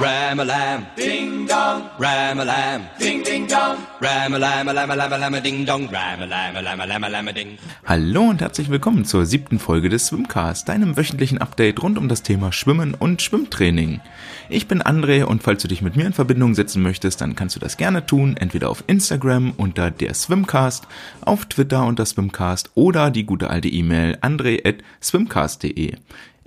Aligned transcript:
Ram-a-lam, 0.00 0.86
ding 0.96 1.46
dong. 1.46 1.82
Ram-a-lam, 1.98 2.88
ding 2.98 3.22
ding 3.22 3.46
dong. 3.46 3.76
Ram-a-lam, 4.00 4.68
a 4.68 4.72
lam 4.72 4.90
a 4.90 4.96
lam 4.96 5.12
a 5.12 5.18
lam 5.18 5.34
a 5.34 5.40
ding 5.42 5.66
dong. 5.66 5.90
Ram-a-lam, 5.92 6.56
a 6.56 6.62
lam 6.62 6.80
a 6.80 6.86
lam 6.86 7.04
a 7.04 7.08
lam 7.10 7.28
a 7.28 7.32
ding. 7.34 7.58
Hallo 7.84 8.22
und 8.22 8.40
herzlich 8.40 8.70
willkommen 8.70 9.04
zur 9.04 9.26
siebten 9.26 9.58
Folge 9.58 9.90
des 9.90 10.06
Swimcast, 10.06 10.70
deinem 10.70 10.96
wöchentlichen 10.96 11.36
Update 11.36 11.82
rund 11.82 11.98
um 11.98 12.08
das 12.08 12.22
Thema 12.22 12.50
Schwimmen 12.50 12.94
und 12.94 13.20
Schwimmtraining. 13.20 14.00
Ich 14.48 14.66
bin 14.68 14.82
André 14.82 15.24
und 15.24 15.42
falls 15.42 15.60
du 15.60 15.68
dich 15.68 15.82
mit 15.82 15.96
mir 15.96 16.06
in 16.06 16.14
Verbindung 16.14 16.54
setzen 16.54 16.82
möchtest, 16.82 17.20
dann 17.20 17.36
kannst 17.36 17.56
du 17.56 17.60
das 17.60 17.76
gerne 17.76 18.06
tun, 18.06 18.38
entweder 18.38 18.70
auf 18.70 18.82
Instagram 18.86 19.52
unter 19.58 19.90
der 19.90 20.14
Swimcast, 20.14 20.88
auf 21.20 21.44
Twitter 21.44 21.84
unter 21.84 22.06
Swimcast 22.06 22.70
oder 22.74 23.10
die 23.10 23.26
gute 23.26 23.50
alte 23.50 23.68
E-Mail 23.68 24.16
andre@swimcast.de. 24.22 25.96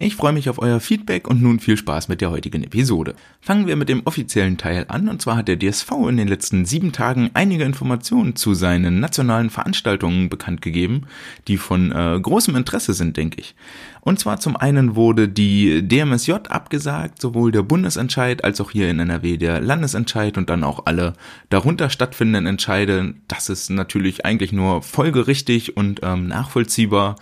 Ich 0.04 0.17
freue 0.17 0.33
mich 0.33 0.49
auf 0.49 0.59
euer 0.59 0.81
Feedback 0.81 1.29
und 1.29 1.41
nun 1.41 1.61
viel 1.61 1.77
Spaß 1.77 2.09
mit 2.09 2.20
der 2.20 2.29
heutigen 2.29 2.61
Episode. 2.61 3.16
Fangen 3.39 3.67
wir 3.67 3.77
mit 3.77 3.88
dem 3.88 4.02
offiziellen 4.03 4.57
Teil 4.57 4.84
an 4.89 5.07
und 5.07 5.21
zwar 5.21 5.38
hat 5.38 5.48
der 5.48 5.57
DSV 5.57 5.91
in 6.09 6.17
den 6.17 6.27
letzten 6.27 6.66
sieben 6.66 6.91
Tagen 6.91 7.29
einige 7.35 7.63
Informationen 7.63 8.35
zu 8.35 8.53
seinen 8.53 8.99
nationalen 8.99 9.49
Veranstaltungen 9.49 10.27
bekannt 10.27 10.62
gegeben, 10.62 11.03
die 11.48 11.55
von 11.55 11.93
äh, 11.93 12.20
großem 12.21 12.53
Interesse 12.57 12.93
sind, 12.93 13.16
denke 13.16 13.39
ich. 13.39 13.55
Und 14.02 14.20
zwar 14.20 14.41
zum 14.41 14.57
einen 14.57 14.98
wurde 14.98 15.29
die 15.29 15.88
DMSJ 15.88 16.34
abgesagt, 16.49 17.21
sowohl 17.21 17.54
der 17.54 17.63
Bundesentscheid 17.63 18.43
als 18.43 18.59
auch 18.59 18.71
hier 18.71 18.90
in 18.90 18.99
NRW 18.99 19.38
der 19.38 19.62
Landesentscheid 19.62 20.38
und 20.38 20.49
dann 20.49 20.65
auch 20.65 20.85
alle 20.85 21.13
darunter 21.49 21.90
stattfindenden 21.90 22.45
Entscheide. 22.45 23.13
Das 23.29 23.48
ist 23.48 23.70
natürlich 23.70 24.26
eigentlich 24.26 24.51
nur 24.51 24.81
folgerichtig 24.81 25.77
und 25.77 26.01
ähm, 26.04 26.27
nachvollziehbar. 26.27 27.15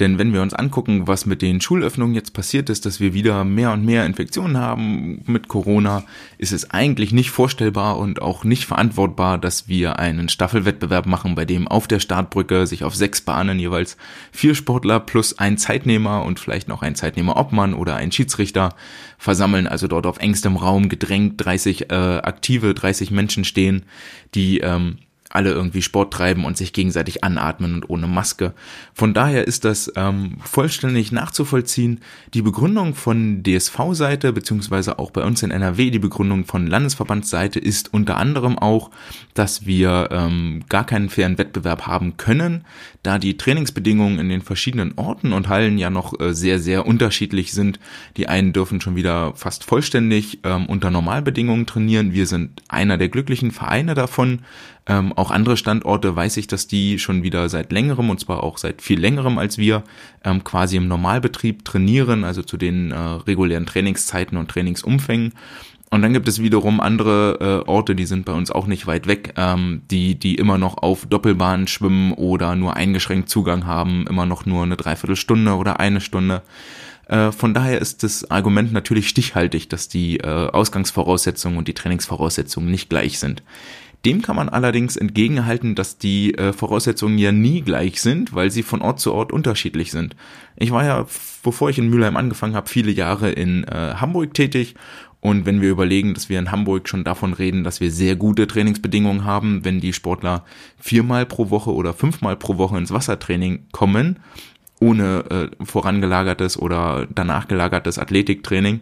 Denn 0.00 0.18
wenn 0.18 0.32
wir 0.32 0.42
uns 0.42 0.54
angucken, 0.54 1.08
was 1.08 1.26
mit 1.26 1.42
den 1.42 1.60
Schulöffnungen 1.60 2.14
jetzt 2.14 2.32
passiert 2.32 2.70
ist, 2.70 2.86
dass 2.86 3.00
wir 3.00 3.14
wieder 3.14 3.44
mehr 3.44 3.72
und 3.72 3.84
mehr 3.84 4.06
Infektionen 4.06 4.56
haben 4.56 5.22
mit 5.26 5.48
Corona, 5.48 6.04
ist 6.38 6.52
es 6.52 6.70
eigentlich 6.70 7.12
nicht 7.12 7.30
vorstellbar 7.30 7.98
und 7.98 8.22
auch 8.22 8.44
nicht 8.44 8.64
verantwortbar, 8.64 9.38
dass 9.38 9.66
wir 9.66 9.98
einen 9.98 10.28
Staffelwettbewerb 10.28 11.06
machen, 11.06 11.34
bei 11.34 11.44
dem 11.44 11.66
auf 11.66 11.88
der 11.88 11.98
Startbrücke 11.98 12.66
sich 12.66 12.84
auf 12.84 12.94
sechs 12.94 13.22
Bahnen 13.22 13.58
jeweils 13.58 13.96
vier 14.30 14.54
Sportler 14.54 15.00
plus 15.00 15.38
ein 15.38 15.58
Zeitnehmer 15.58 16.24
und 16.24 16.38
vielleicht 16.38 16.68
noch 16.68 16.82
ein 16.82 16.94
Zeitnehmer-Obmann 16.94 17.74
oder 17.74 17.96
ein 17.96 18.12
Schiedsrichter 18.12 18.76
versammeln, 19.18 19.66
also 19.66 19.88
dort 19.88 20.06
auf 20.06 20.18
engstem 20.18 20.56
Raum 20.56 20.88
gedrängt 20.88 21.44
30 21.44 21.90
äh, 21.90 21.94
aktive, 21.94 22.72
30 22.72 23.10
Menschen 23.10 23.44
stehen, 23.44 23.84
die 24.34 24.60
ähm, 24.60 24.98
alle 25.30 25.52
irgendwie 25.52 25.82
Sport 25.82 26.12
treiben 26.12 26.44
und 26.44 26.56
sich 26.56 26.72
gegenseitig 26.72 27.22
anatmen 27.22 27.74
und 27.74 27.90
ohne 27.90 28.06
Maske. 28.06 28.54
Von 28.94 29.12
daher 29.12 29.46
ist 29.46 29.64
das 29.64 29.92
ähm, 29.94 30.38
vollständig 30.42 31.12
nachzuvollziehen. 31.12 32.00
Die 32.34 32.42
Begründung 32.42 32.94
von 32.94 33.42
DSV-Seite, 33.42 34.32
beziehungsweise 34.32 34.98
auch 34.98 35.10
bei 35.10 35.22
uns 35.24 35.42
in 35.42 35.50
NRW, 35.50 35.90
die 35.90 35.98
Begründung 35.98 36.46
von 36.46 36.66
Landesverbandsseite 36.66 37.58
ist 37.58 37.92
unter 37.92 38.16
anderem 38.16 38.58
auch, 38.58 38.90
dass 39.34 39.66
wir 39.66 40.08
ähm, 40.10 40.64
gar 40.68 40.86
keinen 40.86 41.10
fairen 41.10 41.36
Wettbewerb 41.36 41.86
haben 41.86 42.16
können, 42.16 42.64
da 43.02 43.18
die 43.18 43.36
Trainingsbedingungen 43.36 44.18
in 44.18 44.28
den 44.28 44.42
verschiedenen 44.42 44.94
Orten 44.96 45.32
und 45.32 45.48
Hallen 45.48 45.78
ja 45.78 45.90
noch 45.90 46.18
äh, 46.18 46.34
sehr, 46.34 46.58
sehr 46.58 46.86
unterschiedlich 46.86 47.52
sind. 47.52 47.78
Die 48.16 48.28
einen 48.28 48.52
dürfen 48.52 48.80
schon 48.80 48.96
wieder 48.96 49.34
fast 49.34 49.64
vollständig 49.64 50.40
ähm, 50.44 50.66
unter 50.66 50.90
Normalbedingungen 50.90 51.66
trainieren. 51.66 52.12
Wir 52.12 52.26
sind 52.26 52.62
einer 52.68 52.96
der 52.96 53.08
glücklichen 53.08 53.50
Vereine 53.50 53.94
davon. 53.94 54.40
Ähm, 54.88 55.12
auch 55.12 55.30
andere 55.30 55.58
Standorte 55.58 56.16
weiß 56.16 56.38
ich, 56.38 56.46
dass 56.46 56.66
die 56.66 56.98
schon 56.98 57.22
wieder 57.22 57.48
seit 57.50 57.72
längerem, 57.72 58.08
und 58.08 58.20
zwar 58.20 58.42
auch 58.42 58.56
seit 58.56 58.80
viel 58.80 58.98
längerem 58.98 59.36
als 59.36 59.58
wir, 59.58 59.84
ähm, 60.24 60.42
quasi 60.44 60.76
im 60.76 60.88
Normalbetrieb 60.88 61.64
trainieren, 61.64 62.24
also 62.24 62.42
zu 62.42 62.56
den 62.56 62.90
äh, 62.90 62.96
regulären 62.96 63.66
Trainingszeiten 63.66 64.38
und 64.38 64.50
Trainingsumfängen. 64.50 65.34
Und 65.90 66.02
dann 66.02 66.12
gibt 66.12 66.28
es 66.28 66.42
wiederum 66.42 66.80
andere 66.80 67.64
äh, 67.66 67.68
Orte, 67.68 67.94
die 67.94 68.04
sind 68.04 68.24
bei 68.24 68.32
uns 68.32 68.50
auch 68.50 68.66
nicht 68.66 68.86
weit 68.86 69.06
weg, 69.06 69.34
ähm, 69.36 69.82
die, 69.90 70.18
die 70.18 70.34
immer 70.34 70.58
noch 70.58 70.78
auf 70.78 71.06
Doppelbahnen 71.06 71.66
schwimmen 71.66 72.12
oder 72.12 72.56
nur 72.56 72.76
eingeschränkt 72.76 73.28
Zugang 73.28 73.66
haben, 73.66 74.06
immer 74.06 74.26
noch 74.26 74.46
nur 74.46 74.62
eine 74.62 74.76
Dreiviertelstunde 74.76 75.54
oder 75.54 75.80
eine 75.80 76.00
Stunde. 76.00 76.42
Äh, 77.06 77.32
von 77.32 77.54
daher 77.54 77.80
ist 77.80 78.02
das 78.02 78.30
Argument 78.30 78.72
natürlich 78.72 79.08
stichhaltig, 79.08 79.68
dass 79.70 79.88
die 79.88 80.18
äh, 80.18 80.26
Ausgangsvoraussetzungen 80.26 81.58
und 81.58 81.68
die 81.68 81.74
Trainingsvoraussetzungen 81.74 82.70
nicht 82.70 82.90
gleich 82.90 83.18
sind. 83.18 83.42
Dem 84.04 84.22
kann 84.22 84.36
man 84.36 84.48
allerdings 84.48 84.96
entgegenhalten, 84.96 85.74
dass 85.74 85.98
die 85.98 86.34
äh, 86.34 86.52
Voraussetzungen 86.52 87.18
ja 87.18 87.32
nie 87.32 87.62
gleich 87.62 88.00
sind, 88.00 88.32
weil 88.32 88.50
sie 88.50 88.62
von 88.62 88.80
Ort 88.80 89.00
zu 89.00 89.12
Ort 89.12 89.32
unterschiedlich 89.32 89.90
sind. 89.90 90.14
Ich 90.56 90.70
war 90.70 90.84
ja, 90.84 91.06
bevor 91.42 91.68
ich 91.68 91.78
in 91.78 91.90
Mülheim 91.90 92.16
angefangen 92.16 92.54
habe, 92.54 92.68
viele 92.68 92.92
Jahre 92.92 93.30
in 93.30 93.64
äh, 93.64 93.94
Hamburg 93.96 94.34
tätig 94.34 94.76
und 95.20 95.46
wenn 95.46 95.60
wir 95.60 95.70
überlegen, 95.70 96.14
dass 96.14 96.28
wir 96.28 96.38
in 96.38 96.52
Hamburg 96.52 96.88
schon 96.88 97.02
davon 97.02 97.32
reden, 97.32 97.64
dass 97.64 97.80
wir 97.80 97.90
sehr 97.90 98.14
gute 98.14 98.46
Trainingsbedingungen 98.46 99.24
haben, 99.24 99.64
wenn 99.64 99.80
die 99.80 99.92
Sportler 99.92 100.44
viermal 100.78 101.26
pro 101.26 101.50
Woche 101.50 101.74
oder 101.74 101.92
fünfmal 101.92 102.36
pro 102.36 102.56
Woche 102.56 102.78
ins 102.78 102.92
Wassertraining 102.92 103.66
kommen, 103.72 104.20
ohne 104.80 105.50
äh, 105.58 105.64
vorangelagertes 105.64 106.56
oder 106.56 107.08
danach 107.12 107.48
gelagertes 107.48 107.98
Athletiktraining, 107.98 108.80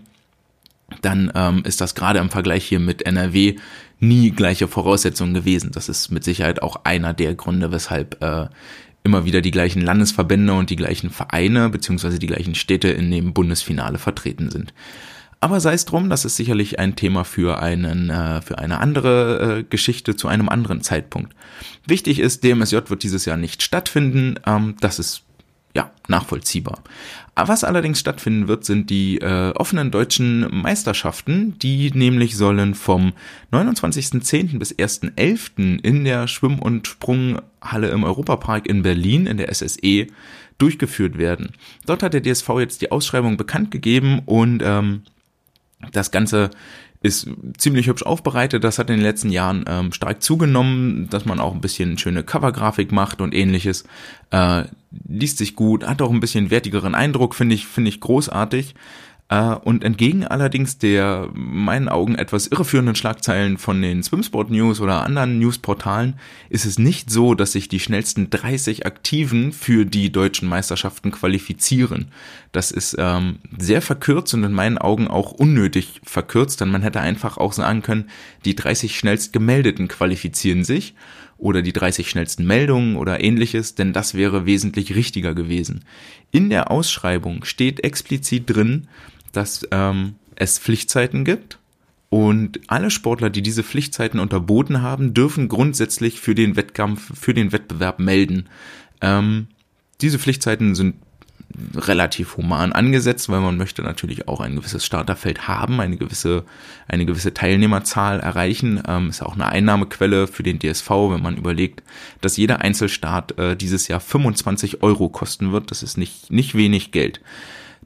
dann 1.00 1.32
ähm, 1.34 1.62
ist 1.64 1.80
das 1.80 1.94
gerade 1.94 2.18
im 2.18 2.30
Vergleich 2.30 2.64
hier 2.66 2.80
mit 2.80 3.06
NRW 3.06 3.56
nie 3.98 4.30
gleiche 4.30 4.68
Voraussetzungen 4.68 5.34
gewesen. 5.34 5.70
Das 5.72 5.88
ist 5.88 6.10
mit 6.10 6.24
Sicherheit 6.24 6.62
auch 6.62 6.80
einer 6.84 7.14
der 7.14 7.34
Gründe, 7.34 7.72
weshalb 7.72 8.22
äh, 8.22 8.48
immer 9.04 9.24
wieder 9.24 9.40
die 9.40 9.50
gleichen 9.50 9.80
Landesverbände 9.80 10.52
und 10.52 10.70
die 10.70 10.76
gleichen 10.76 11.10
Vereine 11.10 11.70
beziehungsweise 11.70 12.18
die 12.18 12.26
gleichen 12.26 12.54
Städte 12.54 12.88
in 12.88 13.10
dem 13.10 13.32
Bundesfinale 13.32 13.98
vertreten 13.98 14.50
sind. 14.50 14.74
Aber 15.38 15.60
sei 15.60 15.74
es 15.74 15.84
drum, 15.84 16.10
das 16.10 16.24
ist 16.24 16.36
sicherlich 16.36 16.78
ein 16.78 16.96
Thema 16.96 17.24
für 17.24 17.60
einen 17.62 18.10
äh, 18.10 18.40
für 18.40 18.58
eine 18.58 18.80
andere 18.80 19.58
äh, 19.58 19.64
Geschichte 19.64 20.16
zu 20.16 20.28
einem 20.28 20.48
anderen 20.48 20.80
Zeitpunkt. 20.80 21.34
Wichtig 21.86 22.18
ist, 22.18 22.42
DMSJ 22.42 22.78
wird 22.88 23.02
dieses 23.02 23.26
Jahr 23.26 23.36
nicht 23.36 23.62
stattfinden. 23.62 24.40
Ähm, 24.46 24.76
das 24.80 24.98
ist 24.98 25.22
ja, 25.74 25.90
nachvollziehbar. 26.08 26.82
Was 27.38 27.64
allerdings 27.64 28.00
stattfinden 28.00 28.48
wird, 28.48 28.64
sind 28.64 28.88
die 28.88 29.18
äh, 29.18 29.50
offenen 29.50 29.90
deutschen 29.90 30.48
Meisterschaften. 30.50 31.58
Die 31.58 31.90
nämlich 31.92 32.34
sollen 32.34 32.74
vom 32.74 33.12
29.10. 33.52 34.58
bis 34.58 34.74
1.11. 34.74 35.84
in 35.84 36.04
der 36.04 36.28
Schwimm- 36.28 36.58
und 36.58 36.86
Sprunghalle 36.86 37.90
im 37.90 38.04
Europapark 38.04 38.66
in 38.66 38.82
Berlin 38.82 39.26
in 39.26 39.36
der 39.36 39.52
SSE 39.54 40.06
durchgeführt 40.56 41.18
werden. 41.18 41.50
Dort 41.84 42.02
hat 42.02 42.14
der 42.14 42.22
DSV 42.22 42.48
jetzt 42.58 42.80
die 42.80 42.90
Ausschreibung 42.90 43.36
bekannt 43.36 43.70
gegeben 43.70 44.22
und 44.24 44.62
ähm, 44.64 45.02
das 45.92 46.10
Ganze 46.10 46.48
ist 47.02 47.28
ziemlich 47.58 47.86
hübsch 47.86 48.02
aufbereitet. 48.02 48.64
Das 48.64 48.78
hat 48.78 48.90
in 48.90 48.96
den 48.96 49.02
letzten 49.02 49.30
Jahren 49.30 49.64
ähm, 49.68 49.92
stark 49.92 50.22
zugenommen, 50.22 51.08
dass 51.10 51.24
man 51.24 51.40
auch 51.40 51.54
ein 51.54 51.60
bisschen 51.60 51.98
schöne 51.98 52.22
Covergrafik 52.22 52.92
macht 52.92 53.20
und 53.20 53.34
ähnliches. 53.34 53.84
Äh, 54.30 54.64
liest 55.06 55.38
sich 55.38 55.56
gut, 55.56 55.86
hat 55.86 56.02
auch 56.02 56.10
ein 56.10 56.20
bisschen 56.20 56.50
wertigeren 56.50 56.94
Eindruck, 56.94 57.34
finde 57.34 57.54
ich, 57.54 57.66
finde 57.66 57.90
ich 57.90 58.00
großartig. 58.00 58.74
Äh, 59.28 59.54
und 59.54 59.82
entgegen 59.82 60.24
allerdings 60.24 60.78
der 60.78 61.28
meinen 61.34 61.88
Augen 61.88 62.14
etwas 62.14 62.46
irreführenden 62.46 62.94
Schlagzeilen 62.94 63.58
von 63.58 63.82
den 63.82 64.02
Swimsport 64.02 64.50
News 64.50 64.80
oder 64.80 65.04
anderen 65.04 65.38
Newsportalen 65.38 66.14
ist 66.48 66.64
es 66.64 66.78
nicht 66.78 67.10
so, 67.10 67.34
dass 67.34 67.52
sich 67.52 67.68
die 67.68 67.80
schnellsten 67.80 68.30
30 68.30 68.86
Aktiven 68.86 69.52
für 69.52 69.84
die 69.84 70.12
deutschen 70.12 70.48
Meisterschaften 70.48 71.10
qualifizieren. 71.10 72.12
Das 72.52 72.70
ist 72.70 72.94
ähm, 72.98 73.40
sehr 73.58 73.82
verkürzt 73.82 74.32
und 74.34 74.44
in 74.44 74.52
meinen 74.52 74.78
Augen 74.78 75.08
auch 75.08 75.32
unnötig 75.32 76.00
verkürzt, 76.04 76.60
denn 76.60 76.70
man 76.70 76.82
hätte 76.82 77.00
einfach 77.00 77.36
auch 77.36 77.52
sagen 77.52 77.82
können, 77.82 78.10
die 78.44 78.54
30 78.54 78.96
schnellst 78.96 79.32
gemeldeten 79.32 79.88
qualifizieren 79.88 80.62
sich 80.62 80.94
oder 81.38 81.62
die 81.62 81.72
30 81.72 82.08
schnellsten 82.08 82.46
Meldungen 82.46 82.96
oder 82.96 83.22
ähnliches, 83.22 83.74
denn 83.74 83.92
das 83.92 84.14
wäre 84.14 84.46
wesentlich 84.46 84.94
richtiger 84.94 85.34
gewesen. 85.34 85.84
In 86.30 86.48
der 86.48 86.70
Ausschreibung 86.70 87.44
steht 87.44 87.84
explizit 87.84 88.48
drin, 88.48 88.88
dass 89.32 89.66
ähm, 89.70 90.14
es 90.36 90.58
Pflichtzeiten 90.58 91.24
gibt 91.24 91.58
und 92.08 92.60
alle 92.68 92.90
Sportler, 92.90 93.30
die 93.30 93.42
diese 93.42 93.62
Pflichtzeiten 93.62 94.20
unterboten 94.20 94.82
haben, 94.82 95.14
dürfen 95.14 95.48
grundsätzlich 95.48 96.20
für 96.20 96.34
den 96.34 96.56
Wettkampf, 96.56 97.18
für 97.18 97.34
den 97.34 97.52
Wettbewerb 97.52 97.98
melden. 97.98 98.48
Ähm, 99.00 99.48
diese 100.00 100.18
Pflichtzeiten 100.18 100.74
sind 100.74 100.94
relativ 101.74 102.36
human 102.36 102.72
angesetzt, 102.72 103.28
weil 103.28 103.40
man 103.40 103.56
möchte 103.56 103.82
natürlich 103.82 104.28
auch 104.28 104.40
ein 104.40 104.56
gewisses 104.56 104.84
Starterfeld 104.84 105.48
haben, 105.48 105.80
eine 105.80 105.96
gewisse, 105.96 106.44
eine 106.86 107.06
gewisse 107.06 107.34
Teilnehmerzahl 107.34 108.20
erreichen. 108.20 108.82
Ähm, 108.86 109.08
ist 109.08 109.22
auch 109.22 109.34
eine 109.34 109.46
Einnahmequelle 109.46 110.26
für 110.26 110.42
den 110.42 110.58
DSV, 110.58 110.90
wenn 110.90 111.22
man 111.22 111.36
überlegt, 111.36 111.82
dass 112.20 112.36
jeder 112.36 112.60
Einzelstart 112.60 113.38
äh, 113.38 113.56
dieses 113.56 113.88
Jahr 113.88 114.00
25 114.00 114.82
Euro 114.82 115.08
kosten 115.08 115.52
wird. 115.52 115.70
Das 115.70 115.82
ist 115.82 115.96
nicht, 115.96 116.30
nicht 116.30 116.54
wenig 116.54 116.92
Geld. 116.92 117.20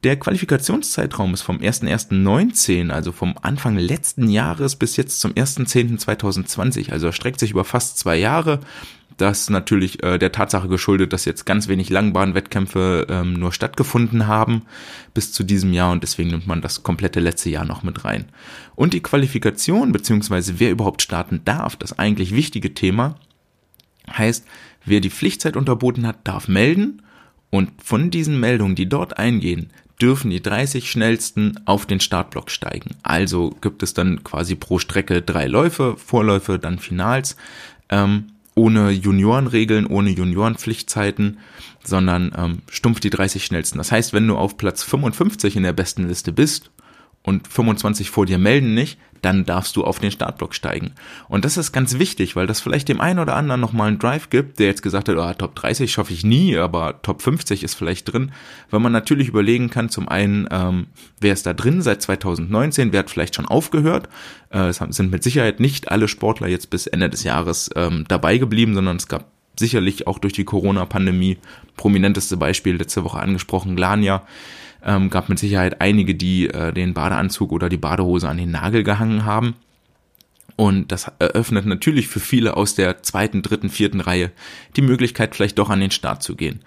Der 0.03 0.19
Qualifikationszeitraum 0.19 1.35
ist 1.35 1.43
vom 1.43 1.59
01.01.19, 1.59 2.89
also 2.89 3.13
vom 3.13 3.35
Anfang 3.43 3.77
letzten 3.77 4.31
Jahres 4.31 4.77
bis 4.77 4.97
jetzt 4.97 5.21
zum 5.21 5.33
1.10.2020, 5.33 6.91
also 6.91 7.07
erstreckt 7.09 7.39
sich 7.39 7.51
über 7.51 7.65
fast 7.65 7.99
zwei 7.99 8.17
Jahre. 8.17 8.61
Das 9.19 9.51
natürlich 9.51 10.03
äh, 10.03 10.17
der 10.17 10.33
Tatsache 10.33 10.69
geschuldet, 10.69 11.13
dass 11.13 11.27
jetzt 11.27 11.45
ganz 11.45 11.69
wenig 11.69 11.91
Langbahnwettkämpfe 11.91 13.09
ähm, 13.11 13.35
nur 13.35 13.53
stattgefunden 13.53 14.27
haben 14.27 14.63
bis 15.13 15.35
zu 15.35 15.45
diesem 15.45 15.75
Jahr 15.75 15.93
und 15.93 16.03
deswegen 16.03 16.31
nimmt 16.31 16.47
man 16.47 16.63
das 16.63 16.83
komplette 16.83 17.21
letzte 17.21 17.51
Jahr 17.51 17.67
noch 17.67 17.83
mit 17.83 18.07
rein. 18.07 18.25
Und 18.77 18.95
die 18.95 19.03
Qualifikation 19.03 19.93
beziehungsweise 19.93 20.59
wer 20.59 20.71
überhaupt 20.71 21.03
starten 21.03 21.43
darf, 21.45 21.77
das 21.77 21.99
eigentlich 21.99 22.35
wichtige 22.35 22.73
Thema, 22.73 23.17
heißt, 24.11 24.47
wer 24.87 25.01
die 25.01 25.11
Pflichtzeit 25.11 25.59
unterboten 25.59 26.07
hat, 26.07 26.27
darf 26.27 26.49
melden 26.49 27.03
und 27.51 27.71
von 27.83 28.11
diesen 28.11 28.41
Meldungen, 28.41 28.77
die 28.77 28.89
dort 28.89 29.19
eingehen, 29.19 29.71
dürfen 30.01 30.31
die 30.31 30.43
30 30.43 30.91
schnellsten 30.91 31.61
auf 31.65 31.87
den 31.87 32.01
Startblock 32.01 32.51
steigen. 32.51 32.97
Also 33.03 33.51
gibt 33.61 33.83
es 33.83 33.95
dann 33.95 34.25
quasi 34.25 34.55
pro 34.55 34.79
Strecke 34.79 35.23
drei 35.23 35.47
Läufe, 35.47 35.97
Vorläufe, 35.97 36.59
dann 36.59 36.79
Finals. 36.79 37.37
Ähm, 37.89 38.33
ohne 38.55 38.91
Juniorenregeln, 38.91 39.87
ohne 39.87 40.11
Juniorenpflichtzeiten, 40.11 41.39
sondern 41.85 42.33
ähm, 42.37 42.59
stumpf 42.71 43.01
die 43.01 43.11
30 43.11 43.45
schnellsten. 43.45 43.79
Das 43.79 43.93
heißt, 43.93 44.13
wenn 44.13 44.27
du 44.27 44.37
auf 44.37 44.57
Platz 44.57 44.83
55 44.83 45.57
in 45.57 45.63
der 45.63 45.73
besten 45.73 46.09
Liste 46.09 46.33
bist 46.33 46.71
und 47.23 47.47
25 47.49 48.11
vor 48.11 48.27
dir 48.27 48.39
melden 48.39 48.75
nicht, 48.75 48.99
dann 49.23 49.45
darfst 49.45 49.77
du 49.77 49.85
auf 49.85 49.99
den 49.99 50.11
Startblock 50.11 50.55
steigen. 50.55 50.93
Und 51.29 51.45
das 51.45 51.57
ist 51.57 51.73
ganz 51.73 51.99
wichtig, 51.99 52.37
weil 52.37 52.47
das 52.47 52.61
vielleicht 52.61 52.89
dem 52.89 53.01
einen 53.01 53.19
oder 53.19 53.37
anderen 53.37 53.61
nochmal 53.61 53.89
einen 53.89 53.99
Drive 53.99 54.31
gibt, 54.31 54.59
der 54.59 54.67
jetzt 54.67 54.83
gesagt 54.83 55.09
hat, 55.09 55.17
oh, 55.17 55.33
Top 55.35 55.55
30 55.55 55.93
schaffe 55.93 56.13
ich 56.13 56.25
nie, 56.25 56.57
aber 56.57 57.03
Top 57.03 57.23
50 57.23 57.63
ist 57.63 57.75
vielleicht 57.75 58.11
drin, 58.11 58.33
weil 58.71 58.81
man 58.81 58.93
natürlich 58.93 59.29
überlegen 59.29 59.69
kann, 59.71 59.91
zum 59.91 60.09
einen, 60.09 60.49
ähm, 60.51 60.87
wer 61.21 61.33
ist 61.33 61.47
da 61.47 61.53
drin 61.53 61.83
seit 61.83 62.03
2019, 62.03 62.93
wer 62.93 63.01
hat 63.01 63.11
vielleicht 63.11 63.35
schon 63.35 63.47
aufgehört. 63.47 64.09
Äh, 64.51 64.69
es 64.69 64.79
sind 64.79 65.11
mit 65.11 65.23
Sicherheit 65.23 65.61
nicht 65.61 65.91
alle 65.91 66.09
Sportler 66.09 66.49
jetzt 66.49 66.71
bis 66.71 66.87
Ende 66.87 67.11
des 67.11 67.25
Jahres 67.25 67.71
ähm, 67.77 68.05
dabei 68.09 68.39
geblieben, 68.39 68.75
sondern 68.75 68.97
es 68.97 69.09
gab 69.09 69.27
sicherlich 69.59 70.07
auch 70.07 70.19
durch 70.19 70.33
die 70.33 70.45
Corona-Pandemie 70.45 71.37
prominenteste 71.77 72.39
Beispiel 72.39 72.77
letzte 72.77 73.05
Woche 73.05 73.21
angesprochen, 73.21 73.77
Glania, 73.77 74.23
ähm, 74.85 75.11
gab 75.11 75.29
mit 75.29 75.39
Sicherheit 75.39 75.81
einige, 75.81 76.15
die 76.15 76.49
äh, 76.49 76.73
den 76.73 76.95
Badeanzug 76.95 77.53
oder 77.53 77.69
die 77.69 77.77
Badehose 77.77 78.29
an 78.29 78.39
den 78.39 78.51
Nagel 78.51 78.83
gehangen 78.83 79.25
haben. 79.25 79.55
Und 80.57 80.93
das 80.93 81.11
eröffnet 81.19 81.65
natürlich 81.65 82.09
für 82.09 82.21
viele 82.21 82.57
aus 82.57 82.75
der 82.75 83.03
zweiten, 83.03 83.43
dritten, 83.43 83.71
vierten 83.71 84.01
Reihe 84.01 84.31
die 84.77 84.83
Möglichkeit, 84.83 85.35
vielleicht 85.35 85.59
doch 85.59 85.71
an 85.71 85.81
den 85.81 85.91
Start 85.91 86.23
zu 86.23 86.37
gehen. 86.37 86.61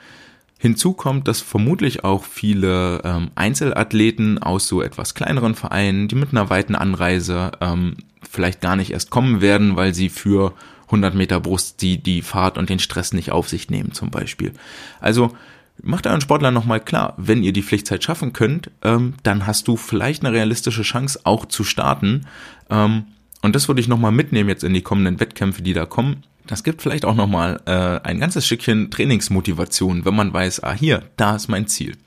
Hinzu 0.58 0.94
kommt, 0.94 1.28
dass 1.28 1.42
vermutlich 1.42 2.04
auch 2.04 2.24
viele 2.24 3.02
ähm, 3.04 3.32
Einzelathleten 3.36 4.38
aus 4.42 4.68
so 4.68 4.82
etwas 4.82 5.14
kleineren 5.14 5.56
Vereinen, 5.56 6.08
die 6.08 6.16
mit 6.16 6.32
einer 6.32 6.50
weiten 6.50 6.76
Anreise 6.76 7.52
ähm, 7.60 7.98
vielleicht 8.28 8.62
gar 8.62 8.76
nicht 8.76 8.92
erst 8.92 9.10
kommen 9.10 9.42
werden, 9.42 9.76
weil 9.76 9.94
sie 9.94 10.10
für 10.10 10.54
100 10.86 11.16
Meter 11.16 11.40
Brust 11.40 11.82
die, 11.82 12.02
die 12.02 12.22
Fahrt 12.22 12.58
und 12.58 12.70
den 12.70 12.80
Stress 12.80 13.14
nicht 13.14 13.32
auf 13.32 13.50
sich 13.50 13.70
nehmen 13.70 13.92
zum 13.92 14.10
Beispiel. 14.10 14.54
Also 15.02 15.36
Macht 15.86 16.08
euren 16.08 16.22
Sportler 16.22 16.52
nochmal 16.52 16.80
klar, 16.80 17.14
wenn 17.18 17.44
ihr 17.44 17.52
die 17.52 17.62
Pflichtzeit 17.62 18.02
schaffen 18.06 18.32
könnt, 18.32 18.72
ähm, 18.84 19.16
dann 19.24 19.46
hast 19.46 19.68
du 19.68 19.76
vielleicht 19.76 20.24
eine 20.24 20.34
realistische 20.34 20.82
Chance 20.82 21.20
auch 21.26 21.46
zu 21.46 21.66
starten. 21.66 22.26
Ähm, 22.70 23.04
und 23.42 23.54
das 23.54 23.68
würde 23.68 23.82
ich 23.82 23.90
nochmal 23.90 24.14
mitnehmen 24.14 24.48
jetzt 24.48 24.64
in 24.64 24.74
die 24.74 24.82
kommenden 24.82 25.20
Wettkämpfe, 25.20 25.62
die 25.62 25.74
da 25.74 25.86
kommen. 25.86 26.24
Das 26.48 26.64
gibt 26.64 26.82
vielleicht 26.82 27.04
auch 27.04 27.16
nochmal 27.16 27.60
äh, 27.66 28.00
ein 28.08 28.22
ganzes 28.22 28.46
Stückchen 28.46 28.92
Trainingsmotivation, 28.92 30.06
wenn 30.06 30.16
man 30.16 30.32
weiß, 30.32 30.64
ah 30.64 30.72
hier, 30.72 31.04
da 31.18 31.36
ist 31.36 31.50
mein 31.50 31.68
Ziel. 31.68 31.98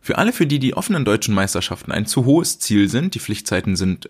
Für 0.00 0.16
alle, 0.16 0.32
für 0.32 0.46
die 0.46 0.60
die 0.60 0.74
offenen 0.74 1.04
deutschen 1.04 1.34
Meisterschaften 1.34 1.90
ein 1.90 2.06
zu 2.06 2.24
hohes 2.24 2.60
Ziel 2.60 2.88
sind, 2.88 3.16
die 3.16 3.20
Pflichtzeiten 3.20 3.74
sind 3.74 4.08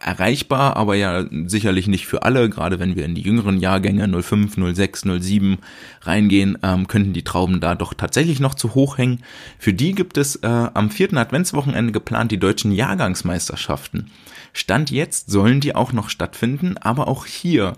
erreichbar, 0.00 0.76
aber 0.76 0.94
ja 0.94 1.24
sicherlich 1.46 1.86
nicht 1.86 2.06
für 2.06 2.22
alle. 2.22 2.48
Gerade 2.48 2.78
wenn 2.78 2.96
wir 2.96 3.04
in 3.04 3.14
die 3.14 3.22
jüngeren 3.22 3.58
Jahrgänge 3.58 4.22
05, 4.22 4.56
06, 4.74 5.02
07 5.20 5.58
reingehen, 6.02 6.58
ähm, 6.62 6.88
könnten 6.88 7.12
die 7.12 7.24
Trauben 7.24 7.60
da 7.60 7.74
doch 7.74 7.94
tatsächlich 7.94 8.40
noch 8.40 8.54
zu 8.54 8.74
hoch 8.74 8.98
hängen. 8.98 9.20
Für 9.58 9.72
die 9.72 9.92
gibt 9.92 10.16
es 10.16 10.36
äh, 10.36 10.46
am 10.46 10.90
vierten 10.90 11.18
Adventswochenende 11.18 11.92
geplant 11.92 12.32
die 12.32 12.38
deutschen 12.38 12.72
Jahrgangsmeisterschaften. 12.72 14.10
Stand 14.52 14.90
jetzt 14.90 15.30
sollen 15.30 15.60
die 15.60 15.74
auch 15.74 15.92
noch 15.92 16.08
stattfinden, 16.08 16.76
aber 16.78 17.08
auch 17.08 17.26
hier 17.26 17.74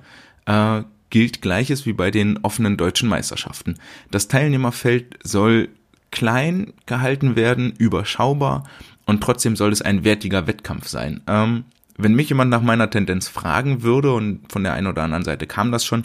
äh, 0.46 0.82
gilt 1.10 1.42
Gleiches 1.42 1.86
wie 1.86 1.92
bei 1.92 2.10
den 2.10 2.38
offenen 2.42 2.76
deutschen 2.76 3.08
Meisterschaften. 3.08 3.76
Das 4.10 4.28
Teilnehmerfeld 4.28 5.18
soll 5.22 5.68
klein 6.10 6.72
gehalten 6.86 7.36
werden, 7.36 7.72
überschaubar 7.76 8.64
und 9.06 9.22
trotzdem 9.22 9.56
soll 9.56 9.72
es 9.72 9.82
ein 9.82 10.04
wertiger 10.04 10.46
Wettkampf 10.46 10.88
sein. 10.88 11.20
Ähm, 11.26 11.64
wenn 11.96 12.14
mich 12.14 12.28
jemand 12.28 12.50
nach 12.50 12.62
meiner 12.62 12.90
Tendenz 12.90 13.28
fragen 13.28 13.82
würde, 13.82 14.12
und 14.12 14.50
von 14.50 14.62
der 14.62 14.74
einen 14.74 14.86
oder 14.86 15.02
anderen 15.02 15.24
Seite 15.24 15.46
kam 15.46 15.72
das 15.72 15.84
schon, 15.84 16.04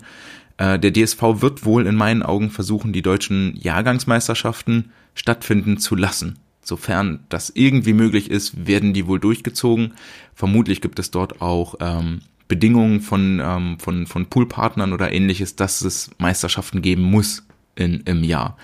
äh, 0.58 0.80
der 0.80 0.94
DSV 0.94 1.22
wird 1.42 1.66
wohl 1.66 1.88
in 1.88 1.96
meinen 1.96 2.24
Augen 2.24 2.50
versuchen, 2.50 2.94
die 2.94 3.02
deutschen 3.02 3.56
Jahrgangsmeisterschaften 3.56 4.92
stattfinden 5.14 5.78
zu 5.78 5.96
lassen. 5.96 6.40
Sofern 6.62 7.20
das 7.30 7.52
irgendwie 7.54 7.94
möglich 7.94 8.32
ist, 8.32 8.66
werden 8.66 8.94
die 8.94 9.06
wohl 9.06 9.20
durchgezogen. 9.20 9.94
Vermutlich 10.34 10.82
gibt 10.82 10.98
es 10.98 11.12
dort 11.12 11.42
auch 11.42 11.76
ähm, 11.80 12.22
Bedingungen 12.48 13.02
von, 13.02 13.40
ähm, 13.44 13.78
von, 13.80 14.08
von 14.08 14.26
Poolpartnern 14.28 14.94
oder 14.94 15.12
ähnliches, 15.12 15.56
dass 15.56 15.82
es 15.82 16.10
Meisterschaften 16.18 16.82
geben 16.82 17.04
muss 17.04 17.46
in, 17.76 18.02
im 18.02 18.24
Jahr. 18.24 18.58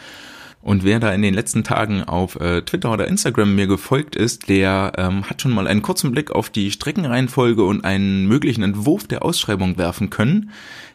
Und 0.62 0.84
wer 0.84 1.00
da 1.00 1.12
in 1.12 1.22
den 1.22 1.34
letzten 1.34 1.64
Tagen 1.64 2.04
auf 2.04 2.40
äh, 2.40 2.62
Twitter 2.62 2.92
oder 2.92 3.08
Instagram 3.08 3.56
mir 3.56 3.68
gefolgt 3.68 4.16
ist, 4.16 4.48
der 4.48 4.94
ähm, 4.98 5.28
hat 5.30 5.42
schon 5.42 5.54
mal 5.54 5.68
einen 5.68 5.82
kurzen 5.82 6.12
Blick 6.12 6.32
auf 6.32 6.50
die 6.50 6.72
Streckenreihenfolge 6.72 7.64
und 7.64 7.84
einen 7.84 8.28
möglichen 8.28 8.64
Entwurf 8.64 9.08
der 9.08 9.26
Ausschreibung 9.26 9.78
werfen 9.78 10.12
können. 10.12 10.52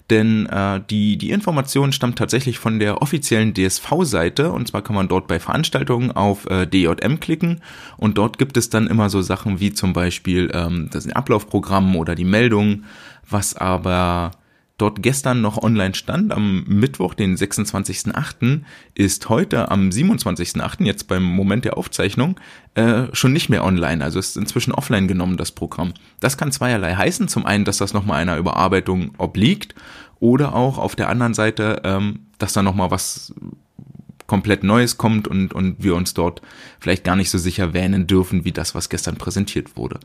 Denn 0.08 0.46
äh, 0.46 0.80
die, 0.88 1.18
die 1.18 1.30
Information 1.30 1.90
stammt 1.90 2.16
tatsächlich 2.16 2.60
von 2.60 2.78
der 2.78 3.02
offiziellen 3.02 3.54
DSV-Seite 3.54 4.52
und 4.52 4.68
zwar 4.68 4.82
kann 4.82 4.94
man 4.94 5.08
dort 5.08 5.26
bei 5.26 5.40
Veranstaltungen 5.40 6.12
auf 6.12 6.48
äh, 6.48 6.66
DJM 6.66 7.18
klicken 7.18 7.60
und 7.96 8.16
dort 8.16 8.38
gibt 8.38 8.56
es 8.56 8.70
dann 8.70 8.86
immer 8.86 9.10
so 9.10 9.20
Sachen 9.20 9.58
wie 9.58 9.72
zum 9.72 9.92
Beispiel 9.92 10.48
ähm, 10.54 10.90
das 10.92 11.08
Ablaufprogramm 11.08 11.96
oder 11.96 12.14
die 12.14 12.24
Meldung, 12.24 12.84
was 13.28 13.56
aber 13.56 14.30
dort 14.78 15.02
gestern 15.02 15.40
noch 15.40 15.62
online 15.62 15.94
stand, 15.94 16.32
am 16.32 16.64
Mittwoch, 16.64 17.14
den 17.14 17.36
26.8., 17.36 18.60
ist 18.94 19.28
heute 19.28 19.70
am 19.70 19.88
27.8., 19.88 20.84
jetzt 20.84 21.08
beim 21.08 21.22
Moment 21.22 21.64
der 21.64 21.78
Aufzeichnung, 21.78 22.38
äh, 22.74 23.04
schon 23.12 23.32
nicht 23.32 23.48
mehr 23.48 23.64
online. 23.64 24.04
Also 24.04 24.18
ist 24.18 24.36
inzwischen 24.36 24.72
offline 24.72 25.08
genommen, 25.08 25.38
das 25.38 25.52
Programm. 25.52 25.94
Das 26.20 26.36
kann 26.36 26.52
zweierlei 26.52 26.94
heißen. 26.94 27.28
Zum 27.28 27.46
einen, 27.46 27.64
dass 27.64 27.78
das 27.78 27.94
nochmal 27.94 28.20
einer 28.20 28.36
Überarbeitung 28.36 29.12
obliegt 29.16 29.74
oder 30.20 30.54
auch 30.54 30.78
auf 30.78 30.94
der 30.94 31.08
anderen 31.08 31.34
Seite, 31.34 31.80
ähm, 31.84 32.26
dass 32.38 32.52
da 32.52 32.62
nochmal 32.62 32.90
was 32.90 33.34
komplett 34.26 34.64
Neues 34.64 34.98
kommt 34.98 35.28
und, 35.28 35.54
und 35.54 35.82
wir 35.82 35.94
uns 35.94 36.12
dort 36.12 36.42
vielleicht 36.80 37.04
gar 37.04 37.16
nicht 37.16 37.30
so 37.30 37.38
sicher 37.38 37.72
wähnen 37.72 38.06
dürfen, 38.06 38.44
wie 38.44 38.52
das, 38.52 38.74
was 38.74 38.88
gestern 38.88 39.16
präsentiert 39.16 39.76
wurde. 39.76 40.00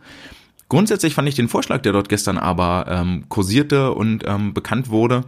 Grundsätzlich 0.72 1.16
fand 1.16 1.28
ich 1.28 1.36
den 1.36 1.50
Vorschlag, 1.50 1.82
der 1.82 1.92
dort 1.92 2.08
gestern 2.08 2.38
aber 2.38 2.86
ähm, 2.88 3.26
kursierte 3.28 3.92
und 3.92 4.24
ähm, 4.26 4.54
bekannt 4.54 4.88
wurde, 4.88 5.26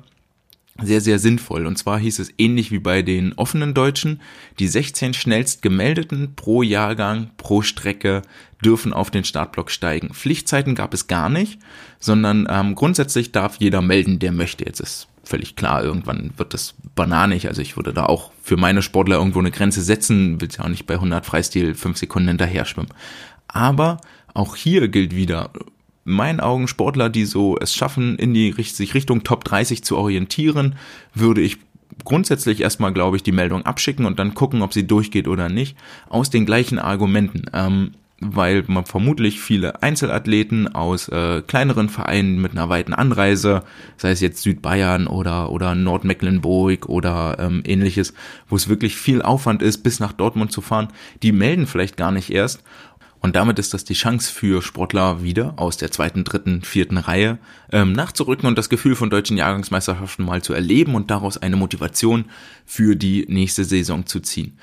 sehr, 0.81 1.01
sehr 1.01 1.19
sinnvoll. 1.19 1.65
Und 1.65 1.77
zwar 1.77 1.99
hieß 1.99 2.19
es 2.19 2.33
ähnlich 2.37 2.71
wie 2.71 2.79
bei 2.79 3.01
den 3.01 3.33
offenen 3.33 3.73
Deutschen, 3.73 4.21
die 4.59 4.69
16 4.69 5.13
schnellst 5.13 5.61
gemeldeten 5.61 6.35
pro 6.37 6.63
Jahrgang, 6.63 7.31
pro 7.35 7.61
Strecke 7.61 8.21
dürfen 8.63 8.93
auf 8.93 9.11
den 9.11 9.25
Startblock 9.25 9.69
steigen. 9.69 10.13
Pflichtzeiten 10.13 10.75
gab 10.75 10.93
es 10.93 11.07
gar 11.07 11.27
nicht, 11.27 11.59
sondern 11.99 12.47
ähm, 12.49 12.73
grundsätzlich 12.75 13.33
darf 13.33 13.57
jeder 13.59 13.81
melden, 13.81 14.19
der 14.19 14.31
möchte. 14.31 14.63
Jetzt 14.63 14.79
ist 14.79 15.09
völlig 15.25 15.57
klar, 15.57 15.83
irgendwann 15.83 16.31
wird 16.37 16.53
das 16.53 16.75
bananig. 16.95 17.49
Also 17.49 17.61
ich 17.61 17.75
würde 17.75 17.91
da 17.91 18.05
auch 18.05 18.31
für 18.41 18.55
meine 18.55 18.81
Sportler 18.81 19.17
irgendwo 19.17 19.39
eine 19.39 19.51
Grenze 19.51 19.81
setzen, 19.81 20.39
will 20.39 20.47
ja 20.57 20.63
auch 20.63 20.69
nicht 20.69 20.85
bei 20.85 20.93
100 20.93 21.25
Freistil 21.25 21.75
5 21.75 21.97
Sekunden 21.97 22.29
hinterher 22.29 22.63
schwimmen. 22.63 22.93
Aber 23.49 23.97
auch 24.33 24.55
hier 24.55 24.87
gilt 24.87 25.15
wieder, 25.15 25.51
in 26.05 26.13
meinen 26.13 26.39
Augen 26.39 26.67
Sportler, 26.67 27.09
die 27.09 27.25
so 27.25 27.57
es 27.57 27.73
schaffen, 27.73 28.17
in 28.17 28.33
die 28.33 28.51
sich 28.63 28.93
Richtung 28.93 29.23
Top 29.23 29.43
30 29.45 29.83
zu 29.83 29.97
orientieren, 29.97 30.75
würde 31.13 31.41
ich 31.41 31.57
grundsätzlich 32.03 32.61
erstmal, 32.61 32.93
glaube 32.93 33.17
ich, 33.17 33.23
die 33.23 33.31
Meldung 33.31 33.65
abschicken 33.65 34.05
und 34.05 34.19
dann 34.19 34.33
gucken, 34.33 34.61
ob 34.61 34.73
sie 34.73 34.85
durchgeht 34.85 35.27
oder 35.27 35.49
nicht, 35.49 35.77
aus 36.09 36.29
den 36.29 36.45
gleichen 36.45 36.79
Argumenten. 36.79 37.45
Ähm, 37.53 37.91
weil 38.25 38.63
man 38.67 38.85
vermutlich 38.85 39.41
viele 39.41 39.81
Einzelathleten 39.83 40.73
aus 40.73 41.09
äh, 41.09 41.41
kleineren 41.41 41.89
Vereinen 41.89 42.41
mit 42.41 42.53
einer 42.53 42.69
weiten 42.69 42.93
Anreise, 42.93 43.63
sei 43.97 44.11
es 44.11 44.21
jetzt 44.21 44.43
Südbayern 44.43 45.07
oder 45.07 45.51
oder 45.51 45.75
Nordmecklenburg 45.75 46.87
oder 46.87 47.37
ähm, 47.39 47.63
ähnliches, 47.65 48.13
wo 48.47 48.55
es 48.55 48.69
wirklich 48.69 48.95
viel 48.95 49.21
Aufwand 49.21 49.61
ist, 49.61 49.79
bis 49.79 49.99
nach 49.99 50.13
Dortmund 50.13 50.51
zu 50.51 50.61
fahren, 50.61 50.87
die 51.21 51.31
melden 51.31 51.67
vielleicht 51.67 51.97
gar 51.97 52.11
nicht 52.11 52.29
erst 52.29 52.63
und 53.23 53.37
damit 53.37 53.57
ist 53.57 53.73
das 53.73 53.85
die 53.85 53.93
Chance 53.93 54.31
für 54.31 54.61
Sportler 54.61 55.23
wieder 55.23 55.53
aus 55.55 55.77
der 55.77 55.91
zweiten, 55.91 56.25
dritten, 56.25 56.61
vierten 56.61 56.97
Reihe 56.97 57.39
ähm, 57.71 57.93
nachzurücken 57.93 58.47
und 58.47 58.57
das 58.57 58.67
Gefühl 58.67 58.97
von 58.97 59.09
deutschen 59.09 59.37
Jahrgangsmeisterschaften 59.37 60.25
mal 60.25 60.41
zu 60.41 60.53
erleben 60.53 60.93
und 60.93 61.09
daraus 61.09 61.37
eine 61.37 61.55
Motivation 61.55 62.25
für 62.65 62.97
die 62.97 63.25
nächste 63.29 63.63
Saison 63.63 64.05
zu 64.05 64.19
ziehen. 64.19 64.59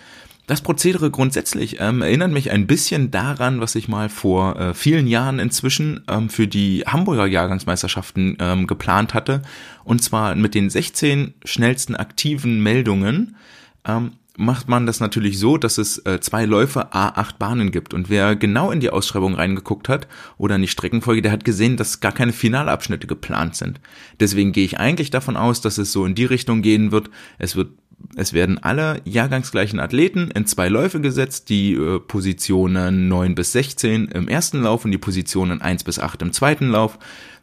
Das 0.47 0.61
Prozedere 0.61 1.11
grundsätzlich 1.11 1.81
ähm, 1.81 2.03
erinnert 2.03 2.33
mich 2.33 2.51
ein 2.51 2.67
bisschen 2.67 3.11
daran, 3.11 3.63
was 3.63 3.77
ich 3.77 3.89
mal 3.89 4.11
vor 4.11 4.61
äh, 4.61 4.75
vielen 4.75 5.07
Jahren 5.07 5.39
inzwischen 5.39 6.05
ähm, 6.11 6.29
für 6.29 6.47
die 6.47 6.85
Hamburger 6.87 7.27
Jahrgangsmeisterschaften 7.27 8.37
ähm, 8.41 8.67
geplant 8.67 9.15
hatte. 9.15 9.41
Und 9.85 10.05
zwar 10.05 10.35
mit 10.35 10.55
den 10.55 10.69
16 10.69 11.33
schnellsten 11.45 11.97
aktiven 11.97 12.63
Meldungen 12.63 13.37
ähm, 13.87 14.13
macht 14.41 14.69
man 14.69 14.87
das 14.87 15.01
natürlich 15.01 15.39
so, 15.39 15.59
dass 15.59 15.79
es 15.79 15.99
äh, 16.07 16.19
zwei 16.21 16.47
Läufe 16.47 16.93
A8 16.93 17.37
Bahnen 17.39 17.71
gibt. 17.71 17.95
Und 17.95 18.09
wer 18.09 18.35
genau 18.35 18.71
in 18.71 18.81
die 18.81 18.91
Ausschreibung 18.91 19.35
reingeguckt 19.35 19.89
hat 19.89 20.09
oder 20.39 20.57
in 20.57 20.63
die 20.63 20.69
Streckenfolge, 20.69 21.23
der 21.23 21.31
hat 21.31 21.45
gesehen, 21.45 21.77
dass 21.77 22.01
gar 22.01 22.13
keine 22.13 22.33
Finalabschnitte 22.33 23.07
geplant 23.07 23.55
sind. 23.55 23.81
Deswegen 24.19 24.53
gehe 24.53 24.65
ich 24.65 24.81
eigentlich 24.81 25.11
davon 25.11 25.37
aus, 25.37 25.61
dass 25.61 25.79
es 25.79 25.93
so 25.93 26.07
in 26.07 26.15
die 26.15 26.25
Richtung 26.25 26.63
gehen 26.63 26.91
wird. 26.91 27.11
Es 27.39 27.55
wird 27.55 27.69
es 28.17 28.33
werden 28.33 28.57
alle 28.57 29.03
jahrgangsgleichen 29.05 29.79
Athleten 29.79 30.31
in 30.31 30.47
zwei 30.47 30.71
Läufe 30.71 31.03
gesetzt, 31.03 31.51
die 31.51 31.75
äh, 31.75 32.01
Positionen 32.01 33.09
9 33.09 33.35
bis 33.35 33.53
16 33.53 34.09
im 34.09 34.27
ersten 34.27 34.63
Lauf 34.63 34.87
und 34.87 34.91
die 34.91 34.97
Positionen 34.97 35.61
1 35.61 35.85
bis 35.85 35.99
8 35.99 36.23
im 36.23 36.33
zweiten 36.33 36.71
Lauf. 36.71 36.99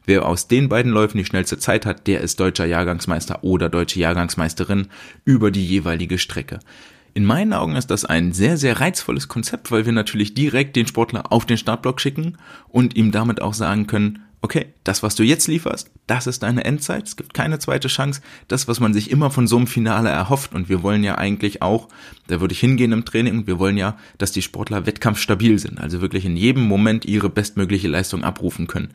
Wer 0.07 0.25
aus 0.25 0.47
den 0.47 0.69
beiden 0.69 0.93
Läufen 0.93 1.17
die 1.17 1.25
schnellste 1.25 1.59
Zeit 1.59 1.85
hat, 1.85 2.07
der 2.07 2.21
ist 2.21 2.39
deutscher 2.39 2.65
Jahrgangsmeister 2.65 3.43
oder 3.43 3.67
deutsche 3.67 3.99
Jahrgangsmeisterin 3.99 4.87
über 5.25 5.51
die 5.51 5.67
jeweilige 5.67 6.17
Strecke. 6.17 6.59
In 7.13 7.25
meinen 7.25 7.51
Augen 7.51 7.75
ist 7.75 7.87
das 7.87 8.05
ein 8.05 8.31
sehr, 8.31 8.55
sehr 8.55 8.79
reizvolles 8.79 9.27
Konzept, 9.27 9.69
weil 9.69 9.85
wir 9.85 9.91
natürlich 9.91 10.33
direkt 10.33 10.77
den 10.77 10.87
Sportler 10.87 11.33
auf 11.33 11.45
den 11.45 11.57
Startblock 11.57 11.99
schicken 11.99 12.37
und 12.69 12.95
ihm 12.95 13.11
damit 13.11 13.41
auch 13.41 13.53
sagen 13.53 13.85
können, 13.85 14.23
okay, 14.41 14.67
das, 14.83 15.03
was 15.03 15.15
du 15.15 15.23
jetzt 15.23 15.47
lieferst, 15.47 15.91
das 16.05 16.27
ist 16.27 16.43
deine 16.43 16.63
Endzeit, 16.63 17.05
es 17.05 17.17
gibt 17.17 17.33
keine 17.33 17.59
zweite 17.59 17.87
Chance, 17.87 18.21
das, 18.47 18.67
was 18.67 18.79
man 18.79 18.93
sich 18.93 19.11
immer 19.11 19.31
von 19.31 19.47
so 19.47 19.57
einem 19.57 19.67
Finale 19.67 20.09
erhofft 20.09 20.53
und 20.53 20.69
wir 20.69 20.83
wollen 20.83 21.03
ja 21.03 21.17
eigentlich 21.17 21.61
auch, 21.61 21.89
da 22.27 22.39
würde 22.39 22.53
ich 22.53 22.59
hingehen 22.59 22.91
im 22.91 23.03
Training, 23.03 23.47
wir 23.47 23.59
wollen 23.59 23.77
ja, 23.77 23.97
dass 24.19 24.31
die 24.31 24.41
Sportler 24.41 24.85
wettkampfstabil 24.85 25.59
sind, 25.59 25.81
also 25.81 26.01
wirklich 26.01 26.23
in 26.23 26.37
jedem 26.37 26.63
Moment 26.63 27.03
ihre 27.03 27.29
bestmögliche 27.29 27.87
Leistung 27.87 28.23
abrufen 28.23 28.67
können. 28.67 28.93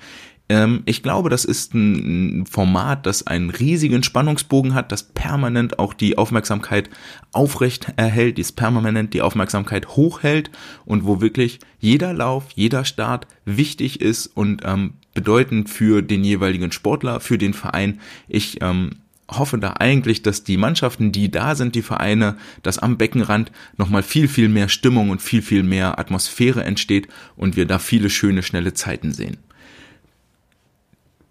Ähm, 0.48 0.82
ich 0.86 1.02
glaube, 1.02 1.30
das 1.30 1.44
ist 1.44 1.74
ein 1.74 2.46
Format, 2.46 3.06
das 3.06 3.26
einen 3.26 3.50
riesigen 3.50 4.02
Spannungsbogen 4.02 4.74
hat, 4.74 4.92
das 4.92 5.02
permanent 5.02 5.78
auch 5.78 5.94
die 5.94 6.18
Aufmerksamkeit 6.18 6.90
aufrecht 7.32 7.92
erhält, 7.96 8.38
das 8.38 8.52
permanent 8.52 9.14
die 9.14 9.22
Aufmerksamkeit 9.22 9.88
hochhält 9.88 10.50
und 10.84 11.04
wo 11.06 11.20
wirklich 11.20 11.60
jeder 11.78 12.12
Lauf, 12.12 12.46
jeder 12.54 12.84
Start 12.84 13.26
wichtig 13.44 14.00
ist 14.00 14.26
und 14.26 14.62
ähm, 14.64 14.94
bedeutend 15.14 15.70
für 15.70 16.02
den 16.02 16.24
jeweiligen 16.24 16.72
Sportler, 16.72 17.20
für 17.20 17.38
den 17.38 17.54
Verein. 17.54 18.00
Ich 18.28 18.62
ähm, 18.62 18.90
hoffe 19.38 19.58
da 19.58 19.74
eigentlich, 19.78 20.22
dass 20.22 20.44
die 20.44 20.56
Mannschaften, 20.56 21.12
die 21.12 21.30
da 21.30 21.54
sind, 21.54 21.74
die 21.74 21.82
Vereine, 21.82 22.36
dass 22.62 22.78
am 22.78 22.98
Beckenrand 22.98 23.52
nochmal 23.76 24.02
viel, 24.02 24.28
viel 24.28 24.48
mehr 24.48 24.68
Stimmung 24.68 25.10
und 25.10 25.22
viel, 25.22 25.42
viel 25.42 25.62
mehr 25.62 25.98
Atmosphäre 25.98 26.64
entsteht 26.64 27.08
und 27.36 27.56
wir 27.56 27.66
da 27.66 27.78
viele 27.78 28.10
schöne, 28.10 28.42
schnelle 28.42 28.74
Zeiten 28.74 29.12
sehen. 29.12 29.38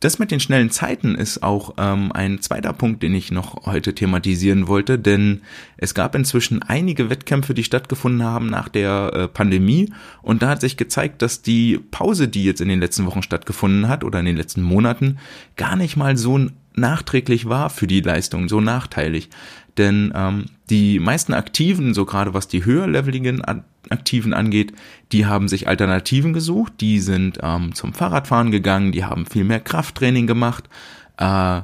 Das 0.01 0.17
mit 0.17 0.31
den 0.31 0.39
schnellen 0.39 0.71
Zeiten 0.71 1.13
ist 1.13 1.43
auch 1.43 1.75
ähm, 1.77 2.11
ein 2.11 2.41
zweiter 2.41 2.73
Punkt, 2.73 3.03
den 3.03 3.13
ich 3.13 3.31
noch 3.31 3.67
heute 3.67 3.93
thematisieren 3.93 4.67
wollte, 4.67 4.97
denn 4.97 5.41
es 5.77 5.93
gab 5.93 6.15
inzwischen 6.15 6.63
einige 6.63 7.11
Wettkämpfe, 7.11 7.53
die 7.53 7.63
stattgefunden 7.63 8.23
haben 8.23 8.47
nach 8.47 8.67
der 8.67 9.11
äh, 9.13 9.27
Pandemie 9.27 9.93
und 10.23 10.41
da 10.41 10.49
hat 10.49 10.61
sich 10.61 10.75
gezeigt, 10.75 11.21
dass 11.21 11.43
die 11.43 11.77
Pause, 11.91 12.27
die 12.27 12.43
jetzt 12.43 12.61
in 12.61 12.67
den 12.67 12.79
letzten 12.79 13.05
Wochen 13.05 13.21
stattgefunden 13.21 13.87
hat 13.87 14.03
oder 14.03 14.19
in 14.19 14.25
den 14.25 14.37
letzten 14.37 14.63
Monaten, 14.63 15.19
gar 15.55 15.75
nicht 15.75 15.97
mal 15.97 16.17
so 16.17 16.47
nachträglich 16.73 17.47
war 17.47 17.69
für 17.69 17.85
die 17.85 18.01
Leistung, 18.01 18.49
so 18.49 18.59
nachteilig. 18.59 19.29
Denn 19.77 20.11
ähm, 20.15 20.45
die 20.71 20.99
meisten 20.99 21.35
Aktiven, 21.35 21.93
so 21.93 22.05
gerade 22.05 22.33
was 22.33 22.47
die 22.47 22.65
höherleveligen 22.65 23.43
Aktiven 23.89 24.33
angeht, 24.33 24.73
die 25.11 25.25
haben 25.25 25.47
sich 25.47 25.67
Alternativen 25.67 26.33
gesucht, 26.33 26.73
die 26.79 26.99
sind 26.99 27.39
ähm, 27.41 27.73
zum 27.73 27.93
Fahrradfahren 27.93 28.51
gegangen, 28.51 28.91
die 28.91 29.03
haben 29.03 29.25
viel 29.25 29.43
mehr 29.43 29.59
Krafttraining 29.59 30.27
gemacht. 30.27 30.69
Äh, 31.17 31.61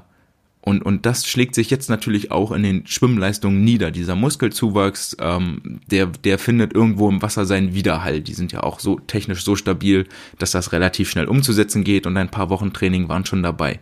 und, 0.67 0.81
und 0.81 1.05
das 1.05 1.25
schlägt 1.25 1.55
sich 1.55 1.69
jetzt 1.69 1.89
natürlich 1.89 2.29
auch 2.29 2.51
in 2.51 2.61
den 2.61 2.85
Schwimmleistungen 2.85 3.63
nieder. 3.63 3.89
Dieser 3.89 4.15
Muskelzuwachs, 4.15 5.15
ähm, 5.21 5.79
der, 5.89 6.07
der 6.07 6.37
findet 6.37 6.73
irgendwo 6.73 7.07
im 7.07 7.21
Wasser 7.21 7.45
seinen 7.45 7.73
Widerhalt. 7.73 8.27
Die 8.27 8.33
sind 8.33 8.51
ja 8.51 8.63
auch 8.63 8.81
so 8.81 8.99
technisch 8.99 9.45
so 9.45 9.55
stabil, 9.55 10.07
dass 10.39 10.51
das 10.51 10.73
relativ 10.73 11.09
schnell 11.09 11.29
umzusetzen 11.29 11.85
geht 11.85 12.05
und 12.05 12.17
ein 12.17 12.29
paar 12.29 12.49
Wochen 12.49 12.73
Training 12.73 13.07
waren 13.07 13.25
schon 13.25 13.43
dabei. 13.43 13.79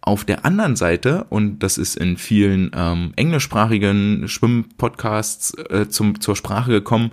Auf 0.00 0.24
der 0.24 0.44
anderen 0.44 0.74
Seite, 0.74 1.24
und 1.28 1.60
das 1.60 1.78
ist 1.78 1.96
in 1.96 2.16
vielen 2.16 2.72
ähm, 2.74 3.12
englischsprachigen 3.14 4.26
Schwimmpodcasts 4.26 5.54
äh, 5.70 5.88
zum, 5.88 6.20
zur 6.20 6.34
Sprache 6.34 6.72
gekommen, 6.72 7.12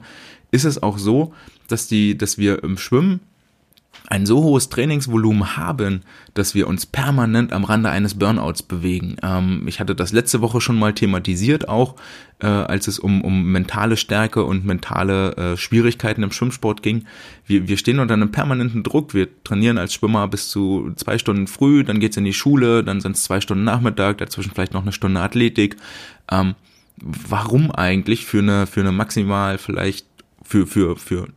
ist 0.55 0.65
es 0.65 0.81
auch 0.81 0.97
so, 0.97 1.33
dass 1.67 1.87
die, 1.87 2.17
dass 2.17 2.37
wir 2.37 2.63
im 2.63 2.77
Schwimmen 2.77 3.19
ein 4.07 4.25
so 4.25 4.43
hohes 4.43 4.69
Trainingsvolumen 4.69 5.57
haben, 5.57 6.01
dass 6.33 6.53
wir 6.53 6.67
uns 6.67 6.85
permanent 6.85 7.51
am 7.53 7.63
Rande 7.63 7.89
eines 7.89 8.15
Burnouts 8.15 8.63
bewegen. 8.63 9.17
Ähm, 9.23 9.63
ich 9.67 9.79
hatte 9.79 9.95
das 9.95 10.11
letzte 10.11 10.41
Woche 10.41 10.61
schon 10.61 10.77
mal 10.77 10.93
thematisiert, 10.93 11.67
auch 11.67 11.95
äh, 12.39 12.47
als 12.47 12.87
es 12.87 12.99
um, 12.99 13.23
um 13.23 13.51
mentale 13.51 13.97
Stärke 13.97 14.43
und 14.43 14.65
mentale 14.65 15.35
äh, 15.37 15.57
Schwierigkeiten 15.57 16.23
im 16.23 16.31
Schwimmsport 16.31 16.83
ging. 16.83 17.05
Wir, 17.45 17.67
wir 17.67 17.77
stehen 17.77 17.99
unter 17.99 18.13
einem 18.13 18.31
permanenten 18.31 18.83
Druck. 18.83 19.13
Wir 19.13 19.27
trainieren 19.43 19.77
als 19.77 19.93
Schwimmer 19.93 20.27
bis 20.27 20.49
zu 20.49 20.91
zwei 20.95 21.17
Stunden 21.17 21.47
früh, 21.47 21.83
dann 21.83 21.99
geht's 21.99 22.17
in 22.17 22.25
die 22.25 22.33
Schule, 22.33 22.83
dann 22.83 23.01
sind 23.01 23.15
es 23.15 23.23
zwei 23.23 23.41
Stunden 23.41 23.63
Nachmittag, 23.63 24.19
dazwischen 24.19 24.51
vielleicht 24.53 24.73
noch 24.73 24.83
eine 24.83 24.91
Stunde 24.91 25.21
Athletik. 25.21 25.77
Ähm, 26.31 26.55
warum 27.01 27.71
eigentlich 27.71 28.25
für 28.25 28.39
eine, 28.39 28.67
für 28.67 28.81
eine 28.81 28.91
maximal 28.91 29.57
vielleicht 29.57 30.05
für, 30.45 30.67
für, 30.67 30.95
für 30.95 31.27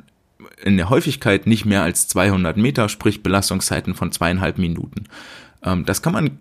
in 0.62 0.76
der 0.76 0.90
Häufigkeit 0.90 1.46
nicht 1.46 1.64
mehr 1.64 1.82
als 1.82 2.08
200 2.08 2.56
Meter, 2.56 2.88
sprich 2.88 3.22
Belastungszeiten 3.22 3.94
von 3.94 4.12
zweieinhalb 4.12 4.58
Minuten. 4.58 5.04
Ähm, 5.62 5.84
das 5.84 6.02
kann 6.02 6.12
man 6.12 6.38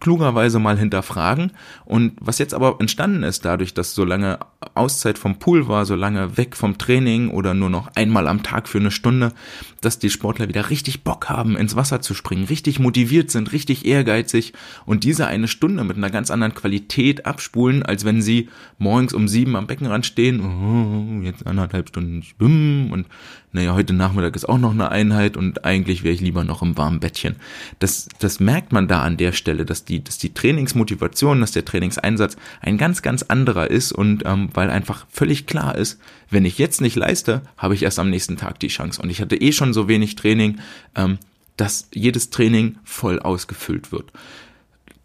klugerweise 0.00 0.58
mal 0.58 0.78
hinterfragen. 0.78 1.52
Und 1.84 2.12
was 2.20 2.38
jetzt 2.38 2.54
aber 2.54 2.76
entstanden 2.80 3.22
ist, 3.22 3.44
dadurch, 3.44 3.74
dass 3.74 3.94
so 3.94 4.04
lange 4.04 4.38
Auszeit 4.74 5.18
vom 5.18 5.38
Pool 5.38 5.68
war, 5.68 5.86
so 5.86 5.94
lange 5.94 6.36
weg 6.36 6.56
vom 6.56 6.78
Training 6.78 7.30
oder 7.30 7.54
nur 7.54 7.70
noch 7.70 7.88
einmal 7.94 8.28
am 8.28 8.42
Tag 8.42 8.68
für 8.68 8.78
eine 8.78 8.90
Stunde, 8.90 9.32
dass 9.80 9.98
die 9.98 10.10
Sportler 10.10 10.48
wieder 10.48 10.70
richtig 10.70 11.04
Bock 11.04 11.28
haben, 11.28 11.56
ins 11.56 11.76
Wasser 11.76 12.00
zu 12.00 12.14
springen, 12.14 12.44
richtig 12.44 12.78
motiviert 12.78 13.30
sind, 13.30 13.52
richtig 13.52 13.84
ehrgeizig 13.84 14.52
und 14.86 15.04
diese 15.04 15.26
eine 15.26 15.48
Stunde 15.48 15.84
mit 15.84 15.96
einer 15.96 16.10
ganz 16.10 16.30
anderen 16.30 16.54
Qualität 16.54 17.26
abspulen, 17.26 17.82
als 17.82 18.04
wenn 18.04 18.22
sie 18.22 18.48
morgens 18.78 19.12
um 19.12 19.28
sieben 19.28 19.56
am 19.56 19.66
Beckenrand 19.66 20.06
stehen, 20.06 20.40
oh, 20.40 21.22
jetzt 21.22 21.46
anderthalb 21.46 21.88
Stunden 21.88 22.22
schwimmen 22.22 22.92
und 22.92 23.06
naja, 23.54 23.72
heute 23.74 23.92
Nachmittag 23.92 24.34
ist 24.34 24.48
auch 24.48 24.58
noch 24.58 24.72
eine 24.72 24.90
Einheit 24.90 25.36
und 25.36 25.64
eigentlich 25.64 26.02
wäre 26.02 26.12
ich 26.12 26.20
lieber 26.20 26.42
noch 26.42 26.60
im 26.60 26.76
warmen 26.76 26.98
Bettchen. 26.98 27.36
Das, 27.78 28.08
das 28.18 28.40
merkt 28.40 28.72
man 28.72 28.88
da 28.88 29.02
an 29.02 29.16
der 29.16 29.30
Stelle, 29.30 29.64
dass 29.64 29.84
die, 29.84 30.02
dass 30.02 30.18
die 30.18 30.34
Trainingsmotivation, 30.34 31.40
dass 31.40 31.52
der 31.52 31.64
Trainingseinsatz 31.64 32.36
ein 32.60 32.78
ganz, 32.78 33.02
ganz 33.02 33.22
anderer 33.22 33.70
ist 33.70 33.92
und 33.92 34.24
ähm, 34.26 34.50
weil 34.54 34.70
einfach 34.70 35.06
völlig 35.10 35.46
klar 35.46 35.76
ist, 35.76 36.00
wenn 36.30 36.44
ich 36.44 36.58
jetzt 36.58 36.80
nicht 36.80 36.96
leiste, 36.96 37.42
habe 37.56 37.74
ich 37.74 37.82
erst 37.82 37.98
am 37.98 38.10
nächsten 38.10 38.36
Tag 38.36 38.58
die 38.60 38.68
Chance. 38.68 39.02
Und 39.02 39.10
ich 39.10 39.20
hatte 39.20 39.36
eh 39.36 39.52
schon 39.52 39.74
so 39.74 39.88
wenig 39.88 40.16
Training, 40.16 40.60
ähm, 40.94 41.18
dass 41.56 41.88
jedes 41.92 42.30
Training 42.30 42.76
voll 42.84 43.20
ausgefüllt 43.20 43.92
wird 43.92 44.12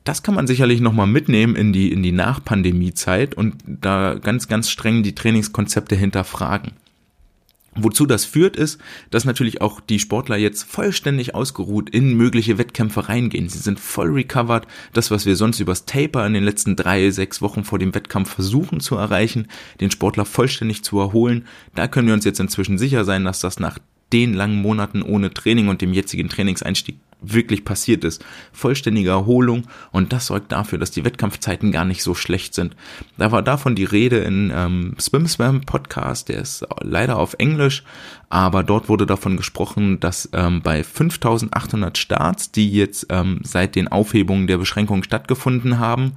das 0.09 0.23
kann 0.23 0.33
man 0.33 0.47
sicherlich 0.47 0.81
nochmal 0.81 1.05
mitnehmen 1.05 1.55
in 1.55 1.71
die, 1.71 1.91
in 1.91 2.01
die 2.01 2.11
Nachpandemie-Zeit 2.11 3.35
und 3.35 3.55
da 3.67 4.15
ganz, 4.15 4.47
ganz 4.47 4.69
streng 4.71 5.03
die 5.03 5.13
Trainingskonzepte 5.13 5.95
hinterfragen. 5.95 6.71
Wozu 7.75 8.05
das 8.05 8.25
führt, 8.25 8.55
ist, 8.55 8.79
dass 9.11 9.25
natürlich 9.25 9.61
auch 9.61 9.79
die 9.79 9.99
Sportler 9.99 10.37
jetzt 10.37 10.63
vollständig 10.63 11.35
ausgeruht 11.35 11.89
in 11.89 12.15
mögliche 12.15 12.57
Wettkämpfe 12.57 13.09
reingehen. 13.09 13.47
Sie 13.47 13.59
sind 13.59 13.79
voll 13.79 14.09
recovered. 14.09 14.67
Das, 14.93 15.11
was 15.11 15.25
wir 15.25 15.35
sonst 15.35 15.59
übers 15.59 15.85
Taper 15.85 16.25
in 16.25 16.33
den 16.33 16.43
letzten 16.43 16.75
drei, 16.75 17.11
sechs 17.11 17.41
Wochen 17.41 17.63
vor 17.63 17.79
dem 17.79 17.93
Wettkampf 17.93 18.33
versuchen 18.33 18.79
zu 18.79 18.95
erreichen, 18.95 19.47
den 19.79 19.91
Sportler 19.91 20.25
vollständig 20.25 20.83
zu 20.83 20.99
erholen, 20.99 21.45
da 21.75 21.87
können 21.87 22.07
wir 22.07 22.15
uns 22.15 22.25
jetzt 22.25 22.39
inzwischen 22.39 22.77
sicher 22.77 23.05
sein, 23.05 23.23
dass 23.23 23.39
das 23.39 23.59
nach 23.59 23.77
den 24.13 24.33
langen 24.33 24.61
Monaten 24.61 25.01
ohne 25.01 25.33
Training 25.33 25.67
und 25.67 25.81
dem 25.81 25.93
jetzigen 25.93 26.29
Trainingseinstieg 26.29 26.97
wirklich 27.21 27.65
passiert 27.65 28.03
ist. 28.03 28.23
Vollständige 28.53 29.09
Erholung 29.09 29.67
und 29.91 30.13
das 30.13 30.27
sorgt 30.27 30.51
dafür, 30.51 30.79
dass 30.79 30.91
die 30.91 31.03
Wettkampfzeiten 31.03 31.71
gar 31.71 31.85
nicht 31.85 32.01
so 32.01 32.15
schlecht 32.15 32.53
sind. 32.53 32.75
Da 33.17 33.31
war 33.31 33.41
davon 33.41 33.75
die 33.75 33.83
Rede 33.83 34.19
in 34.19 34.51
ähm, 34.55 34.95
Swim 34.99 35.27
Swam 35.27 35.61
Podcast, 35.61 36.29
der 36.29 36.39
ist 36.39 36.65
leider 36.81 37.17
auf 37.17 37.35
Englisch, 37.37 37.83
aber 38.29 38.63
dort 38.63 38.89
wurde 38.89 39.05
davon 39.05 39.37
gesprochen, 39.37 39.99
dass 39.99 40.29
ähm, 40.33 40.61
bei 40.61 40.83
5800 40.83 41.97
Starts, 41.97 42.51
die 42.51 42.71
jetzt 42.71 43.07
ähm, 43.09 43.41
seit 43.43 43.75
den 43.75 43.89
Aufhebungen 43.89 44.47
der 44.47 44.57
Beschränkungen 44.57 45.03
stattgefunden 45.03 45.79
haben, 45.79 46.13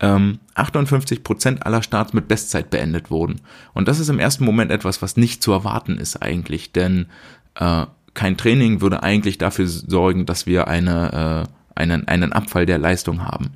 58 0.00 1.18
ähm, 1.18 1.24
Prozent 1.24 1.66
aller 1.66 1.82
Starts 1.82 2.12
mit 2.12 2.26
Bestzeit 2.26 2.70
beendet 2.70 3.10
wurden. 3.10 3.40
Und 3.74 3.86
das 3.86 3.98
ist 3.98 4.08
im 4.08 4.18
ersten 4.18 4.44
Moment 4.44 4.70
etwas, 4.70 5.02
was 5.02 5.16
nicht 5.16 5.42
zu 5.42 5.52
erwarten 5.52 5.98
ist 5.98 6.22
eigentlich, 6.22 6.72
denn 6.72 7.06
äh, 7.56 7.86
kein 8.14 8.36
Training 8.36 8.80
würde 8.80 9.02
eigentlich 9.02 9.38
dafür 9.38 9.66
sorgen, 9.66 10.26
dass 10.26 10.46
wir 10.46 10.68
eine, 10.68 11.46
äh, 11.46 11.80
einen, 11.80 12.08
einen 12.08 12.32
Abfall 12.32 12.66
der 12.66 12.78
Leistung 12.78 13.24
haben. 13.24 13.50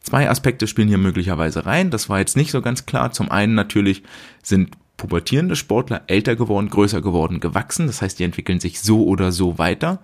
Zwei 0.00 0.30
Aspekte 0.30 0.66
spielen 0.66 0.88
hier 0.88 0.98
möglicherweise 0.98 1.66
rein. 1.66 1.90
Das 1.90 2.08
war 2.08 2.18
jetzt 2.18 2.36
nicht 2.36 2.50
so 2.50 2.62
ganz 2.62 2.86
klar. 2.86 3.12
Zum 3.12 3.30
einen 3.30 3.54
natürlich 3.54 4.02
sind 4.42 4.70
pubertierende 4.96 5.56
Sportler 5.56 6.02
älter 6.06 6.36
geworden, 6.36 6.70
größer 6.70 7.00
geworden, 7.02 7.40
gewachsen. 7.40 7.86
Das 7.86 8.02
heißt, 8.02 8.18
die 8.18 8.24
entwickeln 8.24 8.60
sich 8.60 8.80
so 8.80 9.04
oder 9.04 9.32
so 9.32 9.58
weiter. 9.58 10.00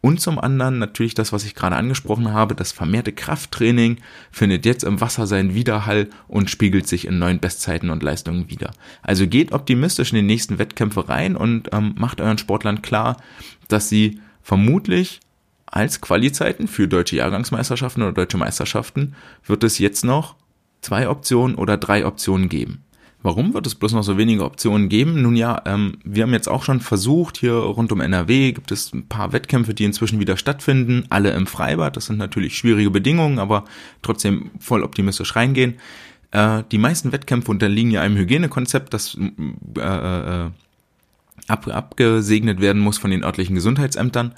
Und 0.00 0.20
zum 0.20 0.38
anderen 0.38 0.78
natürlich 0.78 1.14
das, 1.14 1.32
was 1.32 1.44
ich 1.44 1.56
gerade 1.56 1.74
angesprochen 1.74 2.32
habe, 2.32 2.54
das 2.54 2.70
vermehrte 2.70 3.12
Krafttraining 3.12 3.98
findet 4.30 4.64
jetzt 4.64 4.84
im 4.84 5.00
Wasser 5.00 5.26
seinen 5.26 5.54
Widerhall 5.54 6.08
und 6.28 6.50
spiegelt 6.50 6.86
sich 6.86 7.06
in 7.06 7.18
neuen 7.18 7.40
Bestzeiten 7.40 7.90
und 7.90 8.02
Leistungen 8.02 8.48
wieder. 8.48 8.72
Also 9.02 9.26
geht 9.26 9.52
optimistisch 9.52 10.12
in 10.12 10.16
die 10.16 10.22
nächsten 10.22 10.58
Wettkämpfe 10.58 11.08
rein 11.08 11.36
und 11.36 11.70
ähm, 11.72 11.94
macht 11.98 12.20
euren 12.20 12.38
Sportlern 12.38 12.80
klar, 12.80 13.16
dass 13.66 13.88
sie 13.88 14.20
vermutlich 14.40 15.20
als 15.66 16.00
Qualizeiten 16.00 16.68
für 16.68 16.86
deutsche 16.86 17.16
Jahrgangsmeisterschaften 17.16 18.02
oder 18.02 18.12
deutsche 18.12 18.38
Meisterschaften 18.38 19.14
wird 19.44 19.64
es 19.64 19.78
jetzt 19.78 20.04
noch 20.04 20.36
zwei 20.80 21.08
Optionen 21.08 21.56
oder 21.56 21.76
drei 21.76 22.06
Optionen 22.06 22.48
geben. 22.48 22.84
Warum 23.20 23.52
wird 23.52 23.66
es 23.66 23.74
bloß 23.74 23.94
noch 23.94 24.04
so 24.04 24.16
wenige 24.16 24.44
Optionen 24.44 24.88
geben? 24.88 25.22
Nun 25.22 25.34
ja, 25.34 25.60
ähm, 25.66 25.98
wir 26.04 26.22
haben 26.22 26.32
jetzt 26.32 26.48
auch 26.48 26.62
schon 26.62 26.80
versucht, 26.80 27.38
hier 27.38 27.54
rund 27.54 27.90
um 27.90 28.00
NRW 28.00 28.52
gibt 28.52 28.70
es 28.70 28.92
ein 28.92 29.08
paar 29.08 29.32
Wettkämpfe, 29.32 29.74
die 29.74 29.84
inzwischen 29.84 30.20
wieder 30.20 30.36
stattfinden, 30.36 31.04
alle 31.10 31.32
im 31.32 31.48
Freibad. 31.48 31.96
Das 31.96 32.06
sind 32.06 32.18
natürlich 32.18 32.56
schwierige 32.56 32.90
Bedingungen, 32.90 33.40
aber 33.40 33.64
trotzdem 34.02 34.52
voll 34.60 34.84
optimistisch 34.84 35.34
reingehen. 35.34 35.74
Äh, 36.30 36.62
die 36.70 36.78
meisten 36.78 37.10
Wettkämpfe 37.10 37.50
unterliegen 37.50 37.90
ja 37.90 38.02
einem 38.02 38.16
Hygienekonzept, 38.16 38.94
das 38.94 39.16
äh, 39.16 39.80
äh, 39.80 40.50
ab, 41.48 41.66
abgesegnet 41.66 42.60
werden 42.60 42.80
muss 42.80 42.98
von 42.98 43.10
den 43.10 43.24
örtlichen 43.24 43.56
Gesundheitsämtern. 43.56 44.34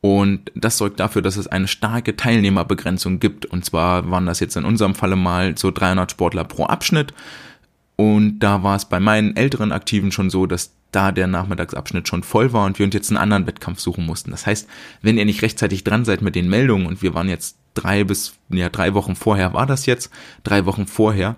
Und 0.00 0.50
das 0.54 0.76
sorgt 0.76 1.00
dafür, 1.00 1.22
dass 1.22 1.36
es 1.36 1.46
eine 1.46 1.68
starke 1.68 2.16
Teilnehmerbegrenzung 2.16 3.20
gibt. 3.20 3.46
Und 3.46 3.64
zwar 3.64 4.10
waren 4.10 4.26
das 4.26 4.40
jetzt 4.40 4.56
in 4.56 4.64
unserem 4.64 4.94
Falle 4.94 5.16
mal 5.16 5.56
so 5.56 5.70
300 5.70 6.10
Sportler 6.10 6.44
pro 6.44 6.64
Abschnitt. 6.64 7.14
Und 7.96 8.40
da 8.40 8.62
war 8.62 8.76
es 8.76 8.86
bei 8.86 9.00
meinen 9.00 9.36
älteren 9.36 9.72
Aktiven 9.72 10.10
schon 10.10 10.30
so, 10.30 10.46
dass 10.46 10.72
da 10.90 11.12
der 11.12 11.26
Nachmittagsabschnitt 11.26 12.08
schon 12.08 12.22
voll 12.22 12.52
war 12.52 12.66
und 12.66 12.78
wir 12.78 12.86
uns 12.86 12.94
jetzt 12.94 13.10
einen 13.10 13.18
anderen 13.18 13.46
Wettkampf 13.46 13.80
suchen 13.80 14.06
mussten. 14.06 14.30
Das 14.30 14.46
heißt, 14.46 14.68
wenn 15.02 15.18
ihr 15.18 15.24
nicht 15.24 15.42
rechtzeitig 15.42 15.84
dran 15.84 16.04
seid 16.04 16.22
mit 16.22 16.34
den 16.34 16.48
Meldungen 16.48 16.86
und 16.86 17.02
wir 17.02 17.14
waren 17.14 17.28
jetzt 17.28 17.56
drei 17.74 18.04
bis, 18.04 18.34
ja, 18.48 18.68
drei 18.68 18.94
Wochen 18.94 19.16
vorher 19.16 19.52
war 19.52 19.66
das 19.66 19.86
jetzt, 19.86 20.10
drei 20.44 20.64
Wochen 20.66 20.86
vorher, 20.86 21.36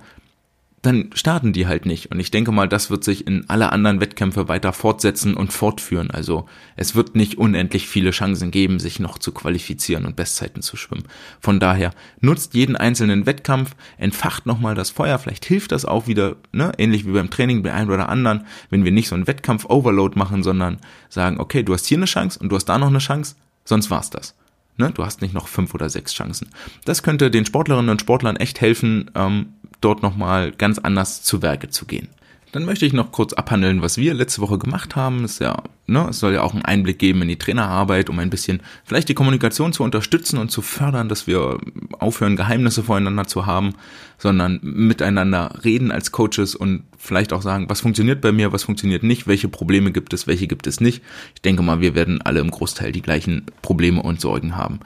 dann 0.87 1.11
starten 1.15 1.53
die 1.53 1.67
halt 1.67 1.85
nicht. 1.85 2.13
Und 2.13 2.21
ich 2.21 2.31
denke 2.31 2.53
mal, 2.53 2.69
das 2.69 2.91
wird 2.91 3.03
sich 3.03 3.27
in 3.27 3.45
alle 3.49 3.73
anderen 3.73 4.01
Wettkämpfe 4.01 4.49
weiter 4.49 4.73
fortsetzen 4.73 5.35
und 5.35 5.53
fortführen. 5.53 6.11
Also 6.11 6.47
es 6.77 6.95
wird 6.95 7.17
nicht 7.17 7.39
unendlich 7.39 7.89
viele 7.89 8.13
Chancen 8.13 8.51
geben, 8.53 8.79
sich 8.79 9.01
noch 9.01 9.19
zu 9.19 9.33
qualifizieren 9.33 10.07
und 10.07 10.15
Bestzeiten 10.15 10.63
zu 10.63 10.77
schwimmen. 10.77 11.05
Von 11.41 11.59
daher 11.59 11.93
nutzt 12.21 12.55
jeden 12.55 12.77
einzelnen 12.77 13.27
Wettkampf, 13.27 13.75
entfacht 13.99 14.47
nochmal 14.47 14.77
das 14.77 14.91
Feuer. 14.91 15.19
Vielleicht 15.19 15.45
hilft 15.45 15.73
das 15.73 15.85
auch 15.85 16.07
wieder, 16.07 16.37
ne? 16.53 16.73
ähnlich 16.79 17.05
wie 17.05 17.13
beim 17.13 17.31
Training 17.31 17.63
bei 17.63 17.73
einem 17.73 17.91
oder 17.91 18.09
anderen, 18.09 18.47
wenn 18.71 18.85
wir 18.85 18.93
nicht 18.93 19.09
so 19.09 19.17
einen 19.17 19.27
Wettkampf-Overload 19.27 20.17
machen, 20.17 20.45
sondern 20.45 20.79
sagen, 21.09 21.41
okay, 21.41 21.65
du 21.65 21.75
hast 21.75 21.87
hier 21.87 21.99
eine 21.99 22.07
Chance 22.07 22.39
und 22.39 22.51
du 22.51 22.57
hast 22.57 22.67
da 22.67 22.79
noch 22.79 22.89
eine 22.89 22.99
Chance, 22.99 23.35
sonst 23.65 23.91
war's 23.91 24.11
das. 24.11 24.37
Ne? 24.79 24.91
Du 24.93 25.05
hast 25.05 25.23
nicht 25.23 25.35
noch 25.35 25.49
fünf 25.49 25.75
oder 25.75 25.89
sechs 25.89 26.13
Chancen. 26.13 26.49
Das 26.85 27.03
könnte 27.03 27.31
den 27.31 27.47
Sportlerinnen 27.47 27.91
und 27.91 28.01
Sportlern 28.01 28.37
echt 28.37 28.61
helfen, 28.61 29.11
ähm, 29.15 29.55
dort 29.81 30.03
nochmal 30.03 30.53
ganz 30.53 30.79
anders 30.79 31.23
zu 31.23 31.43
Werke 31.43 31.69
zu 31.69 31.87
gehen. 31.87 32.09
Dann 32.57 32.65
möchte 32.65 32.87
ich 32.87 32.95
noch 32.95 33.13
kurz 33.13 33.35
abhandeln, 33.35 33.83
was 33.83 33.99
wir 33.99 34.15
letzte 34.15 34.41
Woche 34.41 34.57
gemacht 34.57 34.97
haben. 34.97 35.25
ist 35.25 35.41
ja, 35.41 35.63
ne, 35.87 36.07
es 36.09 36.21
soll 36.21 36.33
ja 36.33 36.43
auch 36.43 36.55
einen 36.55 36.65
Einblick 36.65 36.99
geben 36.99 37.21
in 37.21 37.29
die 37.29 37.39
Trainerarbeit, 37.39 38.09
um 38.09 38.19
ein 38.19 38.31
bisschen 38.31 38.63
vielleicht 38.85 39.11
die 39.11 39.15
Kommunikation 39.15 39.75
zu 39.75 39.83
unterstützen 39.83 40.39
und 40.39 40.51
zu 40.51 40.63
fördern, 40.63 41.11
dass 41.11 41.27
wir 41.27 41.59
aufhören, 41.99 42.35
Geheimnisse 42.35 42.83
voreinander 42.83 43.27
zu 43.27 43.45
haben, 43.45 43.75
sondern 44.17 44.61
miteinander 44.63 45.59
reden 45.65 45.91
als 45.91 46.13
Coaches 46.13 46.55
und 46.55 46.85
vielleicht 46.97 47.35
auch 47.35 47.43
sagen, 47.43 47.69
was 47.69 47.83
funktioniert 47.83 48.23
bei 48.23 48.33
mir, 48.33 48.53
was 48.53 48.65
funktioniert 48.65 49.03
nicht, 49.03 49.27
welche 49.27 49.49
Probleme 49.49 49.93
gibt 49.93 50.15
es, 50.15 50.27
welche 50.27 50.47
gibt 50.47 50.67
es 50.67 50.81
nicht. 50.81 51.03
Ich 51.35 51.43
denke 51.43 51.63
mal, 51.63 51.83
wir 51.83 51.95
werden 51.95 52.23
alle 52.23 52.41
im 52.41 52.51
Großteil 52.51 52.91
die 52.91 53.03
gleichen 53.03 53.45
Probleme 53.61 54.01
und 54.01 54.21
Sorgen 54.21 54.57
haben. 54.57 54.81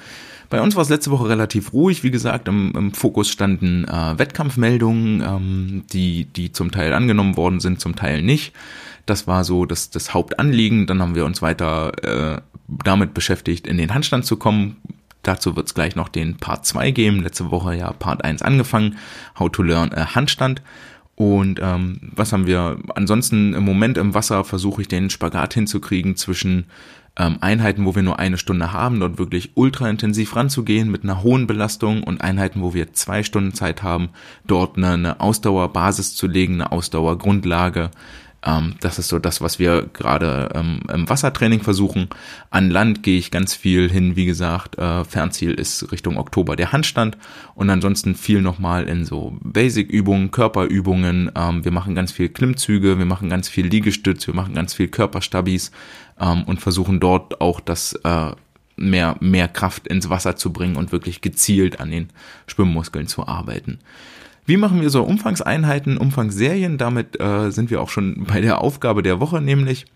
Bei 0.50 0.60
uns 0.60 0.74
war 0.74 0.82
es 0.82 0.88
letzte 0.88 1.12
Woche 1.12 1.28
relativ 1.28 1.72
ruhig. 1.72 2.02
Wie 2.02 2.10
gesagt, 2.10 2.48
im, 2.48 2.72
im 2.76 2.92
Fokus 2.92 3.28
standen 3.28 3.84
äh, 3.84 4.18
Wettkampfmeldungen, 4.18 5.22
ähm, 5.22 5.84
die, 5.92 6.24
die 6.24 6.50
zum 6.50 6.72
Teil 6.72 6.92
angenommen 6.92 7.36
worden 7.36 7.60
sind, 7.60 7.80
zum 7.80 7.94
Teil 7.94 8.20
nicht. 8.20 8.52
Das 9.06 9.28
war 9.28 9.44
so 9.44 9.64
das, 9.64 9.90
das 9.90 10.12
Hauptanliegen. 10.12 10.88
Dann 10.88 11.00
haben 11.00 11.14
wir 11.14 11.24
uns 11.24 11.40
weiter 11.40 11.92
äh, 12.34 12.40
damit 12.84 13.14
beschäftigt, 13.14 13.68
in 13.68 13.78
den 13.78 13.94
Handstand 13.94 14.26
zu 14.26 14.36
kommen. 14.36 14.76
Dazu 15.22 15.54
wird 15.54 15.68
es 15.68 15.74
gleich 15.74 15.94
noch 15.94 16.08
den 16.08 16.36
Part 16.36 16.66
2 16.66 16.90
geben. 16.90 17.22
Letzte 17.22 17.52
Woche 17.52 17.76
ja 17.76 17.92
Part 17.92 18.24
1 18.24 18.42
angefangen. 18.42 18.98
How 19.38 19.50
to 19.52 19.62
learn 19.62 19.92
äh, 19.92 20.04
Handstand. 20.04 20.62
Und 21.20 21.60
ähm, 21.62 21.98
was 22.16 22.32
haben 22.32 22.46
wir? 22.46 22.78
Ansonsten 22.94 23.52
im 23.52 23.62
Moment 23.62 23.98
im 23.98 24.14
Wasser 24.14 24.42
versuche 24.42 24.80
ich 24.80 24.88
den 24.88 25.10
Spagat 25.10 25.52
hinzukriegen 25.52 26.16
zwischen 26.16 26.64
ähm, 27.18 27.36
Einheiten, 27.42 27.84
wo 27.84 27.94
wir 27.94 28.02
nur 28.02 28.18
eine 28.18 28.38
Stunde 28.38 28.72
haben, 28.72 29.00
dort 29.00 29.18
wirklich 29.18 29.50
ultra 29.54 29.90
intensiv 29.90 30.34
ranzugehen 30.34 30.90
mit 30.90 31.04
einer 31.04 31.22
hohen 31.22 31.46
Belastung 31.46 32.04
und 32.04 32.22
Einheiten, 32.22 32.62
wo 32.62 32.72
wir 32.72 32.94
zwei 32.94 33.22
Stunden 33.22 33.52
Zeit 33.52 33.82
haben, 33.82 34.08
dort 34.46 34.78
eine, 34.78 34.92
eine 34.92 35.20
Ausdauerbasis 35.20 36.14
zu 36.14 36.26
legen, 36.26 36.54
eine 36.54 36.72
Ausdauergrundlage, 36.72 37.90
ähm, 38.44 38.76
das 38.80 38.98
ist 38.98 39.08
so 39.08 39.18
das, 39.18 39.40
was 39.40 39.58
wir 39.58 39.88
gerade 39.92 40.50
ähm, 40.54 40.80
im 40.92 41.08
Wassertraining 41.08 41.60
versuchen. 41.60 42.08
An 42.50 42.70
Land 42.70 43.02
gehe 43.02 43.18
ich 43.18 43.30
ganz 43.30 43.54
viel 43.54 43.90
hin, 43.90 44.16
wie 44.16 44.24
gesagt, 44.24 44.78
äh, 44.78 45.04
Fernziel 45.04 45.52
ist 45.52 45.92
Richtung 45.92 46.16
Oktober 46.16 46.56
der 46.56 46.72
Handstand 46.72 47.18
und 47.54 47.68
ansonsten 47.68 48.14
viel 48.14 48.40
nochmal 48.40 48.88
in 48.88 49.04
so 49.04 49.36
Basic-Übungen, 49.42 50.30
Körperübungen. 50.30 51.30
Ähm, 51.34 51.64
wir 51.64 51.72
machen 51.72 51.94
ganz 51.94 52.12
viel 52.12 52.30
Klimmzüge, 52.30 52.98
wir 52.98 53.06
machen 53.06 53.28
ganz 53.28 53.48
viel 53.48 53.66
Liegestütz, 53.66 54.26
wir 54.26 54.34
machen 54.34 54.54
ganz 54.54 54.72
viel 54.72 54.88
Körperstabis 54.88 55.70
ähm, 56.18 56.44
und 56.44 56.60
versuchen 56.60 56.98
dort 56.98 57.40
auch 57.40 57.60
das 57.60 57.92
äh, 58.04 58.32
mehr, 58.76 59.16
mehr 59.20 59.48
Kraft 59.48 59.86
ins 59.86 60.08
Wasser 60.08 60.36
zu 60.36 60.52
bringen 60.52 60.76
und 60.76 60.92
wirklich 60.92 61.20
gezielt 61.20 61.80
an 61.80 61.90
den 61.90 62.08
Schwimmmuskeln 62.46 63.06
zu 63.06 63.26
arbeiten. 63.26 63.80
Wie 64.50 64.56
machen 64.56 64.80
wir 64.80 64.90
so 64.90 65.04
Umfangseinheiten, 65.04 65.96
Umfangsserien? 65.96 66.76
Damit 66.76 67.20
äh, 67.20 67.52
sind 67.52 67.70
wir 67.70 67.80
auch 67.80 67.88
schon 67.88 68.24
bei 68.24 68.40
der 68.40 68.60
Aufgabe 68.60 69.00
der 69.00 69.20
Woche, 69.20 69.40
nämlich 69.40 69.86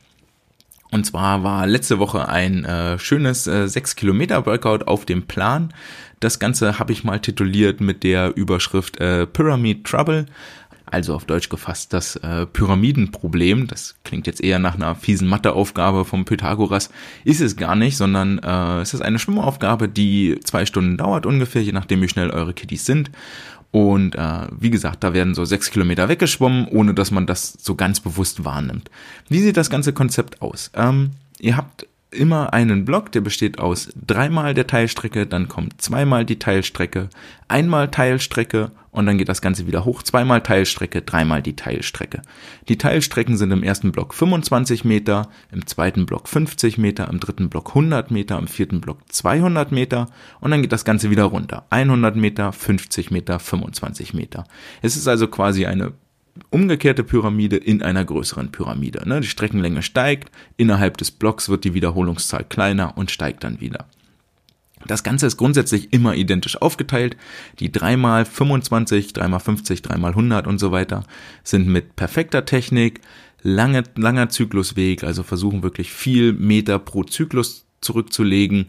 und 0.93 1.05
zwar 1.05 1.43
war 1.43 1.67
letzte 1.67 1.99
Woche 1.99 2.29
ein 2.29 2.65
äh, 2.65 3.01
schönes 3.01 3.49
äh, 3.49 3.67
6 3.67 3.97
Kilometer 3.97 4.47
Workout 4.47 4.87
auf 4.87 5.07
dem 5.07 5.27
Plan. 5.27 5.75
Das 6.21 6.39
Ganze 6.39 6.79
habe 6.79 6.93
ich 6.93 7.03
mal 7.03 7.19
tituliert 7.19 7.81
mit 7.81 8.05
der 8.05 8.37
Überschrift 8.37 9.01
äh, 9.01 9.27
Pyramid 9.27 9.83
Trouble. 9.83 10.27
Also 10.87 11.17
auf 11.17 11.25
Deutsch 11.25 11.49
gefasst 11.49 11.93
das 11.93 12.15
äh, 12.17 12.47
Pyramidenproblem. 12.47 13.67
Das 13.67 13.97
klingt 14.05 14.29
jetzt 14.29 14.41
eher 14.41 14.61
nach 14.61 14.77
einer 14.77 14.95
fiesen 14.95 15.27
Matheaufgabe 15.27 16.05
vom 16.05 16.25
Pythagoras. 16.25 16.91
Ist 17.25 17.41
es 17.41 17.57
gar 17.57 17.75
nicht, 17.75 17.97
sondern 17.97 18.39
äh, 18.39 18.81
es 18.81 18.95
ist 18.95 19.01
eine 19.01 19.19
Schwimmaufgabe, 19.19 19.89
die 19.89 20.39
zwei 20.45 20.65
Stunden 20.65 20.97
dauert 20.97 21.27
ungefähr, 21.27 21.63
je 21.63 21.73
nachdem 21.73 22.03
wie 22.03 22.09
schnell 22.09 22.31
eure 22.31 22.55
Kiddies 22.55 22.85
sind. 22.85 23.11
Und 23.75 24.15
äh, 24.15 24.47
wie 24.57 24.71
gesagt, 24.71 25.03
da 25.03 25.15
werden 25.15 25.35
so 25.35 25.45
sechs 25.45 25.73
Kilometer 25.73 26.09
weggeschwommen, 26.09 26.69
ohne 26.69 26.95
dass 26.95 27.11
man 27.11 27.27
das 27.27 27.59
so 27.61 27.75
ganz 27.75 27.99
bewusst 27.99 28.45
wahrnimmt. 28.45 28.89
Wie 29.29 29.41
sieht 29.41 29.57
das 29.57 29.69
ganze 29.69 29.93
Konzept 29.93 30.43
aus? 30.43 30.71
Ähm, 30.75 31.11
ihr 31.41 31.57
habt 31.57 31.85
immer 32.15 32.53
einen 32.53 32.85
Block, 32.85 33.13
der 33.13 33.21
besteht 33.21 33.59
aus 33.59 33.91
dreimal 33.95 34.55
der 34.55 34.67
Teilstrecke, 34.67 35.27
dann 35.27 35.49
kommt 35.49 35.81
zweimal 35.81 36.25
die 36.25 36.39
Teilstrecke, 36.39 37.11
einmal 37.49 37.91
Teilstrecke 37.91 38.71
und 38.91 39.07
dann 39.07 39.19
geht 39.19 39.29
das 39.29 39.43
Ganze 39.43 39.67
wieder 39.67 39.85
hoch, 39.85 40.03
zweimal 40.03 40.41
Teilstrecke, 40.41 41.03
dreimal 41.03 41.43
die 41.43 41.57
Teilstrecke. 41.57 42.23
Die 42.69 42.79
Teilstrecken 42.79 43.37
sind 43.37 43.51
im 43.51 43.63
ersten 43.63 43.91
Block 43.91 44.15
25 44.15 44.85
Meter, 44.85 45.29
im 45.51 45.67
zweiten 45.67 46.07
Block 46.07 46.29
50 46.29 46.79
Meter, 46.79 47.09
im 47.09 47.19
dritten 47.19 47.51
Block 47.51 47.71
100 47.71 48.11
Meter, 48.11 48.39
im 48.39 48.47
vierten 48.47 48.81
Block 48.81 49.01
200 49.09 49.73
Meter 49.73 50.07
und 50.41 50.53
dann 50.53 50.63
geht 50.63 50.73
das 50.73 50.85
Ganze 50.85 51.11
wieder 51.11 51.25
runter. 51.25 51.67
100 51.71 52.15
Meter, 52.15 52.53
50 52.53 53.11
Meter, 53.11 53.41
25 53.41 54.15
Meter. 54.15 54.45
Es 54.81 54.97
ist 54.97 55.09
also 55.09 55.27
quasi 55.27 55.67
eine 55.67 55.93
umgekehrte 56.51 57.05
Pyramide 57.05 57.57
in 57.57 57.83
einer 57.83 58.05
größeren 58.05 58.51
Pyramide. 58.51 59.09
Ne? 59.09 59.21
Die 59.21 59.29
Streckenlänge 59.29 59.83
steigt, 59.83 60.31
innerhalb 60.57 60.97
des 60.97 61.11
Blocks 61.11 61.49
wird 61.49 61.65
die 61.65 61.75
Wiederholungszahl 61.75 62.45
kleiner 62.45 62.97
und 62.97 63.11
steigt 63.11 63.45
dann 63.45 63.61
wieder. 63.61 63.87
Das 64.87 65.03
Ganze 65.03 65.27
ist 65.27 65.37
grundsätzlich 65.37 65.93
immer 65.93 66.15
identisch 66.15 66.61
aufgeteilt. 66.61 67.17
Die 67.59 67.71
3x25, 67.71 69.15
3x50, 69.15 69.83
3x100 69.83 70.47
und 70.47 70.59
so 70.59 70.73
weiter 70.73 71.05
sind 71.43 71.69
mit 71.69 71.97
perfekter 71.97 72.45
Technik, 72.45 73.01
lange, 73.43 73.85
langer 73.97 74.29
Zyklusweg, 74.29 75.05
also 75.05 75.23
versuchen 75.23 75.63
wirklich 75.63 75.91
viel 75.93 76.33
Meter 76.33 76.79
pro 76.79 77.05
Zyklus 77.05 77.65
zurückzulegen. 77.81 78.67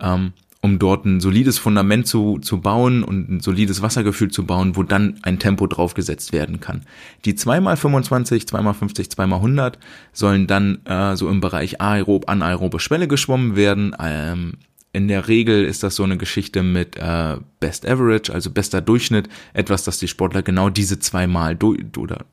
Ähm, 0.00 0.32
um 0.62 0.78
dort 0.78 1.04
ein 1.04 1.20
solides 1.20 1.58
Fundament 1.58 2.06
zu, 2.06 2.38
zu 2.38 2.60
bauen 2.60 3.02
und 3.02 3.28
ein 3.28 3.40
solides 3.40 3.82
Wassergefühl 3.82 4.30
zu 4.30 4.46
bauen, 4.46 4.76
wo 4.76 4.84
dann 4.84 5.18
ein 5.22 5.40
Tempo 5.40 5.66
draufgesetzt 5.66 6.32
werden 6.32 6.60
kann. 6.60 6.82
Die 7.24 7.34
2x25, 7.34 8.48
2x50, 8.48 9.10
2x100 9.10 9.74
sollen 10.12 10.46
dann 10.46 10.86
äh, 10.86 11.16
so 11.16 11.28
im 11.28 11.40
Bereich 11.40 11.80
aerob, 11.80 12.30
anaerobe 12.30 12.78
Schwelle 12.78 13.08
geschwommen 13.08 13.56
werden. 13.56 13.94
Ähm, 13.98 14.54
in 14.92 15.08
der 15.08 15.26
Regel 15.26 15.64
ist 15.64 15.82
das 15.82 15.96
so 15.96 16.04
eine 16.04 16.16
Geschichte 16.16 16.62
mit 16.62 16.96
äh, 16.96 17.38
Best 17.58 17.84
Average, 17.86 18.32
also 18.32 18.50
bester 18.50 18.80
Durchschnitt, 18.80 19.28
etwas, 19.54 19.82
das 19.82 19.98
die 19.98 20.08
Sportler 20.08 20.42
genau 20.42 20.70
diese 20.70 21.00
zweimal 21.00 21.56
durch 21.56 21.80
oder 21.96 22.24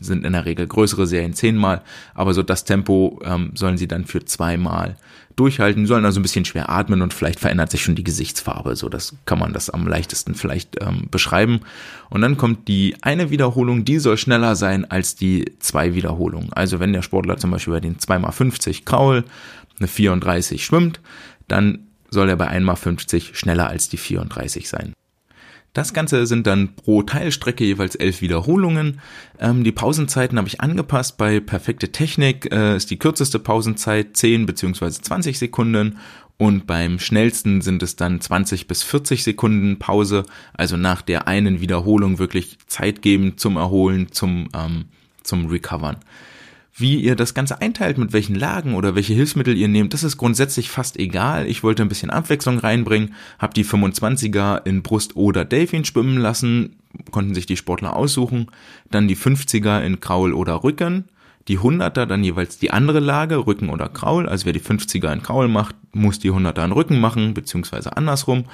sind 0.00 0.24
in 0.24 0.32
der 0.32 0.44
Regel 0.44 0.66
größere 0.66 1.06
Serien 1.06 1.34
zehnmal, 1.34 1.82
aber 2.14 2.34
so 2.34 2.42
das 2.42 2.64
Tempo 2.64 3.20
ähm, 3.24 3.52
sollen 3.54 3.78
sie 3.78 3.88
dann 3.88 4.04
für 4.04 4.24
zweimal 4.24 4.96
durchhalten, 5.38 5.86
sollen 5.86 6.04
also 6.04 6.18
ein 6.18 6.22
bisschen 6.22 6.44
schwer 6.44 6.68
atmen 6.68 7.00
und 7.00 7.14
vielleicht 7.14 7.38
verändert 7.38 7.70
sich 7.70 7.82
schon 7.82 7.94
die 7.94 8.04
Gesichtsfarbe, 8.04 8.74
so 8.74 8.88
das 8.88 9.14
kann 9.24 9.38
man 9.38 9.52
das 9.52 9.70
am 9.70 9.86
leichtesten 9.86 10.34
vielleicht 10.34 10.82
ähm, 10.82 11.06
beschreiben. 11.10 11.60
Und 12.10 12.22
dann 12.22 12.36
kommt 12.36 12.66
die 12.66 12.96
eine 13.02 13.30
Wiederholung, 13.30 13.84
die 13.84 13.98
soll 13.98 14.16
schneller 14.16 14.56
sein 14.56 14.84
als 14.90 15.14
die 15.14 15.52
zwei 15.60 15.94
Wiederholungen. 15.94 16.52
Also 16.52 16.80
wenn 16.80 16.92
der 16.92 17.02
Sportler 17.02 17.36
zum 17.36 17.52
Beispiel 17.52 17.74
bei 17.74 17.80
den 17.80 17.98
2x50 17.98 18.84
Kraul 18.84 19.24
eine 19.78 19.88
34 19.88 20.64
schwimmt, 20.64 21.00
dann 21.46 21.80
soll 22.10 22.28
er 22.28 22.36
bei 22.36 22.50
1x50 22.50 23.34
schneller 23.34 23.68
als 23.68 23.88
die 23.88 23.96
34 23.96 24.68
sein. 24.68 24.92
Das 25.72 25.92
Ganze 25.92 26.26
sind 26.26 26.46
dann 26.46 26.74
pro 26.74 27.02
Teilstrecke 27.02 27.64
jeweils 27.64 27.94
elf 27.94 28.20
Wiederholungen. 28.20 29.00
Ähm, 29.38 29.64
die 29.64 29.72
Pausenzeiten 29.72 30.38
habe 30.38 30.48
ich 30.48 30.60
angepasst. 30.60 31.18
Bei 31.18 31.40
perfekte 31.40 31.92
Technik 31.92 32.52
äh, 32.52 32.76
ist 32.76 32.90
die 32.90 32.98
kürzeste 32.98 33.38
Pausenzeit 33.38 34.16
10 34.16 34.46
bzw. 34.46 34.90
20 34.90 35.38
Sekunden 35.38 35.98
und 36.38 36.68
beim 36.68 37.00
schnellsten 37.00 37.60
sind 37.60 37.82
es 37.82 37.96
dann 37.96 38.20
20 38.20 38.68
bis 38.68 38.84
40 38.84 39.24
Sekunden 39.24 39.80
Pause, 39.80 40.24
also 40.54 40.76
nach 40.76 41.02
der 41.02 41.26
einen 41.26 41.60
Wiederholung 41.60 42.20
wirklich 42.20 42.58
Zeit 42.68 43.02
geben 43.02 43.36
zum 43.36 43.56
Erholen, 43.56 44.12
zum, 44.12 44.48
ähm, 44.54 44.84
zum 45.24 45.46
Recovern. 45.46 45.96
Wie 46.80 47.00
ihr 47.00 47.16
das 47.16 47.34
Ganze 47.34 47.60
einteilt, 47.60 47.98
mit 47.98 48.12
welchen 48.12 48.36
Lagen 48.36 48.76
oder 48.76 48.94
welche 48.94 49.12
Hilfsmittel 49.12 49.56
ihr 49.56 49.66
nehmt, 49.66 49.94
das 49.94 50.04
ist 50.04 50.16
grundsätzlich 50.16 50.70
fast 50.70 50.96
egal. 50.96 51.48
Ich 51.48 51.64
wollte 51.64 51.82
ein 51.82 51.88
bisschen 51.88 52.10
Abwechslung 52.10 52.58
reinbringen, 52.58 53.14
habe 53.40 53.52
die 53.52 53.64
25er 53.64 54.64
in 54.64 54.82
Brust 54.82 55.16
oder 55.16 55.44
Delfin 55.44 55.84
schwimmen 55.84 56.18
lassen, 56.18 56.76
konnten 57.10 57.34
sich 57.34 57.46
die 57.46 57.56
Sportler 57.56 57.96
aussuchen, 57.96 58.46
dann 58.92 59.08
die 59.08 59.16
50er 59.16 59.80
in 59.80 59.98
Kraul 59.98 60.32
oder 60.32 60.62
Rücken, 60.62 61.08
die 61.48 61.58
100er 61.58 62.06
dann 62.06 62.22
jeweils 62.22 62.58
die 62.58 62.70
andere 62.70 63.00
Lage, 63.00 63.44
Rücken 63.48 63.70
oder 63.70 63.88
Kraul, 63.88 64.28
also 64.28 64.46
wer 64.46 64.52
die 64.52 64.60
50er 64.60 65.12
in 65.12 65.22
Kraul 65.22 65.48
macht, 65.48 65.74
muss 65.92 66.20
die 66.20 66.30
100er 66.30 66.64
in 66.64 66.72
Rücken 66.72 67.00
machen, 67.00 67.34
beziehungsweise 67.34 67.96
andersrum. 67.96 68.44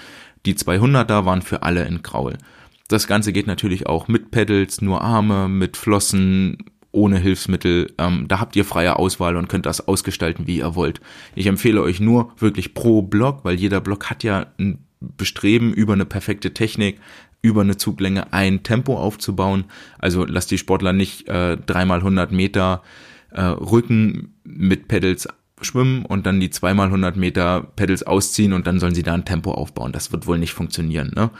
Die 0.47 0.55
200er 0.55 1.27
waren 1.27 1.43
für 1.43 1.63
alle 1.63 1.85
in 1.85 2.03
Kraul. 2.03 2.39
Das 2.89 3.07
Ganze 3.07 3.33
geht 3.33 3.47
natürlich 3.47 3.87
auch 3.87 4.09
mit 4.09 4.31
Pedals, 4.31 4.83
nur 4.83 5.01
Arme, 5.01 5.49
mit 5.49 5.77
Flossen, 5.77 6.59
ohne 6.95 7.19
Hilfsmittel. 7.19 7.93
Ähm, 7.99 8.27
da 8.29 8.41
habt 8.41 8.57
ihr 8.57 8.65
freie 8.65 8.97
Auswahl 8.99 9.37
und 9.37 9.49
könnt 9.49 9.67
das 9.67 9.87
ausgestalten, 9.87 10.47
wie 10.47 10.59
ihr 10.59 10.75
wollt. 10.75 11.01
Ich 11.35 11.47
empfehle 11.47 11.83
euch 11.83 12.01
nur 12.01 12.33
wirklich 12.39 12.75
pro 12.75 13.03
Block, 13.03 13.45
weil 13.45 13.57
jeder 13.57 13.81
Block 13.81 14.11
hat 14.11 14.23
ja 14.25 14.47
ein 14.59 14.79
Bestreben 15.01 15.73
über 15.73 15.93
eine 15.93 16.07
perfekte 16.07 16.55
Technik, 16.55 16.99
über 17.43 17.61
eine 17.61 17.77
Zuglänge 17.77 18.33
ein 18.33 18.63
Tempo 18.63 18.97
aufzubauen. 18.97 19.65
Also 19.99 20.25
lasst 20.25 20.51
die 20.51 20.59
Sportler 20.59 20.93
nicht 20.93 21.29
äh, 21.29 21.59
dreimal 21.59 21.99
100 21.99 22.33
Meter 22.33 22.83
äh, 23.31 23.43
Rücken 23.43 24.35
mit 24.45 24.89
Pedals 24.89 25.29
schwimmen 25.61 26.05
und 26.05 26.27
dann 26.27 26.41
die 26.41 26.51
zweimal 26.51 26.87
100 26.87 27.17
Meter 27.17 27.67
Pedals 27.77 28.03
ausziehen 28.03 28.53
und 28.53 28.67
dann 28.67 28.81
sollen 28.81 28.95
sie 28.95 29.03
da 29.03 29.15
ein 29.15 29.25
Tempo 29.25 29.53
aufbauen. 29.53 29.93
Das 29.93 30.13
wird 30.13 30.27
wohl 30.27 30.39
nicht 30.39 30.53
funktionieren. 30.53 31.13
Ne? 31.15 31.31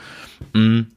Mm. 0.53 0.87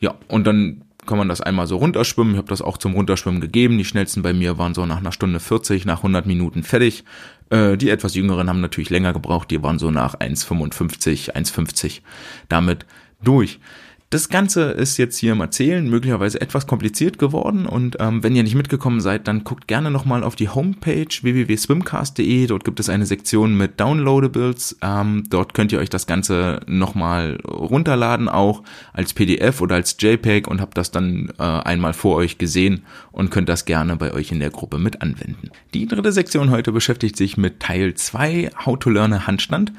Ja, 0.00 0.14
und 0.28 0.46
dann 0.46 0.83
kann 1.06 1.18
man 1.18 1.28
das 1.28 1.40
einmal 1.40 1.66
so 1.66 1.76
runterschwimmen. 1.76 2.34
Ich 2.34 2.38
habe 2.38 2.48
das 2.48 2.62
auch 2.62 2.78
zum 2.78 2.94
Runterschwimmen 2.94 3.40
gegeben. 3.40 3.78
Die 3.78 3.84
schnellsten 3.84 4.22
bei 4.22 4.32
mir 4.32 4.58
waren 4.58 4.74
so 4.74 4.86
nach 4.86 4.98
einer 4.98 5.12
Stunde 5.12 5.40
40, 5.40 5.84
nach 5.84 5.98
100 5.98 6.26
Minuten 6.26 6.62
fertig. 6.62 7.04
Äh, 7.50 7.76
die 7.76 7.90
etwas 7.90 8.14
jüngeren 8.14 8.48
haben 8.48 8.60
natürlich 8.60 8.90
länger 8.90 9.12
gebraucht. 9.12 9.50
Die 9.50 9.62
waren 9.62 9.78
so 9.78 9.90
nach 9.90 10.14
1,55, 10.16 11.32
1,50 11.34 12.00
damit 12.48 12.86
durch. 13.22 13.60
Das 14.14 14.28
Ganze 14.28 14.70
ist 14.70 14.96
jetzt 14.96 15.18
hier 15.18 15.32
im 15.32 15.40
Erzählen 15.40 15.90
möglicherweise 15.90 16.40
etwas 16.40 16.68
kompliziert 16.68 17.18
geworden 17.18 17.66
und 17.66 17.96
ähm, 17.98 18.22
wenn 18.22 18.36
ihr 18.36 18.44
nicht 18.44 18.54
mitgekommen 18.54 19.00
seid, 19.00 19.26
dann 19.26 19.42
guckt 19.42 19.66
gerne 19.66 19.90
nochmal 19.90 20.22
auf 20.22 20.36
die 20.36 20.48
Homepage 20.48 21.08
www.swimcast.de. 21.08 22.46
Dort 22.46 22.64
gibt 22.64 22.78
es 22.78 22.88
eine 22.88 23.06
Sektion 23.06 23.56
mit 23.56 23.80
Downloadables. 23.80 24.78
Ähm, 24.82 25.24
dort 25.30 25.52
könnt 25.52 25.72
ihr 25.72 25.80
euch 25.80 25.90
das 25.90 26.06
Ganze 26.06 26.60
nochmal 26.68 27.40
runterladen, 27.44 28.28
auch 28.28 28.62
als 28.92 29.14
PDF 29.14 29.60
oder 29.60 29.74
als 29.74 29.96
JPEG 29.98 30.46
und 30.46 30.60
habt 30.60 30.78
das 30.78 30.92
dann 30.92 31.32
äh, 31.40 31.42
einmal 31.42 31.92
vor 31.92 32.14
euch 32.14 32.38
gesehen 32.38 32.84
und 33.10 33.32
könnt 33.32 33.48
das 33.48 33.64
gerne 33.64 33.96
bei 33.96 34.12
euch 34.12 34.30
in 34.30 34.38
der 34.38 34.50
Gruppe 34.50 34.78
mit 34.78 35.02
anwenden. 35.02 35.50
Die 35.74 35.88
dritte 35.88 36.12
Sektion 36.12 36.50
heute 36.50 36.70
beschäftigt 36.70 37.16
sich 37.16 37.36
mit 37.36 37.58
Teil 37.58 37.94
2, 37.94 38.50
How 38.64 38.78
to 38.78 38.90
Learn 38.90 39.12
a 39.12 39.26
Handstand. 39.26 39.72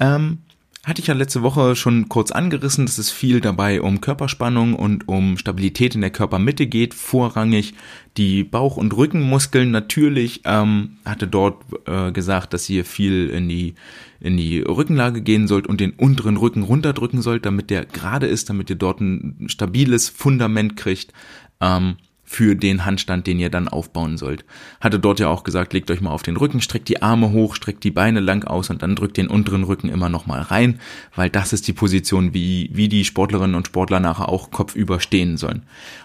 Ähm, 0.00 0.38
hatte 0.86 1.00
ich 1.00 1.08
ja 1.08 1.14
letzte 1.14 1.42
Woche 1.42 1.74
schon 1.74 2.08
kurz 2.08 2.30
angerissen, 2.30 2.86
dass 2.86 2.98
es 2.98 3.10
viel 3.10 3.40
dabei 3.40 3.82
um 3.82 4.00
Körperspannung 4.00 4.74
und 4.74 5.08
um 5.08 5.36
Stabilität 5.36 5.96
in 5.96 6.00
der 6.00 6.10
Körpermitte 6.10 6.68
geht, 6.68 6.94
vorrangig 6.94 7.74
die 8.16 8.44
Bauch- 8.44 8.76
und 8.76 8.96
Rückenmuskeln. 8.96 9.72
Natürlich 9.72 10.42
ähm, 10.44 10.98
hatte 11.04 11.26
dort 11.26 11.64
äh, 11.86 12.12
gesagt, 12.12 12.54
dass 12.54 12.70
ihr 12.70 12.84
viel 12.84 13.28
in 13.30 13.48
die 13.48 13.74
in 14.20 14.36
die 14.36 14.60
Rückenlage 14.60 15.22
gehen 15.22 15.48
sollt 15.48 15.66
und 15.66 15.80
den 15.80 15.90
unteren 15.90 16.36
Rücken 16.36 16.62
runterdrücken 16.62 17.20
sollt, 17.20 17.44
damit 17.44 17.68
der 17.68 17.84
gerade 17.84 18.26
ist, 18.26 18.48
damit 18.48 18.70
ihr 18.70 18.76
dort 18.76 19.00
ein 19.00 19.48
stabiles 19.48 20.08
Fundament 20.08 20.76
kriegt. 20.76 21.12
Ähm, 21.60 21.96
für 22.28 22.56
den 22.56 22.84
Handstand, 22.84 23.26
den 23.26 23.38
ihr 23.38 23.50
dann 23.50 23.68
aufbauen 23.68 24.18
sollt. 24.18 24.44
Hatte 24.80 24.98
dort 24.98 25.20
ja 25.20 25.28
auch 25.28 25.44
gesagt, 25.44 25.72
legt 25.72 25.90
euch 25.90 26.00
mal 26.00 26.10
auf 26.10 26.24
den 26.24 26.36
Rücken, 26.36 26.60
streckt 26.60 26.88
die 26.88 27.00
Arme 27.00 27.30
hoch, 27.30 27.54
streckt 27.54 27.84
die 27.84 27.92
Beine 27.92 28.18
lang 28.18 28.44
aus 28.44 28.68
und 28.68 28.82
dann 28.82 28.96
drückt 28.96 29.16
den 29.16 29.28
unteren 29.28 29.62
Rücken 29.62 29.88
immer 29.88 30.08
noch 30.08 30.26
mal 30.26 30.42
rein, 30.42 30.80
weil 31.14 31.30
das 31.30 31.52
ist 31.52 31.68
die 31.68 31.72
Position, 31.72 32.34
wie, 32.34 32.68
wie 32.72 32.88
die 32.88 33.04
Sportlerinnen 33.04 33.54
und 33.54 33.68
Sportler 33.68 34.00
nachher 34.00 34.28
auch 34.28 34.50
kopfüber 34.50 34.98
stehen 34.98 35.36
sollen. 35.36 35.62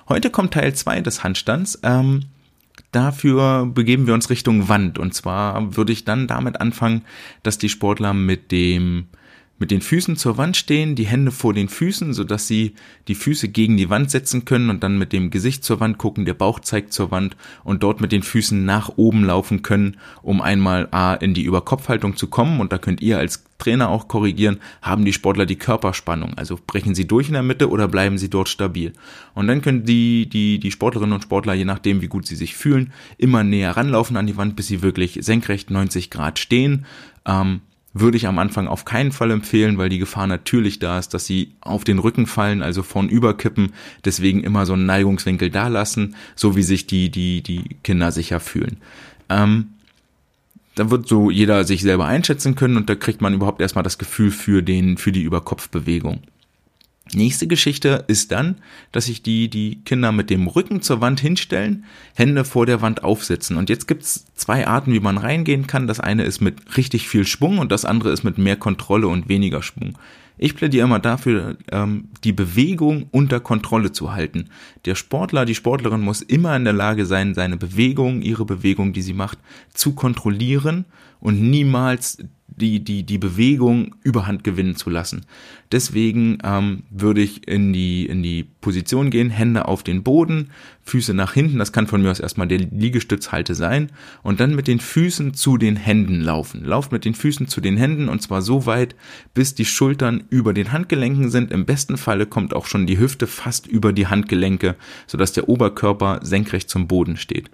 Heute 0.07 0.29
kommt 0.29 0.53
Teil 0.53 0.73
zwei 0.75 1.01
des 1.01 1.23
Handstands. 1.23 1.79
Ähm, 1.81 2.25
dafür 2.91 3.65
begeben 3.65 4.05
wir 4.05 4.13
uns 4.13 4.29
Richtung 4.29 4.69
Wand 4.69 4.99
und 4.99 5.15
zwar 5.15 5.75
würde 5.75 5.91
ich 5.91 6.05
dann 6.05 6.27
damit 6.27 6.61
anfangen, 6.61 7.01
dass 7.41 7.57
die 7.57 7.69
Sportler 7.69 8.13
mit 8.13 8.51
dem 8.51 9.07
mit 9.61 9.69
den 9.69 9.81
Füßen 9.81 10.17
zur 10.17 10.37
Wand 10.37 10.57
stehen, 10.57 10.95
die 10.95 11.05
Hände 11.05 11.31
vor 11.31 11.53
den 11.53 11.69
Füßen, 11.69 12.13
sodass 12.13 12.47
sie 12.47 12.73
die 13.07 13.13
Füße 13.13 13.47
gegen 13.47 13.77
die 13.77 13.91
Wand 13.91 14.09
setzen 14.09 14.43
können 14.43 14.71
und 14.71 14.81
dann 14.81 14.97
mit 14.97 15.13
dem 15.13 15.29
Gesicht 15.29 15.63
zur 15.63 15.79
Wand 15.79 15.99
gucken, 15.99 16.25
der 16.25 16.33
Bauch 16.33 16.59
zeigt 16.59 16.91
zur 16.91 17.11
Wand 17.11 17.37
und 17.63 17.83
dort 17.83 18.01
mit 18.01 18.11
den 18.11 18.23
Füßen 18.23 18.65
nach 18.65 18.89
oben 18.97 19.23
laufen 19.23 19.61
können, 19.61 19.97
um 20.23 20.41
einmal 20.41 20.87
A 20.89 21.13
in 21.13 21.35
die 21.35 21.43
Überkopfhaltung 21.43 22.17
zu 22.17 22.25
kommen 22.25 22.59
und 22.59 22.73
da 22.73 22.79
könnt 22.79 23.01
ihr 23.01 23.19
als 23.19 23.43
Trainer 23.59 23.89
auch 23.89 24.07
korrigieren, 24.07 24.57
haben 24.81 25.05
die 25.05 25.13
Sportler 25.13 25.45
die 25.45 25.57
Körperspannung, 25.57 26.33
also 26.39 26.57
brechen 26.65 26.95
sie 26.95 27.05
durch 27.05 27.27
in 27.27 27.33
der 27.33 27.43
Mitte 27.43 27.69
oder 27.69 27.87
bleiben 27.87 28.17
sie 28.17 28.31
dort 28.31 28.49
stabil. 28.49 28.93
Und 29.35 29.45
dann 29.45 29.61
können 29.61 29.85
die, 29.85 30.27
die, 30.27 30.57
die 30.57 30.71
Sportlerinnen 30.71 31.13
und 31.13 31.21
Sportler, 31.21 31.53
je 31.53 31.65
nachdem 31.65 32.01
wie 32.01 32.07
gut 32.07 32.25
sie 32.25 32.35
sich 32.35 32.55
fühlen, 32.55 32.91
immer 33.19 33.43
näher 33.43 33.77
ranlaufen 33.77 34.17
an 34.17 34.25
die 34.25 34.37
Wand, 34.37 34.55
bis 34.55 34.65
sie 34.65 34.81
wirklich 34.81 35.19
senkrecht 35.21 35.69
90 35.69 36.09
Grad 36.09 36.39
stehen. 36.39 36.87
Ähm, 37.27 37.61
würde 37.93 38.17
ich 38.17 38.27
am 38.27 38.39
Anfang 38.39 38.67
auf 38.67 38.85
keinen 38.85 39.11
Fall 39.11 39.31
empfehlen, 39.31 39.77
weil 39.77 39.89
die 39.89 39.99
Gefahr 39.99 40.27
natürlich 40.27 40.79
da 40.79 40.97
ist, 40.97 41.13
dass 41.13 41.25
sie 41.25 41.55
auf 41.61 41.83
den 41.83 41.99
Rücken 41.99 42.25
fallen, 42.25 42.61
also 42.61 42.83
vorn 42.83 43.09
überkippen, 43.09 43.73
deswegen 44.05 44.43
immer 44.43 44.65
so 44.65 44.73
einen 44.73 44.85
Neigungswinkel 44.85 45.49
da 45.49 45.67
lassen, 45.67 46.15
so 46.35 46.55
wie 46.55 46.63
sich 46.63 46.87
die, 46.87 47.09
die, 47.09 47.41
die 47.41 47.75
Kinder 47.83 48.11
sicher 48.11 48.39
fühlen. 48.39 48.77
Ähm, 49.29 49.73
da 50.75 50.89
wird 50.89 51.07
so 51.07 51.29
jeder 51.29 51.65
sich 51.65 51.81
selber 51.81 52.05
einschätzen 52.05 52.55
können 52.55 52.77
und 52.77 52.89
da 52.89 52.95
kriegt 52.95 53.21
man 53.21 53.33
überhaupt 53.33 53.61
erstmal 53.61 53.83
das 53.83 53.97
Gefühl 53.97 54.31
für 54.31 54.63
den, 54.63 54.97
für 54.97 55.11
die 55.11 55.23
Überkopfbewegung. 55.23 56.21
Nächste 57.13 57.47
Geschichte 57.47 58.05
ist 58.07 58.31
dann, 58.31 58.55
dass 58.93 59.05
sich 59.05 59.21
die, 59.21 59.49
die 59.49 59.81
Kinder 59.83 60.11
mit 60.11 60.29
dem 60.29 60.47
Rücken 60.47 60.81
zur 60.81 61.01
Wand 61.01 61.19
hinstellen, 61.19 61.83
Hände 62.15 62.45
vor 62.45 62.65
der 62.65 62.81
Wand 62.81 63.03
aufsetzen. 63.03 63.57
Und 63.57 63.69
jetzt 63.69 63.87
gibt's 63.87 64.25
zwei 64.35 64.65
Arten, 64.65 64.93
wie 64.93 65.01
man 65.01 65.17
reingehen 65.17 65.67
kann. 65.67 65.87
Das 65.87 65.99
eine 65.99 66.23
ist 66.23 66.39
mit 66.39 66.77
richtig 66.77 67.09
viel 67.09 67.25
Schwung 67.25 67.57
und 67.57 67.71
das 67.71 67.83
andere 67.83 68.11
ist 68.11 68.23
mit 68.23 68.37
mehr 68.37 68.55
Kontrolle 68.55 69.09
und 69.09 69.27
weniger 69.27 69.61
Schwung. 69.61 69.97
Ich 70.37 70.55
plädiere 70.55 70.85
immer 70.85 70.99
dafür, 70.99 71.57
ähm, 71.71 72.05
die 72.23 72.31
Bewegung 72.31 73.07
unter 73.11 73.39
Kontrolle 73.39 73.91
zu 73.91 74.13
halten. 74.13 74.49
Der 74.85 74.95
Sportler, 74.95 75.45
die 75.45 75.53
Sportlerin 75.53 76.01
muss 76.01 76.21
immer 76.21 76.55
in 76.55 76.63
der 76.63 76.73
Lage 76.73 77.05
sein, 77.05 77.35
seine 77.35 77.57
Bewegung, 77.57 78.21
ihre 78.21 78.45
Bewegung, 78.45 78.93
die 78.93 79.03
sie 79.03 79.13
macht, 79.13 79.37
zu 79.73 79.93
kontrollieren 79.93 80.85
und 81.19 81.41
niemals 81.41 82.17
die, 82.61 82.83
die, 82.83 83.03
die 83.03 83.17
Bewegung 83.17 83.95
überhand 84.03 84.43
gewinnen 84.43 84.75
zu 84.75 84.89
lassen. 84.89 85.25
Deswegen 85.71 86.37
ähm, 86.43 86.83
würde 86.89 87.21
ich 87.21 87.47
in 87.47 87.73
die, 87.73 88.05
in 88.05 88.21
die 88.21 88.43
Position 88.43 89.09
gehen, 89.09 89.29
Hände 89.29 89.67
auf 89.67 89.83
den 89.83 90.03
Boden, 90.03 90.51
Füße 90.83 91.13
nach 91.13 91.33
hinten, 91.33 91.57
das 91.59 91.71
kann 91.71 91.87
von 91.87 92.01
mir 92.01 92.11
aus 92.11 92.19
erstmal 92.19 92.47
der 92.47 92.59
Liegestützhalte 92.59 93.55
sein, 93.55 93.89
und 94.23 94.39
dann 94.39 94.55
mit 94.55 94.67
den 94.67 94.79
Füßen 94.79 95.33
zu 95.33 95.57
den 95.57 95.75
Händen 95.75 96.21
laufen. 96.21 96.63
Lauft 96.63 96.91
mit 96.91 97.05
den 97.05 97.15
Füßen 97.15 97.47
zu 97.47 97.61
den 97.61 97.77
Händen 97.77 98.09
und 98.09 98.21
zwar 98.21 98.41
so 98.41 98.65
weit, 98.65 98.95
bis 99.33 99.55
die 99.55 99.65
Schultern 99.65 100.23
über 100.29 100.53
den 100.53 100.71
Handgelenken 100.71 101.29
sind. 101.29 101.51
Im 101.51 101.65
besten 101.65 101.97
Falle 101.97 102.25
kommt 102.25 102.53
auch 102.53 102.65
schon 102.65 102.85
die 102.85 102.99
Hüfte 102.99 103.27
fast 103.27 103.67
über 103.67 103.93
die 103.93 104.07
Handgelenke, 104.07 104.75
sodass 105.07 105.33
der 105.33 105.49
Oberkörper 105.49 106.19
senkrecht 106.23 106.69
zum 106.69 106.87
Boden 106.87 107.17
steht. 107.17 107.49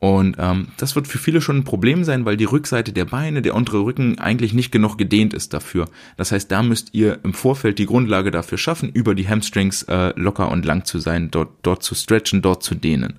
Und 0.00 0.36
ähm, 0.38 0.68
das 0.76 0.94
wird 0.94 1.08
für 1.08 1.18
viele 1.18 1.40
schon 1.40 1.58
ein 1.58 1.64
Problem 1.64 2.04
sein, 2.04 2.24
weil 2.24 2.36
die 2.36 2.44
Rückseite 2.44 2.92
der 2.92 3.06
Beine, 3.06 3.42
der 3.42 3.56
untere 3.56 3.80
Rücken 3.80 4.18
eigentlich 4.18 4.54
nicht 4.54 4.70
genug 4.70 4.96
gedehnt 4.96 5.34
ist 5.34 5.52
dafür. 5.52 5.86
Das 6.16 6.30
heißt, 6.30 6.50
da 6.52 6.62
müsst 6.62 6.90
ihr 6.92 7.18
im 7.24 7.34
Vorfeld 7.34 7.80
die 7.80 7.86
Grundlage 7.86 8.30
dafür 8.30 8.58
schaffen, 8.58 8.90
über 8.90 9.16
die 9.16 9.28
Hamstrings 9.28 9.82
äh, 9.84 10.12
locker 10.14 10.52
und 10.52 10.64
lang 10.64 10.84
zu 10.84 11.00
sein, 11.00 11.30
dort, 11.32 11.50
dort 11.62 11.82
zu 11.82 11.96
stretchen, 11.96 12.42
dort 12.42 12.62
zu 12.62 12.76
dehnen. 12.76 13.14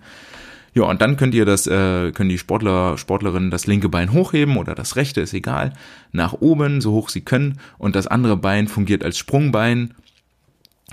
Ja, 0.73 0.83
und 0.83 1.01
dann 1.01 1.17
könnt 1.17 1.33
ihr 1.33 1.45
das, 1.45 1.67
äh, 1.67 2.11
können 2.11 2.29
die 2.29 2.37
Sportler, 2.37 2.97
Sportlerinnen 2.97 3.51
das 3.51 3.67
linke 3.67 3.89
Bein 3.89 4.13
hochheben 4.13 4.55
oder 4.55 4.75
das 4.75 4.95
rechte, 4.95 5.19
ist 5.19 5.33
egal, 5.33 5.73
nach 6.13 6.33
oben, 6.33 6.79
so 6.79 6.93
hoch 6.93 7.09
sie 7.09 7.21
können, 7.21 7.59
und 7.77 7.95
das 7.95 8.07
andere 8.07 8.37
Bein 8.37 8.67
fungiert 8.67 9.03
als 9.03 9.17
Sprungbein 9.17 9.93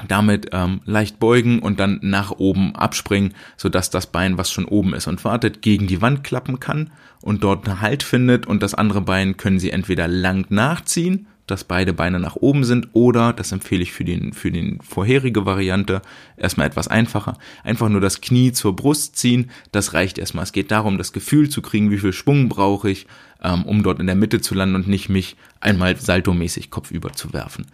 damit 0.08 0.50
ähm, 0.52 0.80
leicht 0.84 1.18
beugen 1.18 1.60
und 1.60 1.80
dann 1.80 1.98
nach 2.02 2.32
oben 2.32 2.74
abspringen, 2.74 3.34
sodass 3.56 3.90
das 3.90 4.06
Bein, 4.06 4.38
was 4.38 4.50
schon 4.50 4.66
oben 4.66 4.94
ist 4.94 5.06
und 5.06 5.24
wartet, 5.24 5.62
gegen 5.62 5.86
die 5.86 6.02
Wand 6.02 6.24
klappen 6.24 6.60
kann 6.60 6.90
und 7.22 7.44
dort 7.44 7.66
einen 7.66 7.80
Halt 7.80 8.02
findet 8.02 8.46
und 8.46 8.62
das 8.62 8.74
andere 8.74 9.00
Bein 9.00 9.36
können 9.36 9.58
Sie 9.58 9.70
entweder 9.70 10.08
lang 10.08 10.46
nachziehen, 10.50 11.26
dass 11.46 11.64
beide 11.64 11.92
Beine 11.92 12.18
nach 12.18 12.36
oben 12.36 12.64
sind 12.64 12.88
oder, 12.92 13.32
das 13.32 13.52
empfehle 13.52 13.82
ich 13.82 13.92
für 13.92 14.04
den, 14.04 14.32
für 14.32 14.50
den 14.50 14.80
vorherige 14.80 15.46
Variante, 15.46 16.02
erstmal 16.36 16.66
etwas 16.66 16.88
einfacher, 16.88 17.38
einfach 17.62 17.88
nur 17.88 18.00
das 18.00 18.20
Knie 18.20 18.52
zur 18.52 18.74
Brust 18.74 19.16
ziehen, 19.16 19.50
das 19.72 19.94
reicht 19.94 20.18
erstmal. 20.18 20.42
Es 20.42 20.52
geht 20.52 20.70
darum, 20.70 20.98
das 20.98 21.12
Gefühl 21.12 21.48
zu 21.48 21.62
kriegen, 21.62 21.90
wie 21.90 21.98
viel 21.98 22.12
Schwung 22.12 22.48
brauche 22.48 22.90
ich, 22.90 23.06
ähm, 23.42 23.64
um 23.64 23.82
dort 23.82 24.00
in 24.00 24.06
der 24.06 24.16
Mitte 24.16 24.40
zu 24.40 24.54
landen 24.54 24.74
und 24.74 24.88
nicht 24.88 25.08
mich 25.08 25.36
einmal 25.60 25.96
saltomäßig 25.96 26.70
kopfüber 26.70 27.12
zu 27.12 27.32
werfen. 27.32 27.66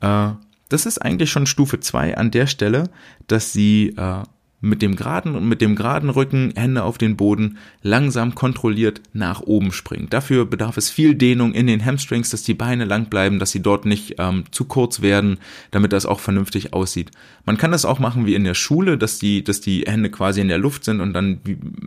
Äh, 0.00 0.32
das 0.68 0.86
ist 0.86 0.98
eigentlich 0.98 1.30
schon 1.30 1.46
Stufe 1.46 1.80
2 1.80 2.16
an 2.16 2.30
der 2.30 2.46
Stelle, 2.46 2.90
dass 3.26 3.52
sie 3.52 3.94
äh, 3.96 4.22
mit 4.60 4.80
dem 4.80 4.96
geraden 4.96 5.34
und 5.34 5.48
mit 5.48 5.60
dem 5.60 5.76
geraden 5.76 6.08
Rücken, 6.08 6.52
Hände 6.56 6.82
auf 6.82 6.96
den 6.96 7.16
Boden, 7.16 7.58
langsam 7.82 8.34
kontrolliert 8.34 9.02
nach 9.12 9.42
oben 9.42 9.70
springen. 9.70 10.08
Dafür 10.08 10.46
bedarf 10.46 10.76
es 10.76 10.88
viel 10.88 11.14
Dehnung 11.14 11.52
in 11.52 11.66
den 11.66 11.84
Hamstrings, 11.84 12.30
dass 12.30 12.42
die 12.42 12.54
Beine 12.54 12.84
lang 12.84 13.10
bleiben, 13.10 13.38
dass 13.38 13.50
sie 13.50 13.60
dort 13.60 13.84
nicht 13.84 14.14
ähm, 14.18 14.44
zu 14.50 14.64
kurz 14.64 15.02
werden, 15.02 15.38
damit 15.70 15.92
das 15.92 16.06
auch 16.06 16.20
vernünftig 16.20 16.72
aussieht. 16.72 17.10
Man 17.44 17.58
kann 17.58 17.70
das 17.70 17.84
auch 17.84 17.98
machen 17.98 18.26
wie 18.26 18.34
in 18.34 18.44
der 18.44 18.54
Schule, 18.54 18.96
dass 18.96 19.18
die, 19.18 19.44
dass 19.44 19.60
die 19.60 19.84
Hände 19.86 20.10
quasi 20.10 20.40
in 20.40 20.48
der 20.48 20.58
Luft 20.58 20.84
sind 20.84 21.00
und 21.00 21.12
dann 21.12 21.40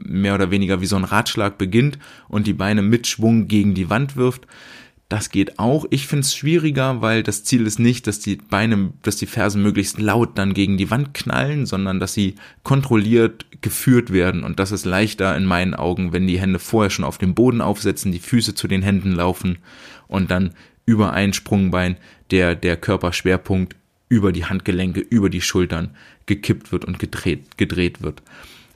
mehr 0.06 0.36
oder 0.36 0.52
weniger 0.52 0.80
wie 0.80 0.86
so 0.86 0.96
ein 0.96 1.04
Ratschlag 1.04 1.58
beginnt 1.58 1.98
und 2.28 2.46
die 2.46 2.54
Beine 2.54 2.84
mit 2.84 3.08
Schwung 3.08 3.48
gegen 3.48 3.74
die 3.74 3.90
Wand 3.90 4.16
wirft. 4.16 4.46
Das 5.10 5.32
geht 5.32 5.58
auch. 5.58 5.86
Ich 5.90 6.06
finde 6.06 6.22
es 6.22 6.36
schwieriger, 6.36 7.02
weil 7.02 7.24
das 7.24 7.44
Ziel 7.44 7.66
ist 7.66 7.80
nicht, 7.80 8.06
dass 8.06 8.20
die 8.20 8.36
Beine, 8.36 8.94
dass 9.02 9.18
die 9.18 9.26
Fersen 9.26 9.64
möglichst 9.64 10.00
laut 10.00 10.38
dann 10.38 10.54
gegen 10.54 10.78
die 10.78 10.92
Wand 10.92 11.16
knallen, 11.16 11.66
sondern 11.66 12.00
dass 12.00 12.14
sie 12.14 12.36
kontrolliert 12.62 13.48
geführt 13.62 14.14
werden. 14.14 14.44
Und 14.44 14.60
das 14.60 14.72
ist 14.72 14.86
leichter 14.86 15.36
in 15.36 15.46
meinen 15.46 15.74
Augen, 15.74 16.14
wenn 16.14 16.28
die 16.28 16.40
Hände 16.40 16.60
vorher 16.60 16.92
schon 16.92 17.06
auf 17.06 17.18
dem 17.18 17.34
Boden 17.34 17.60
aufsetzen, 17.60 18.12
die 18.12 18.20
Füße 18.20 18.54
zu 18.54 18.68
den 18.68 18.84
Händen 18.84 19.12
laufen 19.12 19.58
und 20.08 20.30
dann 20.30 20.52
über 20.86 21.12
ein 21.12 21.34
Sprungbein 21.34 21.98
der, 22.30 22.56
der 22.56 22.78
Körperschwerpunkt 22.78 23.76
über 24.10 24.32
die 24.32 24.46
Handgelenke, 24.46 25.00
über 25.00 25.30
die 25.30 25.42
Schultern 25.42 25.96
gekippt 26.28 26.72
wird 26.72 26.86
und 26.86 27.00
gedreht, 27.00 27.58
gedreht 27.58 28.02
wird. 28.02 28.22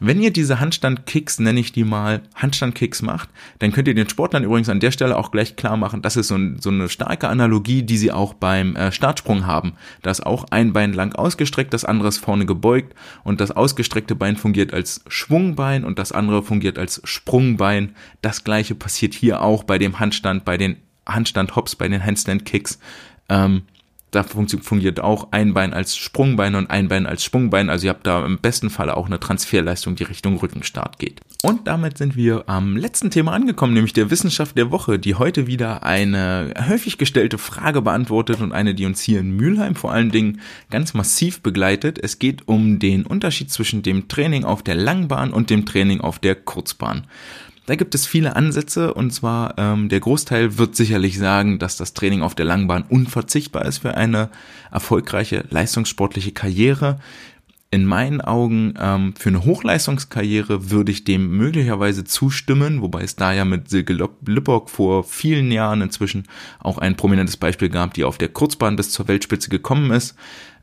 Wenn 0.05 0.21
ihr 0.21 0.33
diese 0.33 0.59
Handstand-Kicks, 0.59 1.39
nenne 1.39 1.61
ich 1.61 1.71
die 1.71 1.85
mal, 1.85 2.23
Handstand-Kicks 2.35 3.01
macht, 3.03 3.29
dann 3.59 3.71
könnt 3.71 3.87
ihr 3.87 3.95
den 3.95 4.09
Sportlern 4.09 4.43
übrigens 4.43 4.67
an 4.67 4.81
der 4.81 4.91
Stelle 4.91 5.17
auch 5.17 5.31
gleich 5.31 5.55
klar 5.55 5.77
machen, 5.77 6.01
das 6.01 6.17
ist 6.17 6.27
so, 6.27 6.35
ein, 6.35 6.57
so 6.59 6.71
eine 6.71 6.89
starke 6.89 7.29
Analogie, 7.29 7.83
die 7.83 7.95
sie 7.95 8.11
auch 8.11 8.33
beim 8.33 8.75
äh, 8.75 8.91
Startsprung 8.91 9.45
haben. 9.45 9.75
Da 10.01 10.11
ist 10.11 10.25
auch 10.25 10.43
ein 10.49 10.73
Bein 10.73 10.91
lang 10.91 11.15
ausgestreckt, 11.15 11.73
das 11.73 11.85
andere 11.85 12.09
ist 12.09 12.17
vorne 12.17 12.45
gebeugt 12.45 12.93
und 13.23 13.39
das 13.39 13.51
ausgestreckte 13.51 14.13
Bein 14.13 14.35
fungiert 14.35 14.73
als 14.73 15.05
Schwungbein 15.07 15.85
und 15.85 15.97
das 15.97 16.11
andere 16.11 16.43
fungiert 16.43 16.77
als 16.77 16.99
Sprungbein. 17.05 17.95
Das 18.21 18.43
gleiche 18.43 18.75
passiert 18.75 19.13
hier 19.13 19.41
auch 19.41 19.63
bei 19.63 19.77
dem 19.77 20.01
Handstand, 20.01 20.43
bei 20.43 20.57
den 20.57 20.75
Handstand-Hops, 21.07 21.77
bei 21.77 21.87
den 21.87 22.03
Handstand-Kicks. 22.03 22.77
Ähm, 23.29 23.61
da 24.15 24.23
fungiert 24.23 24.99
auch 24.99 25.29
ein 25.31 25.53
Bein 25.53 25.73
als 25.73 25.97
Sprungbein 25.97 26.55
und 26.55 26.69
ein 26.69 26.87
Bein 26.87 27.05
als 27.05 27.23
Sprungbein. 27.23 27.69
Also 27.69 27.87
ihr 27.87 27.89
habt 27.89 28.05
da 28.05 28.25
im 28.25 28.37
besten 28.37 28.69
Falle 28.69 28.95
auch 28.95 29.07
eine 29.07 29.19
Transferleistung, 29.19 29.95
die 29.95 30.03
Richtung 30.03 30.37
Rückenstart 30.37 30.99
geht. 30.99 31.21
Und 31.41 31.67
damit 31.67 31.97
sind 31.97 32.15
wir 32.15 32.43
am 32.47 32.77
letzten 32.77 33.11
Thema 33.11 33.33
angekommen, 33.33 33.73
nämlich 33.73 33.93
der 33.93 34.11
Wissenschaft 34.11 34.57
der 34.57 34.71
Woche, 34.71 34.99
die 34.99 35.15
heute 35.15 35.47
wieder 35.47 35.83
eine 35.83 36.53
häufig 36.69 36.97
gestellte 36.97 37.37
Frage 37.37 37.81
beantwortet 37.81 38.39
und 38.39 38.53
eine, 38.53 38.75
die 38.75 38.85
uns 38.85 39.01
hier 39.01 39.19
in 39.19 39.35
Mülheim 39.35 39.75
vor 39.75 39.91
allen 39.91 40.11
Dingen 40.11 40.39
ganz 40.69 40.93
massiv 40.93 41.41
begleitet. 41.41 41.99
Es 42.01 42.19
geht 42.19 42.47
um 42.47 42.79
den 42.79 43.05
Unterschied 43.05 43.51
zwischen 43.51 43.81
dem 43.81 44.07
Training 44.07 44.43
auf 44.45 44.63
der 44.63 44.75
Langbahn 44.75 45.33
und 45.33 45.49
dem 45.49 45.65
Training 45.65 46.01
auf 46.01 46.19
der 46.19 46.35
Kurzbahn. 46.35 47.07
Da 47.65 47.75
gibt 47.75 47.95
es 47.95 48.05
viele 48.05 48.35
Ansätze 48.35 48.93
und 48.93 49.11
zwar 49.11 49.57
ähm, 49.57 49.87
der 49.87 50.01
Großteil 50.01 50.57
wird 50.57 50.75
sicherlich 50.75 51.17
sagen, 51.17 51.59
dass 51.59 51.77
das 51.77 51.93
Training 51.93 52.21
auf 52.21 52.35
der 52.35 52.45
Langbahn 52.45 52.83
unverzichtbar 52.83 53.65
ist 53.65 53.79
für 53.79 53.95
eine 53.95 54.29
erfolgreiche 54.69 55.45
leistungssportliche 55.49 56.33
Karriere. 56.33 56.99
In 57.71 57.85
meinen 57.85 58.21
Augen 58.21 58.73
ähm, 58.77 59.15
für 59.17 59.29
eine 59.29 59.45
Hochleistungskarriere 59.45 60.71
würde 60.71 60.91
ich 60.91 61.05
dem 61.05 61.37
möglicherweise 61.37 62.03
zustimmen, 62.03 62.81
wobei 62.81 63.01
es 63.01 63.15
da 63.15 63.31
ja 63.33 63.45
mit 63.45 63.69
Silke 63.69 63.93
Lippock 64.25 64.69
vor 64.69 65.05
vielen 65.05 65.49
Jahren 65.49 65.81
inzwischen 65.81 66.25
auch 66.59 66.77
ein 66.77 66.97
prominentes 66.97 67.37
Beispiel 67.37 67.69
gab, 67.69 67.93
die 67.93 68.03
auf 68.03 68.17
der 68.17 68.29
Kurzbahn 68.29 68.75
bis 68.75 68.91
zur 68.91 69.07
Weltspitze 69.07 69.49
gekommen 69.49 69.89
ist. 69.91 70.15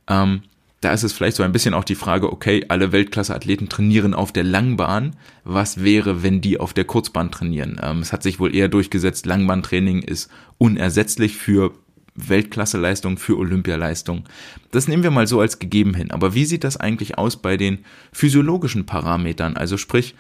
Ähm, 0.07 0.43
da 0.81 0.93
ist 0.93 1.03
es 1.03 1.13
vielleicht 1.13 1.37
so 1.37 1.43
ein 1.43 1.53
bisschen 1.53 1.75
auch 1.75 1.85
die 1.85 1.95
Frage, 1.95 2.33
okay, 2.33 2.65
alle 2.69 2.91
Weltklasse-Athleten 2.93 3.69
trainieren 3.69 4.15
auf 4.15 4.33
der 4.33 4.45
Langbahn. 4.45 5.15
Was 5.45 5.85
wäre, 5.85 6.23
wenn 6.23 6.41
die 6.41 6.59
auf 6.59 6.73
der 6.73 6.85
Kurzbahn 6.85 7.31
trainieren? 7.31 7.79
Ähm, 7.83 8.01
es 8.01 8.13
hat 8.13 8.23
sich 8.23 8.41
wohl 8.41 8.55
eher 8.55 8.69
durchgesetzt, 8.69 9.27
Langbahntraining 9.27 10.03
ist 10.03 10.31
unersetzlich 10.57 11.37
für 11.37 11.75
Weltklasseleistung, 12.15 13.19
für 13.19 13.39
Olympialeistung. 13.39 14.25
Das 14.71 14.89
nehmen 14.89 15.03
wir 15.03 15.11
mal 15.11 15.27
so 15.27 15.41
als 15.41 15.59
gegeben 15.59 15.95
hin. 15.95 16.11
Aber 16.11 16.35
wie 16.35 16.47
sieht 16.47 16.65
das 16.65 16.79
eigentlich 16.79 17.19
aus 17.19 17.37
bei 17.37 17.57
den 17.57 17.85
physiologischen 18.13 18.87
Parametern? 18.87 19.57
Also 19.57 19.77
sprich, 19.77 20.15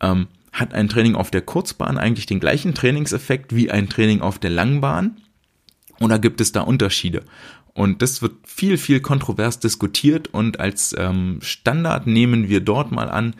ähm, 0.00 0.28
hat 0.52 0.72
ein 0.72 0.88
Training 0.88 1.14
auf 1.14 1.30
der 1.30 1.42
Kurzbahn 1.42 1.98
eigentlich 1.98 2.24
den 2.24 2.40
gleichen 2.40 2.74
Trainingseffekt 2.74 3.54
wie 3.54 3.70
ein 3.70 3.90
Training 3.90 4.22
auf 4.22 4.38
der 4.38 4.50
Langbahn? 4.50 5.18
Oder 6.00 6.18
gibt 6.18 6.40
es 6.40 6.52
da 6.52 6.62
Unterschiede? 6.62 7.22
Und 7.76 8.00
das 8.00 8.22
wird 8.22 8.32
viel, 8.46 8.78
viel 8.78 9.00
kontrovers 9.00 9.60
diskutiert 9.60 10.28
und 10.32 10.58
als 10.60 10.94
ähm, 10.98 11.40
Standard 11.42 12.06
nehmen 12.06 12.48
wir 12.48 12.60
dort 12.60 12.90
mal 12.90 13.10
an, 13.10 13.34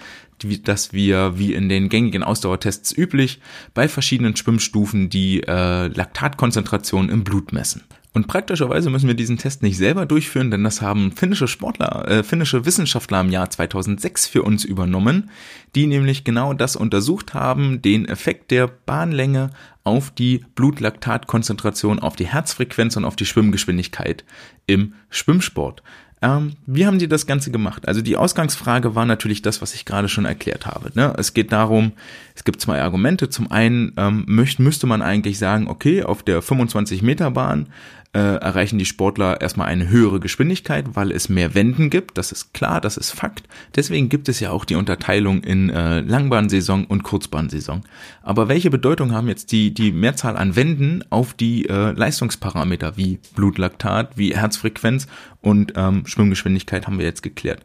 dass 0.62 0.92
wir, 0.92 1.38
wie 1.38 1.54
in 1.54 1.70
den 1.70 1.88
gängigen 1.88 2.22
Ausdauertests 2.22 2.92
üblich, 2.92 3.40
bei 3.72 3.88
verschiedenen 3.88 4.36
Schwimmstufen 4.36 5.08
die 5.08 5.42
äh, 5.42 5.86
Laktatkonzentration 5.86 7.08
im 7.08 7.24
Blut 7.24 7.54
messen. 7.54 7.84
Und 8.16 8.28
praktischerweise 8.28 8.88
müssen 8.88 9.08
wir 9.08 9.14
diesen 9.14 9.36
Test 9.36 9.62
nicht 9.62 9.76
selber 9.76 10.06
durchführen, 10.06 10.50
denn 10.50 10.64
das 10.64 10.80
haben 10.80 11.12
finnische 11.12 11.46
Sportler, 11.46 12.08
äh, 12.08 12.22
finnische 12.22 12.64
Wissenschaftler 12.64 13.20
im 13.20 13.28
Jahr 13.28 13.50
2006 13.50 14.26
für 14.26 14.42
uns 14.42 14.64
übernommen, 14.64 15.28
die 15.74 15.86
nämlich 15.86 16.24
genau 16.24 16.54
das 16.54 16.76
untersucht 16.76 17.34
haben, 17.34 17.82
den 17.82 18.08
Effekt 18.08 18.52
der 18.52 18.68
Bahnlänge 18.68 19.50
auf 19.84 20.10
die 20.10 20.46
Blutlaktatkonzentration, 20.54 21.98
auf 21.98 22.16
die 22.16 22.26
Herzfrequenz 22.26 22.96
und 22.96 23.04
auf 23.04 23.16
die 23.16 23.26
Schwimmgeschwindigkeit 23.26 24.24
im 24.66 24.94
Schwimmsport. 25.10 25.82
Ähm, 26.22 26.54
wie 26.64 26.86
haben 26.86 26.98
die 26.98 27.08
das 27.08 27.26
Ganze 27.26 27.50
gemacht? 27.50 27.86
Also 27.86 28.00
die 28.00 28.16
Ausgangsfrage 28.16 28.94
war 28.94 29.04
natürlich 29.04 29.42
das, 29.42 29.60
was 29.60 29.74
ich 29.74 29.84
gerade 29.84 30.08
schon 30.08 30.24
erklärt 30.24 30.66
habe. 30.66 30.90
Ne? 30.94 31.12
Es 31.18 31.34
geht 31.34 31.52
darum, 31.52 31.92
es 32.34 32.44
gibt 32.44 32.62
zwei 32.62 32.80
Argumente. 32.80 33.28
Zum 33.28 33.52
einen 33.52 33.92
ähm, 33.98 34.24
müsste 34.26 34.86
man 34.86 35.02
eigentlich 35.02 35.38
sagen, 35.38 35.68
okay, 35.68 36.02
auf 36.02 36.22
der 36.22 36.40
25 36.40 37.02
Meter 37.02 37.30
Bahn 37.30 37.68
äh, 38.12 38.18
erreichen 38.18 38.78
die 38.78 38.84
Sportler 38.84 39.40
erstmal 39.40 39.68
eine 39.68 39.88
höhere 39.88 40.20
Geschwindigkeit, 40.20 40.94
weil 40.94 41.12
es 41.12 41.28
mehr 41.28 41.54
Wenden 41.54 41.90
gibt. 41.90 42.16
Das 42.18 42.32
ist 42.32 42.54
klar, 42.54 42.80
das 42.80 42.96
ist 42.96 43.10
Fakt. 43.10 43.44
Deswegen 43.74 44.08
gibt 44.08 44.28
es 44.28 44.40
ja 44.40 44.50
auch 44.50 44.64
die 44.64 44.74
Unterteilung 44.74 45.42
in 45.42 45.70
äh, 45.70 46.00
Langbahnsaison 46.00 46.84
und 46.84 47.02
Kurzbahnsaison. 47.02 47.82
Aber 48.22 48.48
welche 48.48 48.70
Bedeutung 48.70 49.12
haben 49.12 49.28
jetzt 49.28 49.52
die, 49.52 49.74
die 49.74 49.92
Mehrzahl 49.92 50.36
an 50.36 50.56
Wenden 50.56 51.04
auf 51.10 51.34
die 51.34 51.68
äh, 51.68 51.92
Leistungsparameter 51.92 52.96
wie 52.96 53.18
Blutlaktat, 53.34 54.16
wie 54.16 54.36
Herzfrequenz 54.36 55.06
und 55.40 55.74
ähm, 55.76 56.06
Schwimmgeschwindigkeit 56.06 56.86
haben 56.86 56.98
wir 56.98 57.06
jetzt 57.06 57.22
geklärt. 57.22 57.64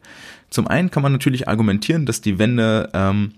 Zum 0.50 0.68
einen 0.68 0.90
kann 0.90 1.02
man 1.02 1.12
natürlich 1.12 1.48
argumentieren, 1.48 2.04
dass 2.04 2.20
die 2.20 2.38
Wände 2.38 2.90
ähm, 2.92 3.32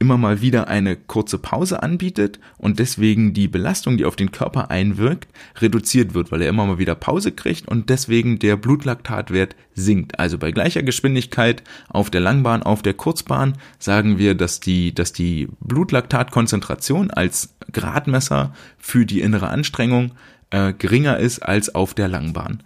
immer 0.00 0.16
mal 0.16 0.40
wieder 0.40 0.68
eine 0.68 0.94
kurze 0.96 1.38
Pause 1.38 1.82
anbietet 1.82 2.38
und 2.56 2.78
deswegen 2.78 3.34
die 3.34 3.48
Belastung, 3.48 3.96
die 3.96 4.04
auf 4.04 4.14
den 4.14 4.30
Körper 4.30 4.70
einwirkt, 4.70 5.26
reduziert 5.56 6.14
wird, 6.14 6.30
weil 6.30 6.42
er 6.42 6.48
immer 6.48 6.66
mal 6.66 6.78
wieder 6.78 6.94
Pause 6.94 7.32
kriegt 7.32 7.66
und 7.66 7.90
deswegen 7.90 8.38
der 8.38 8.56
Blutlaktatwert 8.56 9.56
sinkt. 9.74 10.18
Also 10.20 10.38
bei 10.38 10.52
gleicher 10.52 10.84
Geschwindigkeit 10.84 11.64
auf 11.88 12.10
der 12.10 12.20
Langbahn, 12.20 12.62
auf 12.62 12.82
der 12.82 12.94
Kurzbahn 12.94 13.54
sagen 13.80 14.18
wir, 14.18 14.36
dass 14.36 14.60
die, 14.60 14.94
dass 14.94 15.12
die 15.12 15.48
Blutlaktatkonzentration 15.60 17.10
als 17.10 17.54
Gradmesser 17.72 18.54
für 18.78 19.04
die 19.04 19.20
innere 19.20 19.48
Anstrengung 19.48 20.12
äh, 20.50 20.72
geringer 20.72 21.18
ist 21.18 21.40
als 21.40 21.74
auf 21.74 21.94
der 21.94 22.08
Langbahn. 22.08 22.62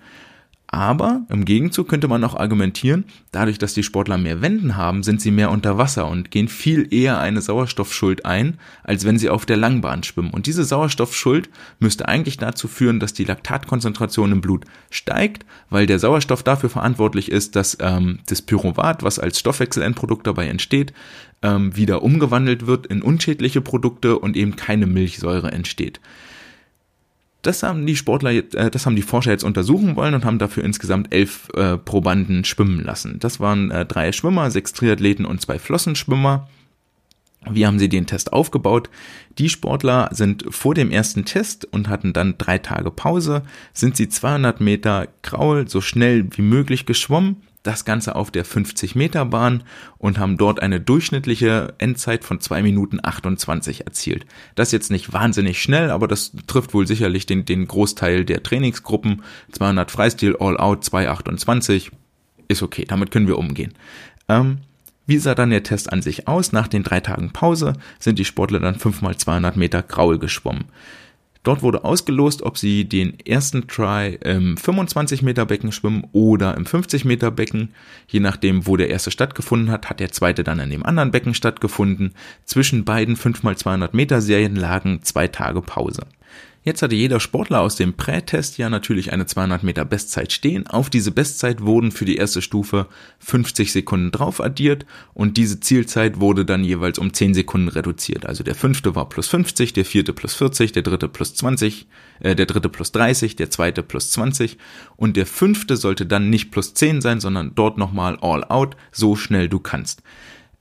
Aber 0.74 1.26
im 1.28 1.44
Gegenzug 1.44 1.86
könnte 1.86 2.08
man 2.08 2.24
auch 2.24 2.34
argumentieren, 2.34 3.04
dadurch, 3.30 3.58
dass 3.58 3.74
die 3.74 3.82
Sportler 3.82 4.16
mehr 4.16 4.40
Wenden 4.40 4.74
haben, 4.74 5.02
sind 5.02 5.20
sie 5.20 5.30
mehr 5.30 5.50
unter 5.50 5.76
Wasser 5.76 6.08
und 6.08 6.30
gehen 6.30 6.48
viel 6.48 6.92
eher 6.94 7.20
eine 7.20 7.42
Sauerstoffschuld 7.42 8.24
ein, 8.24 8.58
als 8.82 9.04
wenn 9.04 9.18
sie 9.18 9.28
auf 9.28 9.44
der 9.44 9.58
Langbahn 9.58 10.02
schwimmen. 10.02 10.30
Und 10.30 10.46
diese 10.46 10.64
Sauerstoffschuld 10.64 11.50
müsste 11.78 12.08
eigentlich 12.08 12.38
dazu 12.38 12.68
führen, 12.68 13.00
dass 13.00 13.12
die 13.12 13.24
Laktatkonzentration 13.24 14.32
im 14.32 14.40
Blut 14.40 14.64
steigt, 14.88 15.44
weil 15.68 15.84
der 15.84 15.98
Sauerstoff 15.98 16.42
dafür 16.42 16.70
verantwortlich 16.70 17.30
ist, 17.30 17.54
dass 17.54 17.76
ähm, 17.78 18.20
das 18.26 18.40
Pyruvat, 18.40 19.02
was 19.02 19.18
als 19.18 19.38
Stoffwechselendprodukt 19.40 20.26
dabei 20.26 20.48
entsteht, 20.48 20.94
ähm, 21.42 21.76
wieder 21.76 22.02
umgewandelt 22.02 22.66
wird 22.66 22.86
in 22.86 23.02
unschädliche 23.02 23.60
Produkte 23.60 24.18
und 24.18 24.38
eben 24.38 24.56
keine 24.56 24.86
Milchsäure 24.86 25.52
entsteht. 25.52 26.00
Das 27.42 27.64
haben 27.64 27.86
die 27.86 27.96
Sportler, 27.96 28.30
äh, 28.30 28.70
das 28.70 28.86
haben 28.86 28.96
die 28.96 29.02
Forscher 29.02 29.32
jetzt 29.32 29.44
untersuchen 29.44 29.96
wollen 29.96 30.14
und 30.14 30.24
haben 30.24 30.38
dafür 30.38 30.64
insgesamt 30.64 31.12
elf 31.12 31.48
äh, 31.54 31.76
Probanden 31.76 32.44
schwimmen 32.44 32.82
lassen. 32.82 33.18
Das 33.18 33.40
waren 33.40 33.70
äh, 33.70 33.84
drei 33.84 34.12
Schwimmer, 34.12 34.50
sechs 34.50 34.72
Triathleten 34.72 35.26
und 35.26 35.40
zwei 35.40 35.58
Flossenschwimmer. 35.58 36.48
Wie 37.50 37.66
haben 37.66 37.80
sie 37.80 37.88
den 37.88 38.06
Test 38.06 38.32
aufgebaut? 38.32 38.88
Die 39.38 39.48
Sportler 39.48 40.08
sind 40.12 40.44
vor 40.50 40.74
dem 40.74 40.92
ersten 40.92 41.24
Test 41.24 41.64
und 41.72 41.88
hatten 41.88 42.12
dann 42.12 42.38
drei 42.38 42.58
Tage 42.58 42.92
Pause, 42.92 43.42
sind 43.72 43.96
sie 43.96 44.08
200 44.08 44.60
Meter 44.60 45.08
Kraul 45.22 45.66
so 45.68 45.80
schnell 45.80 46.24
wie 46.36 46.42
möglich 46.42 46.86
geschwommen, 46.86 47.42
das 47.62 47.84
Ganze 47.84 48.16
auf 48.16 48.30
der 48.30 48.44
50 48.44 48.94
Meter 48.94 49.24
Bahn 49.24 49.62
und 49.98 50.18
haben 50.18 50.36
dort 50.36 50.60
eine 50.60 50.80
durchschnittliche 50.80 51.74
Endzeit 51.78 52.24
von 52.24 52.40
2 52.40 52.62
Minuten 52.62 52.98
28 53.02 53.86
erzielt. 53.86 54.26
Das 54.54 54.68
ist 54.68 54.72
jetzt 54.72 54.90
nicht 54.90 55.12
wahnsinnig 55.12 55.62
schnell, 55.62 55.90
aber 55.90 56.08
das 56.08 56.32
trifft 56.46 56.74
wohl 56.74 56.86
sicherlich 56.86 57.26
den, 57.26 57.44
den 57.44 57.66
Großteil 57.68 58.24
der 58.24 58.42
Trainingsgruppen. 58.42 59.22
200 59.52 59.90
Freistil, 59.90 60.36
All 60.38 60.56
Out 60.56 60.84
228 60.84 61.92
ist 62.48 62.62
okay, 62.62 62.84
damit 62.86 63.10
können 63.10 63.28
wir 63.28 63.38
umgehen. 63.38 63.74
Ähm, 64.28 64.58
wie 65.06 65.18
sah 65.18 65.34
dann 65.34 65.50
der 65.50 65.62
Test 65.62 65.92
an 65.92 66.02
sich 66.02 66.28
aus? 66.28 66.52
Nach 66.52 66.68
den 66.68 66.84
drei 66.84 67.00
Tagen 67.00 67.32
Pause 67.32 67.74
sind 67.98 68.18
die 68.18 68.24
Sportler 68.24 68.60
dann 68.60 68.78
5 68.78 69.02
mal 69.02 69.16
200 69.16 69.56
Meter 69.56 69.82
Graul 69.82 70.18
geschwommen. 70.18 70.64
Dort 71.42 71.62
wurde 71.62 71.84
ausgelost, 71.84 72.42
ob 72.42 72.56
sie 72.56 72.84
den 72.88 73.18
ersten 73.18 73.66
Try 73.66 74.18
im 74.22 74.56
25 74.56 75.22
Meter 75.22 75.44
Becken 75.44 75.72
schwimmen 75.72 76.06
oder 76.12 76.56
im 76.56 76.66
50 76.66 77.04
Meter 77.04 77.32
Becken. 77.32 77.74
Je 78.06 78.20
nachdem, 78.20 78.66
wo 78.68 78.76
der 78.76 78.90
erste 78.90 79.10
stattgefunden 79.10 79.70
hat, 79.70 79.90
hat 79.90 79.98
der 79.98 80.12
zweite 80.12 80.44
dann 80.44 80.60
in 80.60 80.70
dem 80.70 80.84
anderen 80.84 81.10
Becken 81.10 81.34
stattgefunden. 81.34 82.14
Zwischen 82.44 82.84
beiden 82.84 83.16
5x200 83.16 83.90
Meter 83.92 84.20
Serien 84.20 84.54
lagen 84.54 85.02
zwei 85.02 85.26
Tage 85.26 85.62
Pause. 85.62 86.02
Jetzt 86.64 86.80
hatte 86.80 86.94
jeder 86.94 87.18
Sportler 87.18 87.60
aus 87.60 87.74
dem 87.74 87.94
Prätest 87.94 88.56
ja 88.56 88.70
natürlich 88.70 89.12
eine 89.12 89.26
200 89.26 89.64
Meter 89.64 89.84
Bestzeit 89.84 90.32
stehen. 90.32 90.68
Auf 90.68 90.90
diese 90.90 91.10
Bestzeit 91.10 91.62
wurden 91.62 91.90
für 91.90 92.04
die 92.04 92.14
erste 92.14 92.40
Stufe 92.40 92.86
50 93.18 93.72
Sekunden 93.72 94.12
drauf 94.12 94.40
addiert 94.40 94.86
und 95.12 95.36
diese 95.36 95.58
Zielzeit 95.58 96.20
wurde 96.20 96.44
dann 96.44 96.62
jeweils 96.62 97.00
um 97.00 97.12
10 97.12 97.34
Sekunden 97.34 97.66
reduziert. 97.66 98.26
Also 98.26 98.44
der 98.44 98.54
fünfte 98.54 98.94
war 98.94 99.08
plus 99.08 99.26
50, 99.26 99.72
der 99.72 99.84
vierte 99.84 100.12
plus 100.12 100.34
40, 100.34 100.70
der 100.70 100.82
dritte 100.84 101.08
plus 101.08 101.34
20, 101.34 101.88
äh, 102.20 102.36
der 102.36 102.46
dritte 102.46 102.68
plus 102.68 102.92
30, 102.92 103.34
der 103.34 103.50
zweite 103.50 103.82
plus 103.82 104.12
20 104.12 104.56
und 104.94 105.16
der 105.16 105.26
fünfte 105.26 105.76
sollte 105.76 106.06
dann 106.06 106.30
nicht 106.30 106.52
plus 106.52 106.74
10 106.74 107.00
sein, 107.00 107.18
sondern 107.18 107.56
dort 107.56 107.76
nochmal 107.76 108.16
all 108.20 108.44
out, 108.44 108.76
so 108.92 109.16
schnell 109.16 109.48
du 109.48 109.58
kannst. 109.58 110.04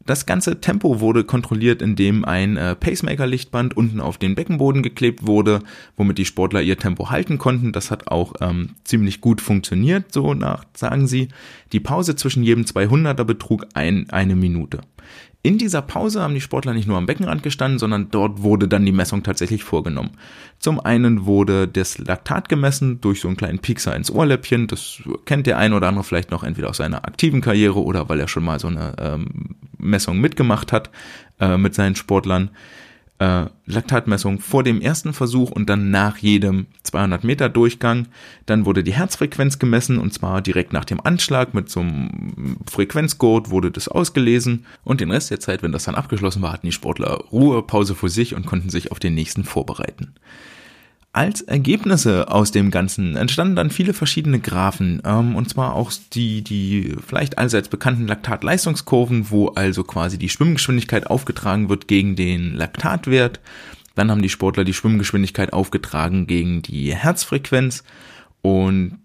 Das 0.05 0.25
ganze 0.25 0.61
Tempo 0.61 0.99
wurde 0.99 1.23
kontrolliert, 1.23 1.81
indem 1.81 2.25
ein 2.25 2.57
äh, 2.57 2.75
Pacemaker-Lichtband 2.75 3.77
unten 3.77 3.99
auf 3.99 4.17
den 4.17 4.35
Beckenboden 4.35 4.83
geklebt 4.83 5.25
wurde, 5.25 5.59
womit 5.95 6.17
die 6.17 6.25
Sportler 6.25 6.61
ihr 6.61 6.77
Tempo 6.77 7.09
halten 7.09 7.37
konnten. 7.37 7.71
Das 7.71 7.91
hat 7.91 8.07
auch 8.07 8.33
ähm, 8.41 8.71
ziemlich 8.83 9.21
gut 9.21 9.41
funktioniert, 9.41 10.11
so 10.11 10.33
nach, 10.33 10.65
sagen 10.75 11.07
sie. 11.07 11.29
Die 11.71 11.79
Pause 11.79 12.15
zwischen 12.15 12.43
jedem 12.43 12.63
200er 12.63 13.23
betrug 13.23 13.67
ein, 13.73 14.09
eine 14.09 14.35
Minute. 14.35 14.81
In 15.43 15.57
dieser 15.57 15.81
Pause 15.81 16.21
haben 16.21 16.35
die 16.35 16.41
Sportler 16.41 16.73
nicht 16.73 16.87
nur 16.87 16.97
am 16.97 17.07
Beckenrand 17.07 17.41
gestanden, 17.41 17.79
sondern 17.79 18.11
dort 18.11 18.43
wurde 18.43 18.67
dann 18.67 18.85
die 18.85 18.91
Messung 18.91 19.23
tatsächlich 19.23 19.63
vorgenommen. 19.63 20.11
Zum 20.59 20.79
einen 20.79 21.25
wurde 21.25 21.67
das 21.67 21.97
Laktat 21.97 22.47
gemessen 22.47 23.01
durch 23.01 23.21
so 23.21 23.27
einen 23.27 23.37
kleinen 23.37 23.57
Piekser 23.57 23.95
ins 23.95 24.11
Ohrläppchen. 24.11 24.67
Das 24.67 25.01
kennt 25.25 25.47
der 25.47 25.57
ein 25.57 25.73
oder 25.73 25.87
andere 25.87 26.03
vielleicht 26.03 26.29
noch 26.29 26.43
entweder 26.43 26.69
aus 26.69 26.77
seiner 26.77 27.05
aktiven 27.05 27.41
Karriere 27.41 27.81
oder 27.81 28.07
weil 28.07 28.19
er 28.19 28.27
schon 28.27 28.43
mal 28.43 28.59
so 28.59 28.67
eine 28.67 28.93
ähm, 28.99 29.55
Messung 29.81 30.19
mitgemacht 30.19 30.71
hat 30.71 30.89
äh, 31.39 31.57
mit 31.57 31.75
seinen 31.75 31.95
Sportlern 31.95 32.51
äh, 33.21 33.45
Laktatmessung 33.67 34.39
vor 34.39 34.63
dem 34.63 34.81
ersten 34.81 35.13
Versuch 35.13 35.51
und 35.51 35.69
dann 35.69 35.91
nach 35.91 36.17
jedem 36.17 36.65
200 36.81 37.23
Meter 37.23 37.49
Durchgang. 37.49 38.07
Dann 38.47 38.65
wurde 38.65 38.83
die 38.83 38.93
Herzfrequenz 38.93 39.59
gemessen 39.59 39.99
und 39.99 40.11
zwar 40.11 40.41
direkt 40.41 40.73
nach 40.73 40.85
dem 40.85 40.99
Anschlag 40.99 41.53
mit 41.53 41.69
so 41.69 41.81
einem 41.81 42.57
Frequenzgurt 42.69 43.51
wurde 43.51 43.69
das 43.69 43.87
ausgelesen 43.87 44.65
und 44.83 45.01
den 45.01 45.11
Rest 45.11 45.29
der 45.29 45.39
Zeit, 45.39 45.61
wenn 45.61 45.71
das 45.71 45.83
dann 45.83 45.93
abgeschlossen 45.93 46.41
war, 46.41 46.51
hatten 46.51 46.65
die 46.65 46.71
Sportler 46.71 47.25
Ruhe, 47.31 47.61
Pause 47.61 47.93
für 47.93 48.09
sich 48.09 48.33
und 48.33 48.47
konnten 48.47 48.71
sich 48.71 48.91
auf 48.91 48.99
den 48.99 49.13
nächsten 49.13 49.43
vorbereiten. 49.43 50.15
Als 51.13 51.41
Ergebnisse 51.41 52.31
aus 52.31 52.51
dem 52.51 52.71
Ganzen 52.71 53.17
entstanden 53.17 53.57
dann 53.57 53.69
viele 53.69 53.93
verschiedene 53.93 54.39
Graphen, 54.39 55.01
ähm, 55.05 55.35
und 55.35 55.49
zwar 55.49 55.75
auch 55.75 55.91
die, 56.13 56.41
die 56.41 56.95
vielleicht 57.05 57.37
allseits 57.37 57.67
bekannten 57.67 58.07
Laktatleistungskurven, 58.07 59.29
wo 59.29 59.49
also 59.49 59.83
quasi 59.83 60.17
die 60.17 60.29
Schwimmgeschwindigkeit 60.29 61.07
aufgetragen 61.07 61.67
wird 61.67 61.89
gegen 61.89 62.15
den 62.15 62.55
Laktatwert. 62.55 63.41
Dann 63.93 64.09
haben 64.09 64.21
die 64.21 64.29
Sportler 64.29 64.63
die 64.63 64.73
Schwimmgeschwindigkeit 64.73 65.51
aufgetragen 65.51 66.27
gegen 66.27 66.61
die 66.61 66.95
Herzfrequenz 66.95 67.83
und 68.41 68.99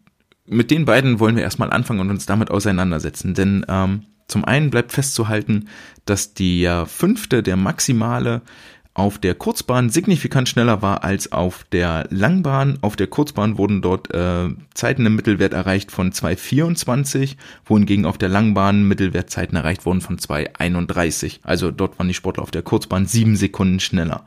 mit 0.46 0.70
den 0.70 0.84
beiden 0.84 1.18
wollen 1.18 1.34
wir 1.34 1.42
erstmal 1.42 1.72
anfangen 1.72 1.98
und 1.98 2.10
uns 2.10 2.24
damit 2.24 2.52
auseinandersetzen, 2.52 3.34
denn 3.34 3.66
ähm, 3.68 4.02
zum 4.28 4.44
einen 4.44 4.70
bleibt 4.70 4.92
festzuhalten, 4.92 5.68
dass 6.04 6.34
der 6.34 6.86
fünfte, 6.86 7.42
der 7.42 7.56
maximale, 7.56 8.42
auf 8.96 9.18
der 9.18 9.34
Kurzbahn 9.34 9.90
signifikant 9.90 10.48
schneller 10.48 10.80
war 10.80 11.04
als 11.04 11.30
auf 11.30 11.64
der 11.70 12.06
Langbahn. 12.08 12.78
Auf 12.80 12.96
der 12.96 13.08
Kurzbahn 13.08 13.58
wurden 13.58 13.82
dort 13.82 14.12
äh, 14.14 14.48
Zeiten 14.72 15.04
im 15.04 15.14
Mittelwert 15.14 15.52
erreicht 15.52 15.92
von 15.92 16.12
2,24, 16.12 17.36
wohingegen 17.66 18.06
auf 18.06 18.16
der 18.16 18.30
Langbahn 18.30 18.88
Mittelwertzeiten 18.88 19.54
erreicht 19.54 19.84
wurden 19.84 20.00
von 20.00 20.16
2,31. 20.16 21.40
Also 21.42 21.70
dort 21.70 21.98
waren 21.98 22.08
die 22.08 22.14
Sportler 22.14 22.42
auf 22.42 22.50
der 22.50 22.62
Kurzbahn 22.62 23.04
sieben 23.04 23.36
Sekunden 23.36 23.80
schneller. 23.80 24.24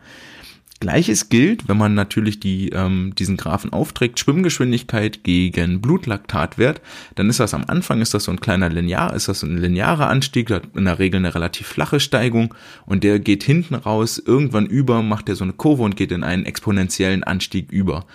Gleiches 0.80 1.28
gilt, 1.28 1.68
wenn 1.68 1.78
man 1.78 1.94
natürlich 1.94 2.40
die, 2.40 2.70
ähm, 2.70 3.14
diesen 3.18 3.36
Graphen 3.36 3.74
aufträgt, 3.74 4.20
Schwimmgeschwindigkeit 4.20 5.24
gegen 5.24 5.82
Blutlaktatwert, 5.82 6.82
dann 7.16 7.30
ist 7.30 7.42
das 7.42 7.54
am 7.54 7.66
Anfang, 7.68 8.02
ist 8.02 8.14
das 8.14 8.24
so 8.24 8.32
ein 8.32 8.40
kleiner 8.40 8.70
Linear, 8.70 9.14
ist 9.14 9.28
das 9.28 9.44
ein 9.44 9.58
linearer 9.58 10.08
Anstieg, 10.08 10.50
hat 10.52 10.64
in 10.76 10.86
der 10.86 11.00
Regel 11.00 11.18
eine 11.18 11.36
relativ 11.36 11.68
flache 11.68 12.00
Steigung 12.00 12.54
und 12.86 13.04
der 13.04 13.20
geht 13.20 13.44
hinten 13.44 13.76
raus, 13.76 14.22
irgendwann 14.26 14.68
über, 14.68 15.04
macht 15.04 15.28
der 15.28 15.36
so 15.36 15.44
eine 15.44 15.54
Kurve 15.54 15.84
und 15.84 15.98
geht 15.98 16.14
in 16.14 16.24
einen 16.24 16.46
exponentiellen 16.46 17.26
Anstieg 17.26 17.72
über. 17.72 18.06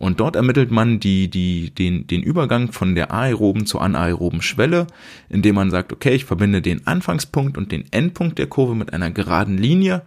Und 0.00 0.18
dort 0.18 0.34
ermittelt 0.34 0.70
man 0.70 0.98
die, 0.98 1.28
die, 1.28 1.74
den, 1.74 2.06
den 2.06 2.22
Übergang 2.22 2.72
von 2.72 2.94
der 2.94 3.12
aeroben 3.12 3.66
zur 3.66 3.82
anaeroben 3.82 4.40
Schwelle, 4.40 4.86
indem 5.28 5.56
man 5.56 5.70
sagt, 5.70 5.92
okay, 5.92 6.14
ich 6.14 6.24
verbinde 6.24 6.62
den 6.62 6.86
Anfangspunkt 6.86 7.58
und 7.58 7.70
den 7.70 7.84
Endpunkt 7.92 8.38
der 8.38 8.46
Kurve 8.46 8.74
mit 8.74 8.94
einer 8.94 9.10
geraden 9.10 9.58
Linie 9.58 10.00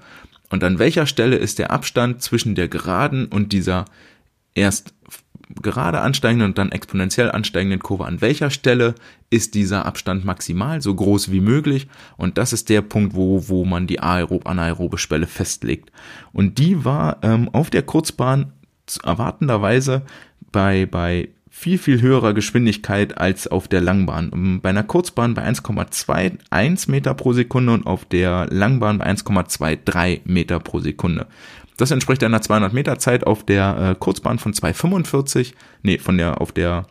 und 0.54 0.64
an 0.64 0.78
welcher 0.78 1.08
Stelle 1.08 1.38
ist 1.38 1.58
der 1.58 1.72
Abstand 1.72 2.22
zwischen 2.22 2.54
der 2.54 2.68
geraden 2.68 3.26
und 3.26 3.54
dieser 3.54 3.86
erst 4.54 4.94
gerade 5.64 6.00
ansteigenden 6.02 6.50
und 6.50 6.60
dann 6.60 6.72
exponentiell 6.72 7.32
ansteigenden 7.32 7.80
Kurve, 7.80 8.06
an 8.06 8.22
welcher 8.22 8.52
Stelle 8.52 8.94
ist 9.32 9.56
dieser 9.56 9.88
Abstand 9.88 10.26
maximal, 10.26 10.80
so 10.80 10.94
groß 10.94 11.32
wie 11.32 11.40
möglich. 11.40 11.88
Und 12.18 12.38
das 12.38 12.54
ist 12.54 12.70
der 12.70 12.84
Punkt, 12.84 13.16
wo, 13.16 13.50
wo 13.50 13.66
man 13.66 13.88
die 13.88 14.00
aerob 14.00 14.48
anaerobe 14.48 15.00
Schwelle 15.00 15.26
festlegt. 15.26 15.92
Und 16.34 16.60
die 16.60 16.86
war 16.86 17.18
ähm, 17.24 17.50
auf 17.52 17.72
der 17.72 17.82
Kurzbahn 17.82 18.54
erwartenderweise 19.04 20.04
bei, 20.52 20.86
bei 20.86 21.30
viel, 21.64 21.78
viel 21.78 22.02
höherer 22.02 22.34
Geschwindigkeit 22.34 23.18
als 23.18 23.48
auf 23.48 23.70
der 23.70 23.80
Langbahn. 23.80 24.60
Bei 24.62 24.70
einer 24.70 24.84
Kurzbahn 24.84 25.34
bei 25.34 25.48
1,21 25.48 26.92
Meter 26.92 27.14
pro 27.14 27.32
Sekunde 27.32 27.72
und 27.72 27.88
auf 27.88 28.04
der 28.04 28.48
Langbahn 28.50 28.98
bei 28.98 29.06
1,23 29.06 30.22
Meter 30.26 30.60
pro 30.60 30.80
Sekunde. 30.80 31.26
Das 31.78 31.92
entspricht 31.92 32.22
einer 32.24 32.42
200 32.42 32.74
Meter 32.74 33.00
Zeit 33.00 33.26
auf 33.26 33.46
der 33.46 33.92
äh, 33.92 33.96
Kurzbahn 33.98 34.40
von 34.40 34.52
2,45, 34.52 35.54
nee, 35.84 35.98
von 35.98 36.18
der, 36.18 36.42
auf 36.42 36.52
der 36.52 36.86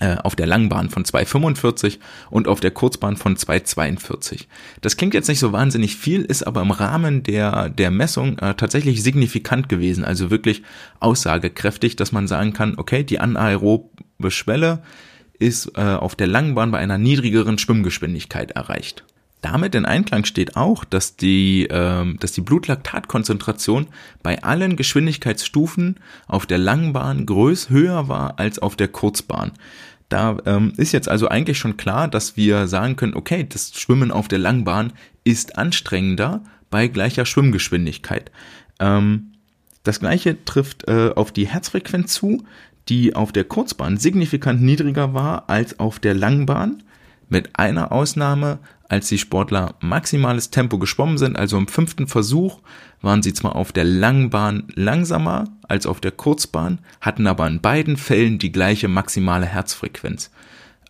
auf 0.00 0.34
der 0.36 0.46
Langbahn 0.46 0.90
von 0.90 1.04
2,45 1.04 1.98
und 2.30 2.48
auf 2.48 2.60
der 2.60 2.70
Kurzbahn 2.70 3.16
von 3.16 3.36
2,42. 3.36 4.46
Das 4.80 4.96
klingt 4.96 5.14
jetzt 5.14 5.28
nicht 5.28 5.38
so 5.38 5.52
wahnsinnig 5.52 5.96
viel, 5.96 6.22
ist 6.22 6.46
aber 6.46 6.62
im 6.62 6.70
Rahmen 6.70 7.22
der, 7.22 7.68
der 7.68 7.90
Messung 7.90 8.38
äh, 8.38 8.54
tatsächlich 8.54 9.02
signifikant 9.02 9.68
gewesen, 9.68 10.04
also 10.04 10.30
wirklich 10.30 10.62
aussagekräftig, 11.00 11.96
dass 11.96 12.12
man 12.12 12.28
sagen 12.28 12.52
kann, 12.52 12.74
okay, 12.76 13.04
die 13.04 13.20
anaerobe 13.20 14.30
Schwelle 14.30 14.82
ist 15.38 15.72
äh, 15.76 15.80
auf 15.80 16.14
der 16.14 16.26
Langbahn 16.26 16.70
bei 16.70 16.78
einer 16.78 16.98
niedrigeren 16.98 17.58
Schwimmgeschwindigkeit 17.58 18.52
erreicht. 18.52 19.04
Damit 19.40 19.74
in 19.74 19.86
Einklang 19.86 20.26
steht 20.26 20.56
auch, 20.56 20.84
dass 20.84 21.16
die, 21.16 21.64
äh, 21.64 22.14
dass 22.18 22.32
die 22.32 22.42
Blutlaktatkonzentration 22.42 23.86
bei 24.22 24.42
allen 24.42 24.76
Geschwindigkeitsstufen 24.76 25.98
auf 26.26 26.44
der 26.44 26.58
Langbahn 26.58 27.24
größ 27.24 27.70
höher 27.70 28.08
war 28.08 28.38
als 28.38 28.58
auf 28.58 28.76
der 28.76 28.88
Kurzbahn. 28.88 29.52
Da 30.10 30.36
ähm, 30.44 30.72
ist 30.76 30.92
jetzt 30.92 31.08
also 31.08 31.28
eigentlich 31.28 31.56
schon 31.56 31.76
klar, 31.76 32.08
dass 32.08 32.36
wir 32.36 32.66
sagen 32.66 32.96
können, 32.96 33.14
okay, 33.14 33.46
das 33.48 33.72
Schwimmen 33.74 34.10
auf 34.10 34.28
der 34.28 34.40
Langbahn 34.40 34.92
ist 35.24 35.56
anstrengender 35.56 36.42
bei 36.68 36.88
gleicher 36.88 37.24
Schwimmgeschwindigkeit. 37.24 38.30
Ähm, 38.80 39.32
das 39.84 40.00
gleiche 40.00 40.44
trifft 40.44 40.88
äh, 40.88 41.12
auf 41.14 41.32
die 41.32 41.46
Herzfrequenz 41.46 42.12
zu, 42.12 42.42
die 42.88 43.14
auf 43.14 43.30
der 43.30 43.44
Kurzbahn 43.44 43.98
signifikant 43.98 44.60
niedriger 44.60 45.14
war 45.14 45.48
als 45.48 45.78
auf 45.78 46.00
der 46.00 46.14
Langbahn, 46.14 46.82
mit 47.28 47.56
einer 47.56 47.92
Ausnahme, 47.92 48.58
als 48.90 49.06
die 49.08 49.18
Sportler 49.18 49.76
maximales 49.80 50.50
Tempo 50.50 50.76
geschwommen 50.76 51.16
sind, 51.16 51.38
also 51.38 51.56
im 51.56 51.68
fünften 51.68 52.08
Versuch, 52.08 52.58
waren 53.00 53.22
sie 53.22 53.32
zwar 53.32 53.54
auf 53.54 53.70
der 53.70 53.84
Langbahn 53.84 54.64
langsamer 54.74 55.44
als 55.62 55.86
auf 55.86 56.00
der 56.00 56.10
Kurzbahn, 56.10 56.80
hatten 57.00 57.28
aber 57.28 57.46
in 57.46 57.60
beiden 57.60 57.96
Fällen 57.96 58.40
die 58.40 58.50
gleiche 58.50 58.88
maximale 58.88 59.46
Herzfrequenz. 59.46 60.32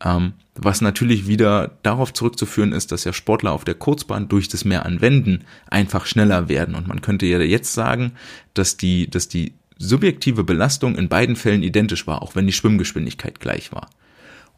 Ähm, 0.02 0.32
was 0.54 0.80
natürlich 0.80 1.26
wieder 1.26 1.72
darauf 1.82 2.14
zurückzuführen 2.14 2.72
ist, 2.72 2.90
dass 2.90 3.04
ja 3.04 3.12
Sportler 3.12 3.52
auf 3.52 3.64
der 3.64 3.74
Kurzbahn 3.74 4.28
durch 4.28 4.48
das 4.48 4.64
mehr 4.64 4.86
Anwenden 4.86 5.44
einfach 5.68 6.06
schneller 6.06 6.48
werden. 6.48 6.74
Und 6.74 6.88
man 6.88 7.02
könnte 7.02 7.26
ja 7.26 7.38
jetzt 7.38 7.74
sagen, 7.74 8.12
dass 8.54 8.78
die, 8.78 9.10
dass 9.10 9.28
die 9.28 9.52
subjektive 9.76 10.42
Belastung 10.42 10.96
in 10.96 11.10
beiden 11.10 11.36
Fällen 11.36 11.62
identisch 11.62 12.06
war, 12.06 12.22
auch 12.22 12.34
wenn 12.34 12.46
die 12.46 12.54
Schwimmgeschwindigkeit 12.54 13.40
gleich 13.40 13.72
war. 13.72 13.90